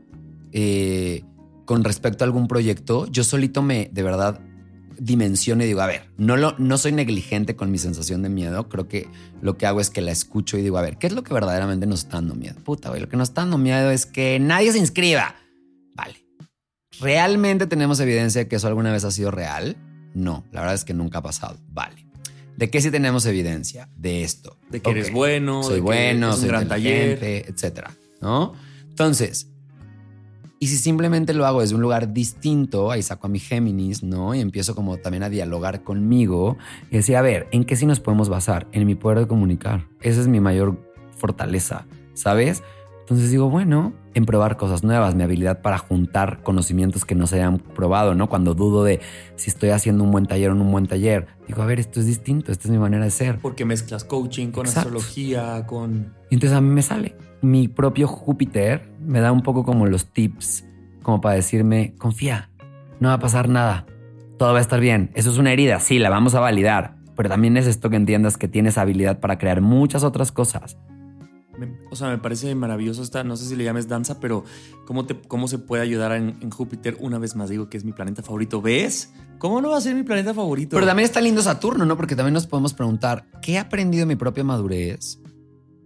eh, 0.51 1.23
con 1.65 1.84
respecto 1.84 2.23
a 2.23 2.25
algún 2.25 2.47
proyecto, 2.47 3.08
yo 3.08 3.23
solito 3.23 3.62
me, 3.62 3.89
de 3.91 4.03
verdad, 4.03 4.39
dimensiono 4.99 5.63
y 5.63 5.67
digo, 5.67 5.82
a 5.82 5.88
ver, 5.88 6.10
no, 6.17 6.38
lo, 6.38 6.56
no 6.58 6.77
soy 6.77 6.91
negligente 6.91 7.56
con 7.56 7.71
mi 7.71 7.77
sensación 7.77 8.21
de 8.21 8.30
miedo. 8.30 8.67
Creo 8.69 8.88
que 8.88 9.08
lo 9.41 9.58
que 9.58 9.65
hago 9.65 9.80
es 9.80 9.89
que 9.89 10.01
la 10.01 10.12
escucho 10.12 10.58
y 10.58 10.62
digo, 10.62 10.77
a 10.77 10.82
ver, 10.82 10.97
¿qué 10.97 11.08
es 11.08 11.13
lo 11.13 11.23
que 11.23 11.34
verdaderamente 11.34 11.86
nos 11.86 12.01
está 12.01 12.17
dando 12.17 12.36
miedo? 12.36 12.56
Puta, 12.63 12.89
güey, 12.89 13.01
lo 13.01 13.10
que 13.10 13.17
nos 13.17 13.30
está 13.30 13.41
dando 13.41 13.58
miedo 13.58 13.91
es 13.91 14.06
que 14.06 14.39
nadie 14.39 14.71
se 14.71 14.80
inscriba. 14.80 15.36
Vale. 15.95 16.25
¿Realmente 16.99 17.67
tenemos 17.67 17.99
evidencia 17.99 18.41
de 18.41 18.47
que 18.47 18.56
eso 18.56 18.67
alguna 18.67 18.91
vez 18.91 19.03
ha 19.03 19.12
sido 19.12 19.32
real? 19.32 19.77
No, 20.13 20.43
la 20.51 20.62
verdad 20.62 20.75
es 20.75 20.84
que 20.84 20.93
nunca 20.93 21.19
ha 21.19 21.23
pasado. 21.23 21.58
Vale. 21.69 22.08
¿De 22.56 22.71
qué 22.71 22.82
sí 22.82 22.89
tenemos 22.89 23.25
evidencia? 23.27 23.88
De 23.95 24.23
esto. 24.23 24.58
De 24.71 24.82
que 24.82 24.89
eres 24.89 25.12
bueno. 25.12 25.62
Soy 25.62 25.80
bueno, 25.80 26.34
soy 26.34 26.45
un 26.45 26.47
gran 26.47 26.67
taller, 26.67 27.23
etcétera. 27.23 27.91
¿No? 28.21 28.53
Entonces, 28.89 29.49
y 30.60 30.67
si 30.67 30.77
simplemente 30.77 31.34
lo 31.34 31.45
hago 31.45 31.62
desde 31.62 31.75
un 31.75 31.82
lugar 31.82 32.13
distinto, 32.13 32.89
ahí 32.89 33.03
saco 33.03 33.27
a 33.27 33.30
mi 33.30 33.39
Géminis, 33.39 34.01
¿no? 34.01 34.34
Y 34.34 34.39
empiezo 34.39 34.73
como 34.73 34.97
también 34.97 35.23
a 35.23 35.30
dialogar 35.30 35.84
conmigo 35.84 36.58
y 36.89 36.97
decir, 36.97 37.15
a 37.15 37.21
ver, 37.21 37.47
¿en 37.51 37.63
qué 37.63 37.75
sí 37.75 37.86
nos 37.86 37.99
podemos 37.99 38.27
basar? 38.27 38.67
En 38.71 38.86
mi 38.88 38.95
poder 38.95 39.19
de 39.19 39.27
comunicar. 39.27 39.88
Esa 40.01 40.19
es 40.19 40.27
mi 40.27 40.39
mayor 40.39 40.84
fortaleza, 41.15 41.86
¿sabes? 42.15 42.63
Entonces 43.08 43.32
digo, 43.32 43.50
bueno, 43.50 43.93
en 44.13 44.26
probar 44.26 44.58
cosas 44.58 44.84
nuevas, 44.84 45.15
mi 45.15 45.24
habilidad 45.24 45.62
para 45.62 45.78
juntar 45.78 46.43
conocimientos 46.43 47.06
que 47.06 47.15
no 47.15 47.26
se 47.26 47.38
hayan 47.38 47.60
probado, 47.60 48.15
¿no? 48.15 48.28
Cuando 48.28 48.54
dudo 48.54 48.84
de 48.84 49.00
si 49.38 49.50
estoy 49.50 49.70
haciendo 49.70 50.04
un 50.04 50.12
buen 50.12 50.26
taller 50.26 50.52
o 50.52 50.56
no 50.56 50.63
un 50.63 50.72
buen 50.72 50.88
taller, 50.88 51.28
digo, 51.48 51.62
a 51.62 51.65
ver, 51.65 51.80
esto 51.80 52.02
es 52.02 52.06
distinto, 52.06 52.52
esta 52.52 52.67
es 52.67 52.72
mi 52.72 52.80
manera 52.80 53.06
de 53.06 53.12
ser. 53.12 53.39
Porque 53.39 53.63
mezclas 53.63 54.04
coaching 54.04 54.52
con 54.52 54.67
astrología, 54.67 55.65
con... 55.65 56.13
Y 56.30 56.36
entonces 56.36 56.58
a 56.58 56.62
mí 56.62 56.70
me 56.70 56.82
sale 56.82 57.15
mi 57.41 57.67
propio 57.67 58.08
Júpiter 58.08 58.89
me 59.00 59.20
da 59.20 59.32
un 59.32 59.41
poco 59.41 59.63
como 59.63 59.86
los 59.86 60.08
tips, 60.08 60.65
como 61.04 61.22
para 61.22 61.36
decirme, 61.36 61.93
confía, 61.98 62.50
no 63.00 63.10
va 63.10 63.15
a 63.15 63.20
pasar 63.20 63.48
nada, 63.50 63.86
todo 64.38 64.52
va 64.52 64.58
a 64.58 64.62
estar 64.62 64.80
bien. 64.80 65.12
Eso 65.13 65.30
es 65.30 65.38
una 65.38 65.52
herida, 65.52 65.80
sí, 65.80 66.00
la 66.00 66.10
vamos 66.10 66.36
a 66.36 66.39
validar, 66.39 66.96
pero 67.15 67.30
también 67.30 67.58
es 67.58 67.67
esto 67.67 67.89
que 67.89 67.96
entiendas 67.96 68.38
que 68.38 68.48
tienes 68.48 68.78
habilidad 68.78 69.20
para 69.20 69.38
crear 69.38 69.62
muchas 69.62 70.04
otras 70.04 70.32
cosas. 70.32 70.78
O 71.91 71.96
sea, 71.96 72.10
me 72.10 72.17
parece 72.17 72.54
maravilloso 72.56 73.04
esta, 73.04 73.24
no 73.24 73.38
sé 73.38 73.46
si 73.46 73.56
le 73.56 73.63
llames 73.63 73.88
danza, 73.88 74.20
pero 74.20 74.43
cómo, 74.86 75.06
te, 75.06 75.20
cómo 75.20 75.48
se 75.48 75.58
puede 75.58 75.84
ayudar 75.84 76.12
en, 76.13 76.38
en, 76.41 76.50
Júpiter. 76.50 76.98
Una 77.00 77.17
vez 77.20 77.36
más 77.36 77.50
digo 77.50 77.70
que 77.70 77.78
es 77.78 77.84
mi 77.84 77.93
planeta 77.93 78.24
favorito. 78.24 78.62
¿Ves? 78.62 79.12
¿Cómo 79.39 79.62
no 79.62 79.70
va 79.70 79.78
a 79.78 79.82
ser 79.82 79.96
mi 79.96 80.04
planeta 80.04 80.34
favorito? 80.34 80.76
Pero 80.76 80.86
también 80.86 81.06
está 81.06 81.22
lindo 81.22 81.41
Saturno, 81.41 81.86
¿no? 81.86 81.98
Porque 81.98 82.15
también 82.15 82.34
nos 82.34 82.48
podemos 82.48 82.74
preguntar, 82.74 83.26
¿qué 83.41 83.54
he 83.54 83.58
aprendido 83.58 84.04
en 84.04 84.10
mi 84.10 84.15
propia 84.15 84.43
madurez? 84.43 85.20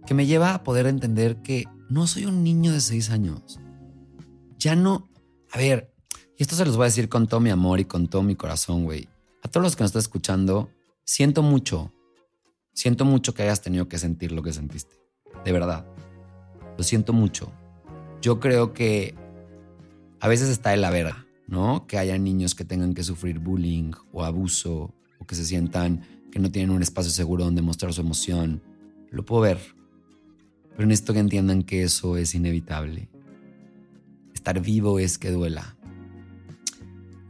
que 0.06 0.14
me 0.14 0.26
lleva 0.26 0.54
a 0.54 0.64
poder 0.64 0.86
entender 0.86 1.42
que 1.42 1.64
no 1.88 2.06
soy 2.06 2.26
un 2.26 2.42
niño 2.42 2.72
de 2.72 2.80
seis 2.80 3.10
años. 3.10 3.60
Ya 4.58 4.74
no. 4.76 5.08
A 5.50 5.58
ver, 5.58 5.92
y 6.38 6.42
esto 6.42 6.56
se 6.56 6.64
los 6.64 6.76
voy 6.76 6.84
a 6.84 6.86
decir 6.86 7.08
con 7.08 7.26
todo 7.26 7.40
mi 7.40 7.50
amor 7.50 7.80
y 7.80 7.84
con 7.84 8.08
todo 8.08 8.22
mi 8.22 8.34
corazón, 8.34 8.84
güey. 8.84 9.08
A 9.42 9.48
todos 9.48 9.64
los 9.64 9.76
que 9.76 9.82
nos 9.82 9.90
están 9.90 10.00
escuchando, 10.00 10.70
siento 11.04 11.42
mucho. 11.42 11.92
Siento 12.72 13.04
mucho 13.04 13.34
que 13.34 13.42
hayas 13.42 13.60
tenido 13.60 13.88
que 13.88 13.98
sentir 13.98 14.32
lo 14.32 14.42
que 14.42 14.52
sentiste. 14.52 14.96
De 15.44 15.52
verdad. 15.52 15.86
Lo 16.76 16.84
siento 16.84 17.12
mucho. 17.12 17.52
Yo 18.20 18.40
creo 18.40 18.72
que 18.72 19.14
a 20.20 20.28
veces 20.28 20.48
está 20.48 20.70
de 20.70 20.76
la 20.76 20.90
verga, 20.90 21.26
¿no? 21.48 21.86
Que 21.86 21.98
haya 21.98 22.16
niños 22.18 22.54
que 22.54 22.64
tengan 22.64 22.94
que 22.94 23.02
sufrir 23.02 23.40
bullying 23.40 23.92
o 24.12 24.24
abuso 24.24 24.94
o 25.18 25.26
que 25.26 25.34
se 25.34 25.44
sientan 25.44 26.02
que 26.30 26.38
no 26.38 26.50
tienen 26.50 26.70
un 26.70 26.82
espacio 26.82 27.10
seguro 27.10 27.44
donde 27.44 27.62
mostrar 27.62 27.92
su 27.92 28.00
emoción. 28.00 28.62
Lo 29.10 29.24
puedo 29.24 29.42
ver, 29.42 29.58
pero 30.76 30.86
necesito 30.86 31.12
que 31.12 31.18
entiendan 31.18 31.62
que 31.62 31.82
eso 31.82 32.16
es 32.16 32.34
inevitable. 32.34 33.08
estar 34.34 34.60
vivo 34.60 34.98
es 34.98 35.18
que 35.18 35.30
duela. 35.30 35.76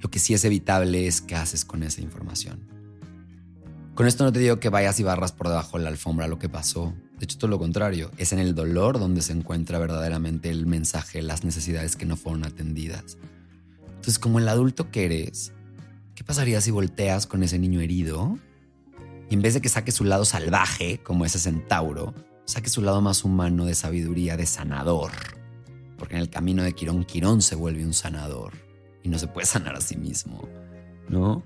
Lo 0.00 0.10
que 0.10 0.18
sí 0.18 0.34
es 0.34 0.44
evitable 0.44 1.06
es 1.06 1.20
qué 1.20 1.34
haces 1.34 1.64
con 1.64 1.82
esa 1.82 2.00
información. 2.00 2.71
Con 3.95 4.07
esto 4.07 4.24
no 4.24 4.32
te 4.32 4.38
digo 4.38 4.59
que 4.59 4.70
vayas 4.70 4.99
y 5.01 5.03
barras 5.03 5.32
por 5.32 5.49
debajo 5.49 5.76
de 5.76 5.84
la 5.84 5.90
alfombra 5.90 6.26
lo 6.26 6.38
que 6.38 6.49
pasó. 6.49 6.95
De 7.18 7.24
hecho, 7.24 7.36
todo 7.36 7.51
lo 7.51 7.59
contrario. 7.59 8.11
Es 8.16 8.32
en 8.32 8.38
el 8.38 8.55
dolor 8.55 8.99
donde 8.99 9.20
se 9.20 9.32
encuentra 9.32 9.78
verdaderamente 9.78 10.49
el 10.49 10.64
mensaje, 10.64 11.20
las 11.20 11.45
necesidades 11.45 11.95
que 11.95 12.07
no 12.07 12.16
fueron 12.16 12.45
atendidas. 12.45 13.18
Entonces, 13.86 14.18
como 14.18 14.38
el 14.38 14.49
adulto 14.49 14.90
que 14.90 15.05
eres, 15.05 15.53
¿qué 16.14 16.24
pasaría 16.24 16.62
si 16.62 16.70
volteas 16.70 17.26
con 17.26 17.43
ese 17.43 17.59
niño 17.59 17.80
herido 17.80 18.38
y 19.28 19.34
en 19.34 19.43
vez 19.43 19.55
de 19.55 19.61
que 19.61 19.68
saque 19.68 19.93
su 19.93 20.05
lado 20.05 20.24
salvaje, 20.24 20.99
como 21.03 21.26
ese 21.26 21.38
centauro, 21.38 22.14
saque 22.47 22.70
su 22.70 22.80
lado 22.80 23.03
más 23.03 23.24
humano 23.24 23.66
de 23.66 23.74
sabiduría, 23.74 24.38
de 24.38 24.47
sanador? 24.47 25.12
Porque 25.99 26.14
en 26.14 26.22
el 26.22 26.30
camino 26.30 26.62
de 26.62 26.72
Quirón, 26.72 27.05
Quirón 27.05 27.43
se 27.43 27.57
vuelve 27.57 27.84
un 27.84 27.95
sanador 27.95 28.55
y 29.03 29.11
no 29.11 29.18
se 29.18 29.26
puede 29.26 29.47
sanar 29.47 29.76
a 29.76 29.82
sí 29.82 29.97
mismo, 29.99 30.49
¿no? 31.11 31.45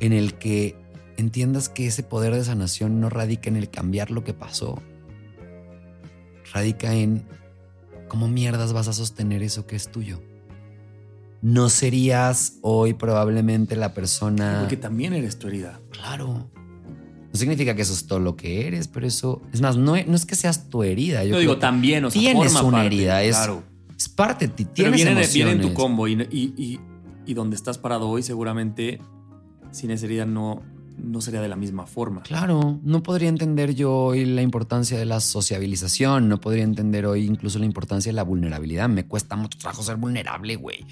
En 0.00 0.12
el 0.12 0.34
que 0.34 0.83
entiendas 1.16 1.68
que 1.68 1.86
ese 1.86 2.02
poder 2.02 2.34
de 2.34 2.44
sanación 2.44 3.00
no 3.00 3.10
radica 3.10 3.48
en 3.48 3.56
el 3.56 3.70
cambiar 3.70 4.10
lo 4.10 4.24
que 4.24 4.34
pasó, 4.34 4.80
radica 6.52 6.94
en 6.94 7.24
cómo 8.08 8.28
mierdas 8.28 8.72
vas 8.72 8.88
a 8.88 8.92
sostener 8.92 9.42
eso 9.42 9.66
que 9.66 9.76
es 9.76 9.90
tuyo. 9.90 10.20
No 11.42 11.68
serías 11.68 12.54
hoy 12.62 12.94
probablemente 12.94 13.76
la 13.76 13.92
persona... 13.92 14.58
Porque 14.60 14.76
también 14.76 15.12
eres 15.12 15.38
tu 15.38 15.48
herida. 15.48 15.80
Claro. 15.90 16.48
No 17.32 17.38
significa 17.38 17.74
que 17.74 17.82
eso 17.82 17.92
es 17.92 18.06
todo 18.06 18.18
lo 18.18 18.34
que 18.36 18.66
eres, 18.66 18.88
pero 18.88 19.06
eso... 19.06 19.42
Es 19.52 19.60
más, 19.60 19.76
no, 19.76 19.94
no 20.06 20.14
es 20.16 20.24
que 20.24 20.36
seas 20.36 20.70
tu 20.70 20.82
herida. 20.82 21.22
Yo 21.24 21.32
no 21.34 21.38
digo 21.40 21.58
también, 21.58 22.04
o 22.04 22.10
sea, 22.10 22.20
tienes 22.20 22.52
forma 22.52 22.68
una 22.68 22.78
parte, 22.78 22.86
herida, 22.86 23.22
es, 23.22 23.36
claro. 23.36 23.62
es 23.96 24.08
parte 24.08 24.46
de 24.48 24.54
ti, 24.54 24.64
Pero 24.64 24.74
tienes 24.74 24.96
viene, 24.96 25.10
en- 25.10 25.16
emociones. 25.18 25.34
viene 25.34 25.50
en 25.50 25.68
tu 25.68 25.74
combo 25.74 26.08
y, 26.08 26.12
y, 26.30 26.54
y, 26.56 26.80
y 27.26 27.34
donde 27.34 27.56
estás 27.56 27.76
parado 27.76 28.08
hoy 28.08 28.22
seguramente 28.22 29.00
sin 29.70 29.90
esa 29.90 30.06
herida 30.06 30.24
no, 30.24 30.62
no 30.96 31.20
sería 31.20 31.40
de 31.40 31.48
la 31.48 31.56
misma 31.56 31.86
forma. 31.86 32.22
Claro, 32.22 32.78
no 32.82 33.02
podría 33.02 33.28
entender 33.28 33.74
yo 33.74 33.92
hoy 33.94 34.24
la 34.24 34.42
importancia 34.42 34.98
de 34.98 35.04
la 35.04 35.20
sociabilización, 35.20 36.28
no 36.28 36.40
podría 36.40 36.64
entender 36.64 37.06
hoy 37.06 37.24
incluso 37.24 37.58
la 37.58 37.66
importancia 37.66 38.10
de 38.10 38.14
la 38.16 38.22
vulnerabilidad. 38.24 38.88
Me 38.88 39.06
cuesta 39.06 39.36
mucho 39.36 39.58
trabajo 39.58 39.82
ser 39.82 39.96
vulnerable, 39.96 40.56
güey. 40.56 40.86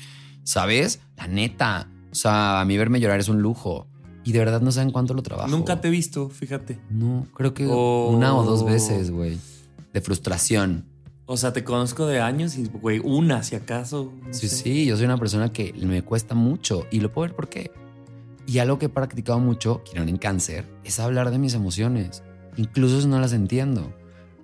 ¿Sabes? 0.45 1.01
La 1.17 1.27
neta. 1.27 1.89
O 2.11 2.15
sea, 2.15 2.61
a 2.61 2.65
mí 2.65 2.77
verme 2.77 3.01
llorar 3.01 3.21
es 3.21 3.29
un 3.29 3.41
lujo. 3.43 3.87
Y 4.25 4.33
de 4.33 4.39
verdad 4.39 4.61
no 4.61 4.71
saben 4.71 4.91
cuánto 4.93 5.15
lo 5.15 5.23
trabajo. 5.23 5.49
Nunca 5.49 5.81
te 5.81 5.89
he 5.89 5.91
visto, 5.91 6.29
fíjate. 6.29 6.79
No, 6.91 7.27
creo 7.35 7.55
que 7.55 7.67
Oh. 7.69 8.11
una 8.11 8.35
o 8.37 8.45
dos 8.45 8.65
veces, 8.65 9.11
güey. 9.11 9.39
De 9.93 10.01
frustración. 10.01 10.87
O 11.27 11.37
sea, 11.37 11.53
te 11.53 11.65
conozco 11.65 12.07
de 12.07 12.21
años 12.21 12.57
y, 12.59 12.67
güey, 12.67 13.01
una 13.03 13.43
si 13.43 13.57
acaso. 13.57 14.13
no 14.27 14.33
Sí, 14.35 14.49
sé. 14.49 14.57
sí, 14.57 14.85
yo 14.87 14.97
soy 14.97 15.07
una 15.07 15.17
persona 15.17 15.53
que 15.53 15.73
me 15.73 16.03
cuesta 16.03 16.35
mucho 16.35 16.85
y 16.91 17.01
lo 17.01 17.11
puedo 17.13 17.29
ver 17.29 17.37
por 17.37 17.49
qué. 17.49 17.71
Y 18.47 18.59
algo 18.59 18.79
que 18.79 18.87
he 18.87 18.89
practicado 18.89 19.39
mucho, 19.39 19.83
Quirón 19.85 20.09
en 20.09 20.19
cáncer, 20.19 20.69
es 20.85 20.99
hablar 20.99 21.31
de 21.31 21.39
mis 21.39 21.55
emociones, 21.55 22.23
incluso 22.57 23.01
si 23.01 23.07
no 23.07 23.21
las 23.21 23.33
entiendo. 23.33 23.95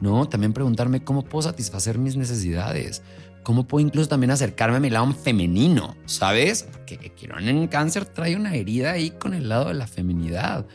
¿No? 0.01 0.29
También 0.29 0.53
preguntarme 0.53 1.03
cómo 1.03 1.25
puedo 1.25 1.43
satisfacer 1.43 1.99
mis 1.99 2.17
necesidades. 2.17 3.03
Cómo 3.43 3.67
puedo 3.67 3.85
incluso 3.85 4.09
también 4.09 4.31
acercarme 4.31 4.77
a 4.77 4.81
mi 4.81 4.91
lado 4.91 5.13
femenino, 5.13 5.97
¿sabes? 6.07 6.65
Porque 6.71 6.99
Quirón 7.17 7.49
en 7.49 7.67
cáncer 7.67 8.05
trae 8.05 8.37
una 8.37 8.55
herida 8.55 8.93
ahí 8.93 9.11
con 9.11 9.35
el 9.35 9.49
lado 9.49 9.69
de 9.69 9.75
la 9.75 9.87
feminidad. 9.87 10.67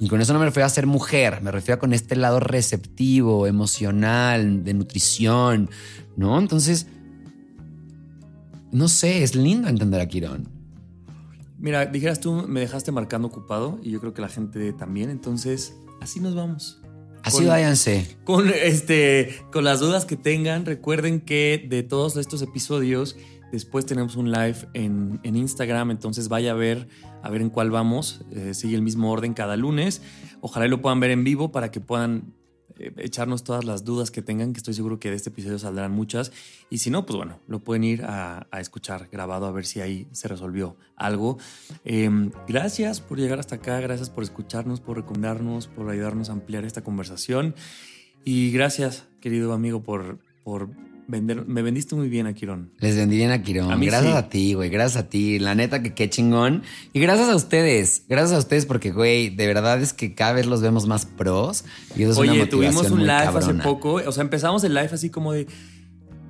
Y 0.00 0.08
con 0.08 0.20
eso 0.20 0.32
no 0.32 0.38
me 0.38 0.44
refiero 0.44 0.66
a 0.66 0.70
ser 0.70 0.86
mujer, 0.86 1.42
me 1.42 1.50
refiero 1.50 1.76
a 1.76 1.80
con 1.80 1.92
este 1.92 2.14
lado 2.14 2.38
receptivo, 2.38 3.46
emocional, 3.48 4.62
de 4.62 4.74
nutrición, 4.74 5.70
¿no? 6.16 6.38
Entonces, 6.38 6.86
no 8.70 8.86
sé, 8.86 9.22
es 9.24 9.34
lindo 9.34 9.68
entender 9.68 10.00
a 10.00 10.06
Quirón. 10.06 10.57
Mira, 11.58 11.86
dijeras 11.86 12.20
tú, 12.20 12.32
me 12.48 12.60
dejaste 12.60 12.92
marcando 12.92 13.28
ocupado 13.28 13.78
y 13.82 13.90
yo 13.90 14.00
creo 14.00 14.14
que 14.14 14.22
la 14.22 14.28
gente 14.28 14.72
también. 14.72 15.10
Entonces, 15.10 15.74
así 16.00 16.20
nos 16.20 16.34
vamos. 16.34 16.80
Así 17.24 17.38
Con- 17.38 17.48
váyanse. 17.48 18.16
Con, 18.24 18.48
este, 18.48 19.34
con 19.52 19.64
las 19.64 19.80
dudas 19.80 20.04
que 20.04 20.16
tengan, 20.16 20.64
recuerden 20.64 21.20
que 21.20 21.66
de 21.68 21.82
todos 21.82 22.16
estos 22.16 22.42
episodios, 22.42 23.16
después 23.50 23.86
tenemos 23.86 24.14
un 24.16 24.30
live 24.30 24.68
en, 24.74 25.20
en 25.24 25.36
Instagram, 25.36 25.90
entonces 25.90 26.28
vaya 26.28 26.52
a 26.52 26.54
ver, 26.54 26.88
a 27.22 27.28
ver 27.30 27.40
en 27.42 27.50
cuál 27.50 27.70
vamos. 27.70 28.20
Eh, 28.30 28.54
sigue 28.54 28.76
el 28.76 28.82
mismo 28.82 29.10
orden 29.10 29.34
cada 29.34 29.56
lunes. 29.56 30.00
Ojalá 30.40 30.66
y 30.66 30.68
lo 30.68 30.80
puedan 30.80 31.00
ver 31.00 31.10
en 31.10 31.24
vivo 31.24 31.50
para 31.50 31.72
que 31.72 31.80
puedan 31.80 32.34
echarnos 32.96 33.44
todas 33.44 33.64
las 33.64 33.84
dudas 33.84 34.10
que 34.10 34.22
tengan, 34.22 34.52
que 34.52 34.58
estoy 34.58 34.74
seguro 34.74 34.98
que 34.98 35.10
de 35.10 35.16
este 35.16 35.30
episodio 35.30 35.58
saldrán 35.58 35.92
muchas. 35.92 36.32
Y 36.70 36.78
si 36.78 36.90
no, 36.90 37.06
pues 37.06 37.16
bueno, 37.16 37.40
lo 37.46 37.60
pueden 37.60 37.84
ir 37.84 38.04
a, 38.04 38.46
escuchar 38.58 39.08
grabado 39.10 39.46
a 39.46 39.52
ver 39.52 39.66
si 39.66 39.80
ahí 39.80 40.08
se 40.12 40.28
resolvió 40.28 40.76
algo. 40.96 41.38
Eh, 41.84 42.10
gracias 42.46 43.00
por 43.00 43.18
llegar 43.18 43.38
hasta 43.38 43.56
acá, 43.56 43.80
gracias 43.80 44.10
por 44.10 44.24
escucharnos, 44.24 44.80
por 44.80 44.96
recomendarnos, 44.96 45.66
por 45.66 45.88
ayudarnos 45.90 46.30
a 46.30 46.32
ampliar 46.32 46.64
esta 46.64 46.82
conversación. 46.82 47.54
Y 48.24 48.50
gracias, 48.50 49.06
querido 49.20 49.52
amigo, 49.52 49.82
por, 49.82 50.18
por 50.44 50.70
vender. 51.08 51.46
Me 51.46 51.62
vendiste 51.62 51.96
muy 51.96 52.08
bien 52.08 52.26
a 52.26 52.34
Quirón. 52.34 52.70
Les 52.78 52.94
vendí 52.96 53.16
bien 53.16 53.32
a 53.32 53.42
Quirón. 53.42 53.72
A 53.72 53.76
gracias 53.76 54.12
sí. 54.12 54.18
a 54.18 54.28
ti, 54.28 54.54
güey. 54.54 54.70
Gracias 54.70 55.02
a 55.02 55.08
ti. 55.08 55.38
La 55.40 55.54
neta 55.54 55.82
que 55.82 55.94
qué 55.94 56.08
chingón. 56.08 56.62
Y 56.92 57.00
gracias 57.00 57.28
a 57.28 57.34
ustedes. 57.34 58.02
Gracias 58.08 58.36
a 58.36 58.38
ustedes 58.38 58.66
porque, 58.66 58.92
güey, 58.92 59.30
de 59.30 59.46
verdad 59.46 59.82
es 59.82 59.92
que 59.92 60.14
cada 60.14 60.34
vez 60.34 60.46
los 60.46 60.60
vemos 60.60 60.86
más 60.86 61.06
pros. 61.06 61.64
Y 61.96 62.02
eso 62.02 62.12
es 62.12 62.18
una 62.18 62.32
Oye, 62.32 62.46
tuvimos 62.46 62.90
un 62.90 63.00
live 63.00 63.24
cabrona. 63.24 63.38
hace 63.38 63.54
poco. 63.62 63.94
O 63.94 64.12
sea, 64.12 64.22
empezamos 64.22 64.62
el 64.62 64.74
live 64.74 64.90
así 64.92 65.10
como 65.10 65.32
de. 65.32 65.48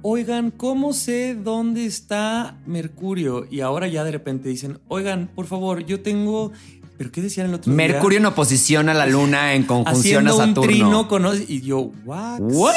Oigan, 0.00 0.52
¿cómo 0.52 0.92
sé 0.92 1.34
dónde 1.34 1.84
está 1.84 2.56
Mercurio? 2.66 3.46
Y 3.50 3.60
ahora 3.60 3.88
ya 3.88 4.04
de 4.04 4.12
repente 4.12 4.48
dicen, 4.48 4.78
oigan, 4.86 5.28
por 5.34 5.46
favor, 5.46 5.84
yo 5.84 6.00
tengo. 6.00 6.52
¿Pero 6.98 7.12
qué 7.12 7.22
decían 7.22 7.46
el 7.46 7.54
otro 7.54 7.72
día? 7.72 7.76
Mercurio 7.76 8.18
en 8.18 8.26
oposición 8.26 8.88
a 8.88 8.94
la 8.94 9.06
luna 9.06 9.54
en 9.54 9.62
conjunción 9.62 10.26
Haciendo 10.26 10.32
a 10.32 10.34
un 10.34 10.48
Saturno. 10.48 10.62
trino 10.68 11.08
con. 11.08 11.26
Y 11.46 11.60
yo, 11.60 11.92
¿what? 12.04 12.40
¿What? 12.40 12.74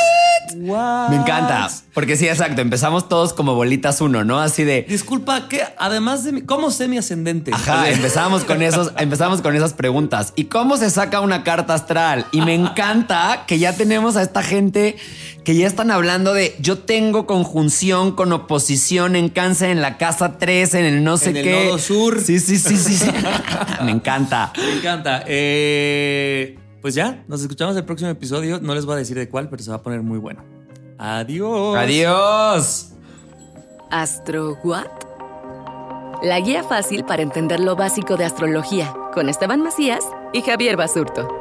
What? 0.57 1.09
Me 1.09 1.15
encanta. 1.15 1.71
Porque 1.95 2.15
sí, 2.15 2.27
exacto. 2.27 2.61
Empezamos 2.61 3.09
todos 3.09 3.33
como 3.33 3.55
bolitas 3.55 3.99
uno, 3.99 4.23
¿no? 4.23 4.39
Así 4.39 4.63
de. 4.63 4.85
Disculpa, 4.87 5.47
¿qué? 5.49 5.63
Además 5.79 6.23
de 6.23 6.33
mi. 6.33 6.41
¿Cómo 6.43 6.69
sé 6.69 6.87
mi 6.87 6.99
ascendente? 6.99 7.51
Ajá, 7.51 7.89
empezamos 7.89 8.43
con 8.43 8.61
esos, 8.61 8.91
empezamos 8.97 9.41
con 9.41 9.55
esas 9.55 9.73
preguntas. 9.73 10.33
¿Y 10.35 10.43
cómo 10.45 10.77
se 10.77 10.91
saca 10.91 11.19
una 11.19 11.43
carta 11.43 11.73
astral? 11.73 12.27
Y 12.31 12.41
me 12.41 12.53
encanta 12.53 13.45
que 13.47 13.57
ya 13.57 13.73
tenemos 13.75 14.17
a 14.17 14.21
esta 14.21 14.43
gente 14.43 14.97
que 15.43 15.55
ya 15.55 15.65
están 15.65 15.89
hablando 15.89 16.35
de 16.35 16.55
yo 16.59 16.77
tengo 16.77 17.25
conjunción 17.25 18.11
con 18.11 18.31
oposición 18.31 19.15
en 19.15 19.29
cáncer 19.29 19.71
en 19.71 19.81
la 19.81 19.97
casa 19.97 20.37
3, 20.37 20.75
en 20.75 20.85
el 20.85 21.03
no 21.03 21.17
sé 21.17 21.31
En 21.31 21.37
el 21.37 21.43
qué. 21.43 21.65
nodo 21.65 21.79
sur. 21.79 22.21
Sí, 22.21 22.39
sí, 22.39 22.59
sí, 22.59 22.77
sí. 22.77 22.97
sí. 22.97 23.05
me 23.83 23.89
encanta. 23.89 24.10
Me 24.57 24.77
encanta. 24.77 25.23
Eh, 25.27 26.57
pues 26.81 26.95
ya, 26.95 27.23
nos 27.27 27.41
escuchamos 27.41 27.75
el 27.75 27.85
próximo 27.85 28.09
episodio. 28.09 28.59
No 28.59 28.75
les 28.75 28.85
voy 28.85 28.95
a 28.95 28.97
decir 28.97 29.17
de 29.17 29.29
cuál, 29.29 29.49
pero 29.49 29.61
se 29.63 29.69
va 29.69 29.77
a 29.77 29.81
poner 29.81 30.01
muy 30.01 30.19
bueno. 30.19 30.43
Adiós. 30.97 31.77
Adiós. 31.77 32.91
¿Astro 33.89 34.57
What? 34.63 34.87
La 36.23 36.39
guía 36.39 36.63
fácil 36.63 37.03
para 37.03 37.23
entender 37.23 37.59
lo 37.59 37.75
básico 37.75 38.15
de 38.15 38.25
astrología, 38.25 38.93
con 39.13 39.27
Esteban 39.27 39.63
Macías 39.63 40.05
y 40.33 40.41
Javier 40.41 40.77
Basurto. 40.77 41.40